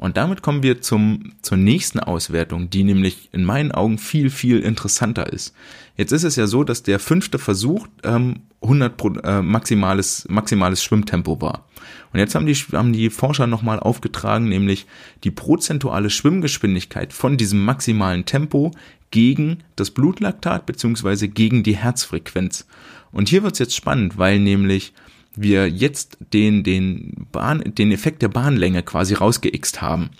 Und 0.02 0.16
damit 0.16 0.42
kommen 0.42 0.64
wir 0.64 0.80
zum, 0.80 1.30
zur 1.42 1.56
nächsten 1.56 2.00
Auswertung, 2.00 2.68
die 2.68 2.82
nämlich 2.82 3.28
in 3.30 3.44
meinen 3.44 3.70
Augen 3.70 3.98
viel, 3.98 4.30
viel 4.30 4.58
interessanter 4.58 5.32
ist. 5.32 5.54
Jetzt 5.96 6.10
ist 6.10 6.24
es 6.24 6.34
ja 6.34 6.48
so, 6.48 6.64
dass 6.64 6.82
der 6.82 6.98
fünfte 6.98 7.38
Versuch 7.38 7.86
ähm, 8.02 8.40
100 8.62 8.96
Pro, 8.96 9.10
äh, 9.10 9.42
maximales, 9.42 10.26
maximales 10.28 10.82
Schwimmtempo 10.82 11.40
war. 11.40 11.68
Und 12.12 12.18
jetzt 12.18 12.34
haben 12.34 12.46
die, 12.46 12.54
haben 12.54 12.92
die 12.92 13.10
Forscher 13.10 13.46
nochmal 13.46 13.78
aufgetragen, 13.78 14.48
nämlich 14.48 14.86
die 15.22 15.30
prozentuale 15.30 16.10
Schwimmgeschwindigkeit 16.10 17.12
von 17.12 17.36
diesem 17.36 17.64
maximalen 17.64 18.24
Tempo 18.24 18.72
gegen 19.12 19.58
das 19.76 19.92
Blutlaktat 19.92 20.66
beziehungsweise 20.66 21.28
gegen 21.28 21.62
die 21.62 21.76
Herzfrequenz. 21.76 22.66
Und 23.12 23.28
hier 23.28 23.44
wird's 23.44 23.60
jetzt 23.60 23.76
spannend, 23.76 24.18
weil 24.18 24.40
nämlich 24.40 24.94
wir 25.34 25.68
jetzt 25.68 26.18
den, 26.32 26.62
den, 26.62 27.26
Bahn, 27.32 27.62
den 27.66 27.92
Effekt 27.92 28.22
der 28.22 28.28
Bahnlänge 28.28 28.82
quasi 28.82 29.14
rausgeixt 29.14 29.80
haben. 29.80 30.10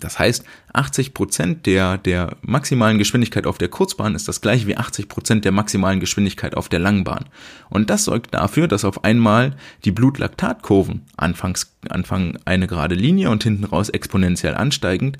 Das 0.00 0.18
heißt, 0.18 0.44
80 0.72 1.14
Prozent 1.14 1.64
der, 1.66 1.96
der 1.96 2.36
maximalen 2.42 2.98
Geschwindigkeit 2.98 3.46
auf 3.46 3.56
der 3.56 3.68
Kurzbahn 3.68 4.16
ist 4.16 4.26
das 4.26 4.40
gleiche 4.40 4.66
wie 4.66 4.76
80 4.76 5.08
Prozent 5.08 5.44
der 5.44 5.52
maximalen 5.52 6.00
Geschwindigkeit 6.00 6.56
auf 6.56 6.68
der 6.68 6.80
Langbahn. 6.80 7.26
Und 7.70 7.88
das 7.88 8.04
sorgt 8.04 8.34
dafür, 8.34 8.66
dass 8.66 8.84
auf 8.84 9.04
einmal 9.04 9.56
die 9.84 9.92
Blutlaktatkurven, 9.92 11.02
anfangs, 11.16 11.76
Anfang 11.88 12.38
eine 12.44 12.66
gerade 12.66 12.96
Linie 12.96 13.30
und 13.30 13.44
hinten 13.44 13.64
raus 13.64 13.88
exponentiell 13.88 14.54
ansteigend, 14.54 15.18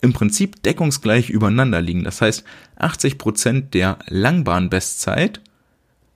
im 0.00 0.12
Prinzip 0.12 0.62
deckungsgleich 0.62 1.30
übereinander 1.30 1.80
liegen. 1.80 2.04
Das 2.04 2.20
heißt, 2.20 2.44
80 2.76 3.16
Prozent 3.16 3.74
der 3.74 3.98
Langbahnbestzeit 4.06 5.40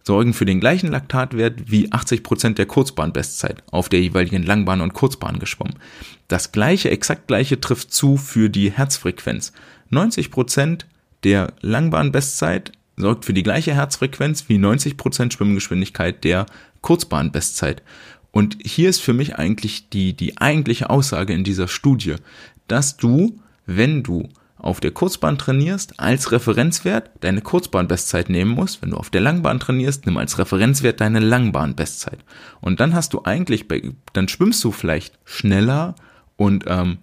sorgen 0.02 0.34
für 0.34 0.44
den 0.44 0.60
gleichen 0.60 0.90
Laktatwert 0.90 1.70
wie 1.70 1.92
80 1.92 2.22
Prozent 2.22 2.58
der 2.58 2.66
Kurzbahnbestzeit 2.66 3.62
auf 3.70 3.88
der 3.88 4.00
jeweiligen 4.00 4.42
Langbahn 4.42 4.80
und 4.80 4.94
Kurzbahn 4.94 5.38
geschwommen. 5.38 5.74
Das 6.28 6.52
gleiche, 6.52 6.90
exakt 6.90 7.28
gleiche 7.28 7.60
trifft 7.60 7.92
zu 7.92 8.16
für 8.16 8.50
die 8.50 8.70
Herzfrequenz. 8.70 9.52
90 9.90 10.30
Prozent 10.30 10.86
der 11.24 11.52
Langbahnbestzeit 11.60 12.72
sorgt 12.96 13.24
für 13.24 13.32
die 13.32 13.42
gleiche 13.42 13.74
Herzfrequenz 13.74 14.48
wie 14.48 14.58
90 14.58 14.96
Prozent 14.96 15.32
Schwimmgeschwindigkeit 15.32 16.24
der 16.24 16.46
Kurzbahnbestzeit. 16.80 17.82
Und 18.32 18.56
hier 18.64 18.88
ist 18.88 19.00
für 19.00 19.12
mich 19.12 19.36
eigentlich 19.36 19.88
die, 19.90 20.14
die 20.14 20.38
eigentliche 20.38 20.90
Aussage 20.90 21.32
in 21.32 21.44
dieser 21.44 21.68
Studie, 21.68 22.16
dass 22.66 22.96
du, 22.96 23.38
wenn 23.66 24.02
du 24.02 24.28
auf 24.62 24.78
der 24.78 24.92
Kurzbahn 24.92 25.38
trainierst, 25.38 25.98
als 25.98 26.30
Referenzwert 26.30 27.10
deine 27.20 27.42
Kurzbahnbestzeit 27.42 28.30
nehmen 28.30 28.52
musst. 28.52 28.80
Wenn 28.80 28.90
du 28.90 28.96
auf 28.96 29.10
der 29.10 29.20
Langbahn 29.20 29.58
trainierst, 29.58 30.06
nimm 30.06 30.16
als 30.16 30.38
Referenzwert 30.38 31.00
deine 31.00 31.18
Langbahnbestzeit. 31.18 32.20
Und 32.60 32.78
dann 32.78 32.94
hast 32.94 33.12
du 33.12 33.22
eigentlich, 33.24 33.66
bei, 33.66 33.82
dann 34.12 34.28
schwimmst 34.28 34.62
du 34.62 34.70
vielleicht 34.70 35.18
schneller 35.24 35.96
und 36.36 36.64
ähm, 36.68 36.98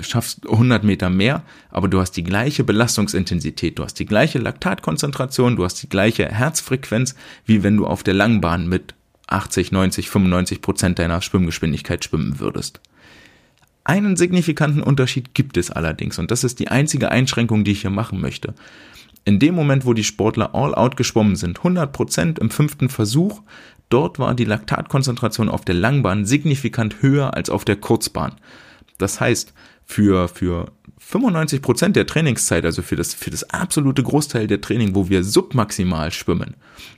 schaffst 0.00 0.48
100 0.48 0.84
Meter 0.84 1.10
mehr, 1.10 1.42
aber 1.70 1.88
du 1.88 2.00
hast 2.00 2.12
die 2.12 2.22
gleiche 2.22 2.62
Belastungsintensität, 2.62 3.78
du 3.78 3.82
hast 3.82 3.94
die 3.94 4.06
gleiche 4.06 4.38
Laktatkonzentration, 4.38 5.56
du 5.56 5.64
hast 5.64 5.82
die 5.82 5.88
gleiche 5.88 6.28
Herzfrequenz, 6.28 7.16
wie 7.44 7.64
wenn 7.64 7.76
du 7.76 7.86
auf 7.86 8.04
der 8.04 8.14
Langbahn 8.14 8.68
mit 8.68 8.94
80, 9.26 9.72
90, 9.72 10.10
95 10.10 10.62
Prozent 10.62 11.00
deiner 11.00 11.20
Schwimmgeschwindigkeit 11.22 12.04
schwimmen 12.04 12.38
würdest. 12.38 12.80
Einen 13.84 14.16
signifikanten 14.16 14.82
Unterschied 14.82 15.34
gibt 15.34 15.58
es 15.58 15.70
allerdings 15.70 16.18
und 16.18 16.30
das 16.30 16.42
ist 16.42 16.58
die 16.58 16.68
einzige 16.68 17.10
Einschränkung, 17.10 17.64
die 17.64 17.72
ich 17.72 17.82
hier 17.82 17.90
machen 17.90 18.20
möchte. 18.20 18.54
In 19.26 19.38
dem 19.38 19.54
Moment, 19.54 19.86
wo 19.86 19.92
die 19.92 20.04
Sportler 20.04 20.54
all 20.54 20.74
out 20.74 20.96
geschwommen 20.96 21.36
sind, 21.36 21.60
100% 21.60 22.40
im 22.40 22.50
fünften 22.50 22.88
Versuch, 22.88 23.42
dort 23.88 24.18
war 24.18 24.34
die 24.34 24.44
Laktatkonzentration 24.44 25.48
auf 25.48 25.64
der 25.64 25.74
Langbahn 25.74 26.24
signifikant 26.24 27.02
höher 27.02 27.34
als 27.34 27.50
auf 27.50 27.64
der 27.64 27.76
Kurzbahn. 27.76 28.34
Das 28.98 29.20
heißt, 29.20 29.52
für, 29.84 30.28
für 30.28 30.72
95% 31.00 31.90
der 31.90 32.06
Trainingszeit, 32.06 32.64
also 32.64 32.82
für 32.82 32.96
das, 32.96 33.12
für 33.14 33.30
das 33.30 33.48
absolute 33.50 34.02
Großteil 34.02 34.46
der 34.46 34.60
Training, 34.60 34.94
wo 34.94 35.08
wir 35.08 35.22
submaximal 35.22 36.10
schwimmen, 36.10 36.54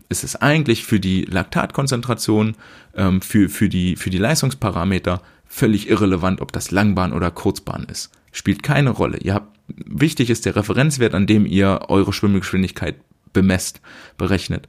ist 0.09 0.25
es 0.25 0.37
eigentlich 0.37 0.85
für 0.85 1.01
die 1.01 1.23
Laktatkonzentration, 1.23 2.55
ähm, 2.95 3.21
für, 3.21 3.49
für, 3.49 3.69
die, 3.69 3.97
für 3.97 4.11
die 4.11 4.19
Leistungsparameter 4.19 5.21
völlig 5.49 5.89
irrelevant, 5.89 6.41
ob 6.41 6.53
das 6.53 6.71
Langbahn 6.71 7.13
oder 7.13 7.31
Kurzbahn 7.31 7.85
ist. 7.85 8.11
Spielt 8.33 8.63
keine 8.63 8.91
Rolle. 8.91 9.19
Ihr 9.19 9.35
habt, 9.35 9.59
wichtig 9.69 10.31
ist 10.31 10.45
der 10.45 10.57
Referenzwert, 10.57 11.15
an 11.15 11.27
dem 11.27 11.47
ihr 11.47 11.87
eure 11.89 12.13
Schwimmgeschwindigkeit 12.13 12.97
bemesst, 13.33 13.81
berechnet. 14.17 14.69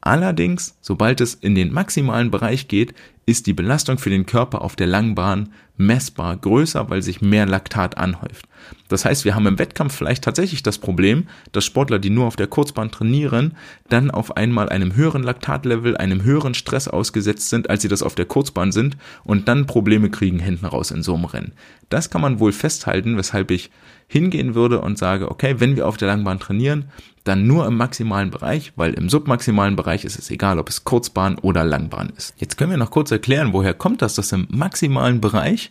Allerdings, 0.00 0.76
sobald 0.80 1.20
es 1.20 1.34
in 1.34 1.54
den 1.54 1.72
maximalen 1.72 2.30
Bereich 2.30 2.68
geht, 2.68 2.94
ist 3.26 3.46
die 3.46 3.52
Belastung 3.52 3.98
für 3.98 4.10
den 4.10 4.26
Körper 4.26 4.62
auf 4.62 4.74
der 4.74 4.86
Langbahn 4.86 5.50
messbar 5.76 6.36
größer, 6.36 6.90
weil 6.90 7.02
sich 7.02 7.20
mehr 7.20 7.46
Laktat 7.46 7.96
anhäuft. 7.96 8.46
Das 8.88 9.04
heißt, 9.04 9.24
wir 9.24 9.34
haben 9.34 9.46
im 9.46 9.58
Wettkampf 9.58 9.94
vielleicht 9.94 10.24
tatsächlich 10.24 10.62
das 10.62 10.78
Problem, 10.78 11.26
dass 11.52 11.64
Sportler, 11.64 11.98
die 11.98 12.10
nur 12.10 12.26
auf 12.26 12.36
der 12.36 12.48
Kurzbahn 12.48 12.90
trainieren, 12.90 13.56
dann 13.88 14.10
auf 14.10 14.36
einmal 14.36 14.68
einem 14.68 14.94
höheren 14.94 15.22
Laktatlevel, 15.22 15.96
einem 15.96 16.22
höheren 16.22 16.54
Stress 16.54 16.88
ausgesetzt 16.88 17.48
sind, 17.48 17.70
als 17.70 17.82
sie 17.82 17.88
das 17.88 18.02
auf 18.02 18.14
der 18.14 18.26
Kurzbahn 18.26 18.72
sind 18.72 18.96
und 19.24 19.48
dann 19.48 19.66
Probleme 19.66 20.10
kriegen 20.10 20.38
hinten 20.38 20.66
raus 20.66 20.90
in 20.90 21.02
so 21.02 21.14
einem 21.14 21.24
Rennen. 21.24 21.52
Das 21.88 22.10
kann 22.10 22.20
man 22.20 22.40
wohl 22.40 22.52
festhalten, 22.52 23.16
weshalb 23.16 23.50
ich 23.50 23.70
hingehen 24.06 24.54
würde 24.54 24.80
und 24.80 24.98
sage, 24.98 25.30
okay, 25.30 25.56
wenn 25.58 25.76
wir 25.76 25.86
auf 25.86 25.96
der 25.96 26.08
Langbahn 26.08 26.40
trainieren, 26.40 26.90
dann 27.24 27.46
nur 27.46 27.66
im 27.66 27.76
maximalen 27.76 28.30
Bereich, 28.30 28.72
weil 28.76 28.94
im 28.94 29.08
submaximalen 29.08 29.76
Bereich 29.76 30.04
ist 30.04 30.18
es 30.18 30.30
egal, 30.30 30.58
ob 30.58 30.68
es 30.68 30.84
Kurzbahn 30.84 31.38
oder 31.38 31.64
Langbahn 31.64 32.12
ist. 32.16 32.34
Jetzt 32.38 32.56
können 32.56 32.70
wir 32.70 32.78
noch 32.78 32.90
kurz 32.90 33.10
erklären, 33.10 33.52
woher 33.52 33.74
kommt 33.74 34.02
das, 34.02 34.14
dass 34.14 34.32
im 34.32 34.46
maximalen 34.50 35.20
Bereich 35.20 35.70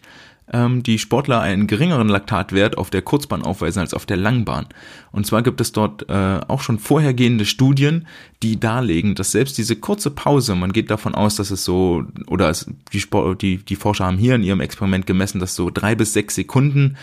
ähm, 0.52 0.84
die 0.84 1.00
Sportler 1.00 1.42
einen 1.42 1.68
geringeren 1.68 2.10
Laktatwert 2.10 2.78
auf 2.78 2.90
der 2.90 3.02
Kurzbahn 3.02 3.44
aufweisen 3.44 3.80
als 3.80 3.94
auf 3.94 4.06
der 4.06 4.18
Langbahn. 4.18 4.68
Und 5.12 5.26
zwar 5.26 5.42
gibt 5.42 5.62
es 5.62 5.72
dort 5.72 6.10
äh, 6.10 6.40
auch 6.48 6.62
schon 6.62 6.80
vorhergehende 6.80 7.46
Studien, 7.46 8.08
die 8.44 8.60
darlegen, 8.60 9.16
dass 9.16 9.32
selbst 9.32 9.58
diese 9.58 9.76
kurze 9.76 10.12
Pause, 10.12 10.56
man 10.56 10.72
geht 10.72 10.92
davon 10.92 11.16
aus, 11.16 11.36
dass 11.36 11.52
es 11.52 11.64
so, 11.64 12.04
oder 12.28 12.50
es, 12.50 12.70
die, 12.94 13.00
Sport, 13.00 13.42
die, 13.42 13.58
die 13.58 13.76
Forscher 13.76 14.06
haben 14.06 14.18
hier 14.18 14.36
in 14.36 14.44
ihrem 14.44 14.62
Experiment 14.62 15.06
gemessen, 15.06 15.40
dass 15.40 15.56
so 15.56 15.70
drei 15.70 15.96
bis 15.96 16.14
sechs 16.14 16.36
Sekunden 16.36 16.98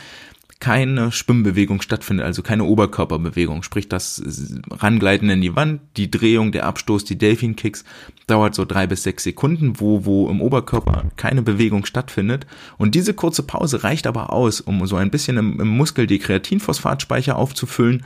keine 0.59 1.13
Schwimmbewegung 1.13 1.83
stattfindet, 1.83 2.25
also 2.25 2.43
keine 2.43 2.65
Oberkörperbewegung, 2.65 3.63
sprich 3.63 3.89
das 3.89 4.23
Rangleiten 4.71 5.29
in 5.29 5.43
die 5.43 5.55
Wand, 5.55 5.81
die 5.97 6.11
Drehung, 6.11 6.51
der 6.51 6.65
Abstoß, 6.67 7.05
die 7.05 7.19
Delfin-Kicks 7.19 7.85
dauert 8.27 8.55
so 8.55 8.65
drei 8.65 8.87
bis 8.87 9.03
sechs 9.03 9.25
Sekunden, 9.25 9.79
wo, 9.81 10.07
wo 10.07 10.29
im 10.31 10.41
Oberkörper 10.41 11.05
keine 11.17 11.43
Bewegung 11.43 11.85
stattfindet. 11.85 12.47
Und 12.79 12.95
diese 12.95 13.13
kurze 13.13 13.43
Pause 13.43 13.85
reicht 13.85 14.07
aber 14.07 14.33
aus, 14.33 14.61
um 14.61 14.87
so 14.87 14.97
ein 14.97 15.11
bisschen 15.11 15.37
im, 15.37 15.61
im 15.61 15.69
Muskel 15.69 16.07
die 16.07 16.19
Kreatinphosphatspeicher 16.19 17.37
aufzufüllen 17.37 18.05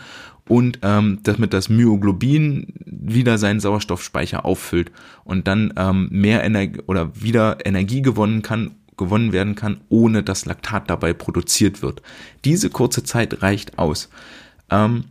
und 0.48 0.80
ähm, 0.82 1.20
damit 1.22 1.53
das 1.53 1.68
Myoglobin 1.68 2.74
wieder 2.84 3.38
seinen 3.38 3.61
Sauerstoffspeicher 3.61 4.44
auffüllt 4.44 4.90
und 5.22 5.46
dann 5.46 5.72
ähm, 5.76 6.09
mehr 6.11 6.42
Energie 6.42 6.80
oder 6.88 7.12
wieder 7.14 7.64
Energie 7.64 8.03
gewonnen 8.03 8.42
kann, 8.42 8.72
gewonnen 9.01 9.32
werden 9.32 9.57
kann, 9.57 9.80
ohne 9.88 10.22
dass 10.22 10.46
Laktat 10.46 10.88
dabei 10.88 11.12
produziert 11.12 11.82
wird. 11.82 12.03
Diese 12.44 12.70
kurze 12.70 13.03
Zeit 13.03 13.42
reicht 13.42 13.78
aus. 13.78 14.09
Ähm, 14.70 15.07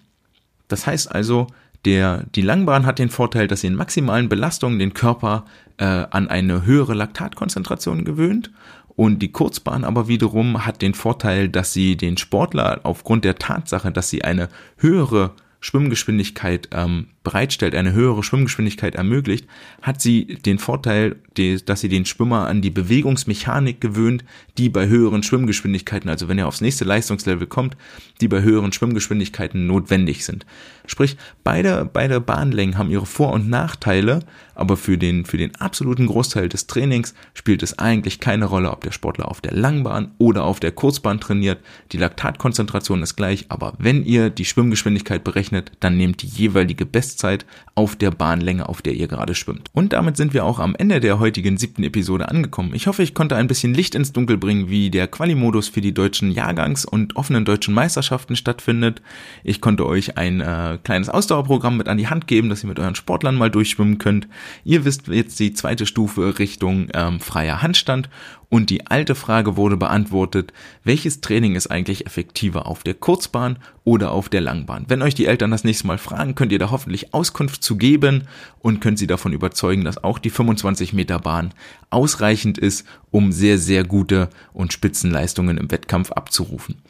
das 0.70 0.88
heißt 0.88 1.12
also, 1.14 1.48
der, 1.84 2.26
die 2.36 2.42
Langbahn 2.42 2.86
hat 2.86 3.00
den 3.00 3.10
Vorteil, 3.10 3.48
dass 3.48 3.62
sie 3.62 3.68
in 3.68 3.76
maximalen 3.76 4.30
Belastungen 4.30 4.80
den 4.80 4.94
Körper 4.94 5.46
äh, 5.78 5.86
an 5.86 6.30
eine 6.30 6.66
höhere 6.66 6.94
Laktatkonzentration 6.94 8.06
gewöhnt 8.06 8.52
und 9.00 9.20
die 9.20 9.32
Kurzbahn 9.32 9.86
aber 9.86 10.10
wiederum 10.10 10.66
hat 10.66 10.82
den 10.82 10.94
Vorteil, 10.94 11.48
dass 11.48 11.72
sie 11.72 11.96
den 11.96 12.18
Sportler 12.18 12.82
aufgrund 12.84 13.24
der 13.24 13.38
Tatsache, 13.38 13.94
dass 13.94 14.10
sie 14.10 14.26
eine 14.26 14.50
höhere 14.78 15.32
Schwimmgeschwindigkeit 15.62 16.68
ähm, 16.72 17.08
bereitstellt, 17.30 17.76
eine 17.76 17.94
höhere 17.94 18.24
Schwimmgeschwindigkeit 18.24 18.96
ermöglicht, 18.96 19.46
hat 19.84 20.02
sie 20.02 20.26
den 20.26 20.58
Vorteil, 20.58 21.18
dass 21.66 21.80
sie 21.80 21.88
den 21.88 22.06
Schwimmer 22.06 22.48
an 22.48 22.64
die 22.64 22.72
Bewegungsmechanik 22.72 23.80
gewöhnt, 23.80 24.26
die 24.58 24.68
bei 24.68 24.88
höheren 24.88 25.22
Schwimmgeschwindigkeiten, 25.22 26.10
also 26.10 26.28
wenn 26.28 26.40
er 26.40 26.48
aufs 26.48 26.60
nächste 26.60 26.86
Leistungslevel 26.86 27.46
kommt, 27.46 27.78
die 28.20 28.28
bei 28.28 28.42
höheren 28.42 28.74
Schwimmgeschwindigkeiten 28.74 29.68
notwendig 29.68 30.26
sind. 30.26 30.48
Sprich, 30.88 31.18
beide, 31.44 31.88
beide 31.92 32.20
Bahnlängen 32.20 32.80
haben 32.80 32.90
ihre 32.90 33.06
Vor- 33.06 33.32
und 33.32 33.48
Nachteile, 33.48 34.22
aber 34.56 34.76
für 34.76 34.98
den, 34.98 35.26
für 35.26 35.38
den 35.38 35.56
absoluten 35.56 36.08
Großteil 36.08 36.50
des 36.50 36.66
Trainings 36.68 37.14
spielt 37.36 37.62
es 37.62 37.78
eigentlich 37.78 38.20
keine 38.20 38.46
Rolle, 38.46 38.72
ob 38.72 38.82
der 38.82 38.92
Sportler 38.92 39.30
auf 39.30 39.40
der 39.40 39.54
Langbahn 39.54 40.12
oder 40.18 40.44
auf 40.44 40.60
der 40.60 40.72
Kurzbahn 40.72 41.22
trainiert. 41.22 41.60
Die 41.92 41.98
Laktatkonzentration 41.98 43.04
ist 43.04 43.16
gleich, 43.16 43.46
aber 43.50 43.74
wenn 43.78 44.04
ihr 44.04 44.32
die 44.32 44.46
Schwimmgeschwindigkeit 44.46 45.24
berechnet, 45.24 45.72
dann 45.80 45.96
nehmt 45.96 46.24
die 46.24 46.28
jeweilige 46.28 46.86
Bestzeit 47.20 47.46
auf 47.76 47.96
der 47.96 48.12
Bahnlänge, 48.12 48.68
auf 48.68 48.82
der 48.82 48.94
ihr 48.94 49.08
gerade 49.08 49.36
schwimmt. 49.36 49.70
Und 49.74 49.94
damit 49.94 50.18
sind 50.18 50.34
wir 50.34 50.46
auch 50.46 50.60
am 50.60 50.76
Ende 50.76 51.00
der 51.00 51.20
heutigen 51.20 51.58
siebten 51.58 51.84
Episode 51.84 52.30
angekommen. 52.30 52.72
Ich 52.74 52.88
hoffe, 52.88 53.04
ich 53.04 53.14
konnte 53.14 53.36
ein 53.36 53.48
bisschen 53.48 53.74
Licht 53.74 53.96
ins 53.96 54.14
Dunkel 54.14 54.38
bringen, 54.38 54.70
wie 54.70 54.90
der 54.90 55.08
Quali-Modus 55.08 55.68
für 55.68 55.82
die 55.82 55.94
deutschen 55.94 56.32
Jahrgangs- 56.32 56.86
und 56.86 57.16
offenen 57.16 57.46
deutschen 57.46 57.74
Meisterschaften 57.74 58.36
stattfindet. 58.36 59.02
Ich 59.44 59.62
konnte 59.62 59.86
euch 59.86 60.18
ein 60.18 60.42
äh, 60.42 60.78
kleines 60.84 61.10
Ausdauerprogramm 61.10 61.78
mit 61.78 61.88
an 61.88 61.98
die 61.98 62.08
Hand 62.08 62.28
geben, 62.28 62.50
dass 62.50 62.64
ihr 62.64 62.70
mit 62.70 62.80
euren 62.80 62.96
Sportlern 62.96 63.36
mal 63.36 63.52
durchschwimmen 63.52 63.98
könnt. 63.98 64.28
Ihr 64.64 64.86
wisst 64.86 65.08
jetzt 65.08 65.40
die 65.40 65.54
zweite 65.54 65.86
Stufe 65.86 66.40
Richtung 66.40 66.88
ähm, 66.94 67.20
freier 67.20 67.62
Handstand 67.62 68.10
und 68.50 68.72
die 68.72 68.88
alte 68.88 69.14
Frage 69.14 69.58
wurde 69.58 69.78
beantwortet, 69.78 70.54
welches 70.84 71.22
Training 71.22 71.56
ist 71.56 71.68
eigentlich 71.68 72.08
effektiver 72.08 72.66
auf 72.66 72.84
der 72.84 72.96
Kurzbahn 72.96 73.60
oder 73.84 74.12
auf 74.12 74.28
der 74.28 74.42
Langbahn? 74.42 74.86
Wenn 74.88 75.04
euch 75.04 75.14
die 75.14 75.28
Eltern 75.28 75.52
das 75.52 75.64
nächste 75.64 75.86
Mal 75.86 76.00
fragen, 76.00 76.34
könnt 76.34 76.52
ihr 76.52 76.60
da 76.60 76.72
hoffentlich 76.72 77.14
Auskunft 77.14 77.64
zu 77.64 77.78
geben 77.78 78.28
und 78.60 78.82
könnt 78.82 78.98
sie 78.98 79.08
davon 79.08 79.34
überzeugen, 79.34 79.84
dass 79.84 80.04
auch 80.04 80.18
die 80.18 80.32
25 80.32 80.94
Meter 80.94 81.20
Bahn 81.20 81.54
ausreichend 81.92 82.58
ist, 82.58 82.88
um 83.12 83.32
sehr, 83.32 83.60
sehr 83.60 83.84
gute 83.84 84.30
und 84.52 84.74
Spitzenleistungen 84.74 85.58
im 85.58 85.70
Wettkampf 85.70 86.12
abzurufen. 86.12 86.82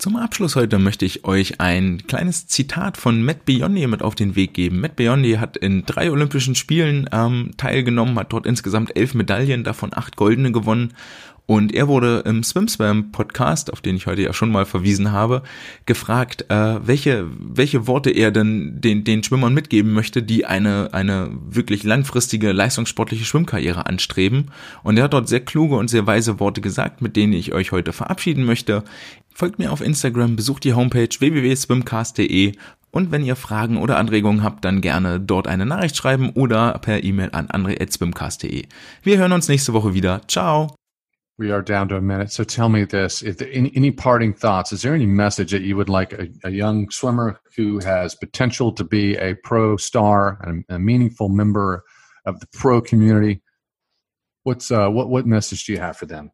Zum 0.00 0.16
Abschluss 0.16 0.56
heute 0.56 0.78
möchte 0.78 1.04
ich 1.04 1.26
euch 1.26 1.60
ein 1.60 2.06
kleines 2.06 2.46
Zitat 2.46 2.96
von 2.96 3.22
Matt 3.22 3.44
Biondi 3.44 3.86
mit 3.86 4.00
auf 4.00 4.14
den 4.14 4.34
Weg 4.34 4.54
geben. 4.54 4.80
Matt 4.80 4.96
Biondi 4.96 5.32
hat 5.34 5.58
in 5.58 5.84
drei 5.84 6.10
Olympischen 6.10 6.54
Spielen 6.54 7.06
ähm, 7.12 7.50
teilgenommen, 7.58 8.18
hat 8.18 8.32
dort 8.32 8.46
insgesamt 8.46 8.96
elf 8.96 9.12
Medaillen, 9.12 9.62
davon 9.62 9.90
acht 9.92 10.16
goldene 10.16 10.52
gewonnen. 10.52 10.94
Und 11.46 11.74
er 11.74 11.88
wurde 11.88 12.22
im 12.26 12.42
SwimSwam 12.42 13.12
Podcast, 13.12 13.72
auf 13.72 13.80
den 13.80 13.96
ich 13.96 14.06
heute 14.06 14.22
ja 14.22 14.32
schon 14.32 14.52
mal 14.52 14.66
verwiesen 14.66 15.12
habe, 15.12 15.42
gefragt, 15.86 16.46
äh, 16.48 16.86
welche, 16.86 17.26
welche 17.38 17.86
Worte 17.86 18.10
er 18.10 18.30
denn 18.30 18.80
den, 18.80 19.04
den 19.04 19.24
Schwimmern 19.24 19.52
mitgeben 19.52 19.92
möchte, 19.92 20.22
die 20.22 20.46
eine, 20.46 20.90
eine 20.92 21.30
wirklich 21.48 21.82
langfristige 21.82 22.52
leistungssportliche 22.52 23.24
Schwimmkarriere 23.24 23.86
anstreben. 23.86 24.52
Und 24.82 24.96
er 24.96 25.04
hat 25.04 25.12
dort 25.12 25.28
sehr 25.28 25.40
kluge 25.40 25.76
und 25.76 25.88
sehr 25.88 26.06
weise 26.06 26.40
Worte 26.40 26.60
gesagt, 26.60 27.02
mit 27.02 27.16
denen 27.16 27.32
ich 27.32 27.52
euch 27.52 27.72
heute 27.72 27.92
verabschieden 27.92 28.44
möchte. 28.44 28.84
Folgt 29.34 29.58
mir 29.58 29.72
auf 29.72 29.80
Instagram, 29.80 30.36
besucht 30.36 30.64
die 30.64 30.74
Homepage 30.74 31.08
www.swimcast.de 31.18 32.52
und 32.90 33.12
wenn 33.12 33.24
ihr 33.24 33.36
Fragen 33.36 33.76
oder 33.76 33.98
Anregungen 33.98 34.42
habt, 34.42 34.64
dann 34.64 34.80
gerne 34.80 35.20
dort 35.20 35.46
eine 35.46 35.66
Nachricht 35.66 35.96
schreiben 35.96 36.30
oder 36.30 36.78
per 36.78 37.04
E-Mail 37.04 37.30
an 37.32 37.48
andre.swimcast.de. 37.48 38.64
Wir 39.02 39.18
hören 39.18 39.32
uns 39.32 39.48
nächste 39.48 39.72
Woche 39.72 39.94
wieder. 39.94 40.22
Ciao! 40.26 40.79
We 41.40 41.50
are 41.50 41.62
down 41.62 41.88
to 41.88 41.96
a 41.96 42.02
minute, 42.02 42.30
so 42.30 42.44
tell 42.44 42.68
me 42.68 42.84
this: 42.84 43.22
if 43.22 43.40
any, 43.40 43.72
any 43.74 43.90
parting 43.90 44.34
thoughts? 44.34 44.72
Is 44.72 44.82
there 44.82 44.94
any 44.94 45.06
message 45.06 45.52
that 45.52 45.62
you 45.62 45.74
would 45.74 45.88
like 45.88 46.12
a, 46.12 46.28
a 46.44 46.50
young 46.50 46.90
swimmer 46.90 47.40
who 47.56 47.78
has 47.78 48.14
potential 48.14 48.72
to 48.72 48.84
be 48.84 49.16
a 49.16 49.34
pro 49.36 49.78
star 49.78 50.38
and 50.42 50.66
a 50.68 50.78
meaningful 50.78 51.30
member 51.30 51.82
of 52.26 52.40
the 52.40 52.46
pro 52.52 52.82
community? 52.82 53.40
What's 54.42 54.70
uh, 54.70 54.90
what 54.90 55.08
what 55.08 55.26
message 55.26 55.64
do 55.64 55.72
you 55.72 55.78
have 55.78 55.96
for 55.96 56.04
them? 56.04 56.30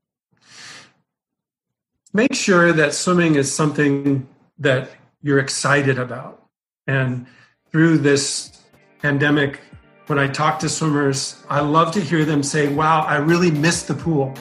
make 2.17 2.35
sure 2.35 2.73
that 2.73 2.95
swimming 2.95 3.35
is 3.35 3.55
something 3.55 4.27
that 4.59 4.91
you're 5.23 5.39
excited 5.39 5.99
about. 5.99 6.43
And 6.87 7.27
through 7.71 7.99
this 7.99 8.63
pandemic, 9.01 9.61
when 10.07 10.19
I 10.19 10.27
talk 10.27 10.59
to 10.61 10.69
swimmers, 10.69 11.45
I 11.51 11.61
love 11.61 11.93
to 11.93 12.01
hear 12.01 12.25
them 12.25 12.43
say, 12.43 12.73
Wow, 12.73 13.03
I 13.03 13.17
really 13.17 13.51
miss 13.51 13.83
the 13.83 13.95
pool. 13.95 14.35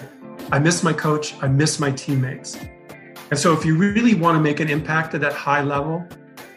I 0.51 0.59
miss 0.59 0.83
my 0.83 0.93
coach. 0.93 1.33
I 1.41 1.47
miss 1.47 1.79
my 1.79 1.91
teammates. 1.91 2.57
And 3.31 3.39
so, 3.39 3.53
if 3.53 3.65
you 3.65 3.75
really 3.75 4.13
want 4.13 4.37
to 4.37 4.41
make 4.41 4.59
an 4.59 4.69
impact 4.69 5.15
at 5.15 5.21
that 5.21 5.33
high 5.33 5.61
level, 5.61 6.05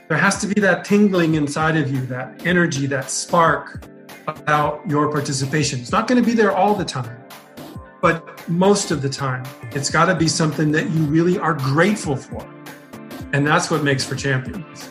there 0.09 0.19
has 0.19 0.41
to 0.43 0.47
be 0.47 0.61
that 0.61 0.85
tingling 0.85 1.35
inside 1.35 1.77
of 1.77 1.91
you, 1.91 2.05
that 2.07 2.47
energy, 2.47 2.87
that 2.87 3.11
spark 3.11 3.85
about 4.27 4.89
your 4.89 5.11
participation. 5.11 5.81
It's 5.81 5.93
not 5.93 6.07
going 6.07 6.23
to 6.23 6.27
be 6.27 6.35
there 6.35 6.55
all 6.55 6.75
the 6.75 6.85
time. 6.85 7.25
But 8.01 8.49
most 8.49 8.91
of 8.91 9.03
the 9.03 9.09
time, 9.09 9.45
it's 9.73 9.91
got 9.91 10.07
to 10.07 10.15
be 10.15 10.29
something 10.29 10.71
that 10.73 10.91
you 10.91 11.03
really 11.05 11.39
are 11.39 11.55
grateful 11.55 12.15
for. 12.15 12.47
And 13.33 13.47
that's 13.47 13.71
what 13.71 13.83
makes 13.83 14.05
for 14.05 14.15
champions. 14.15 14.91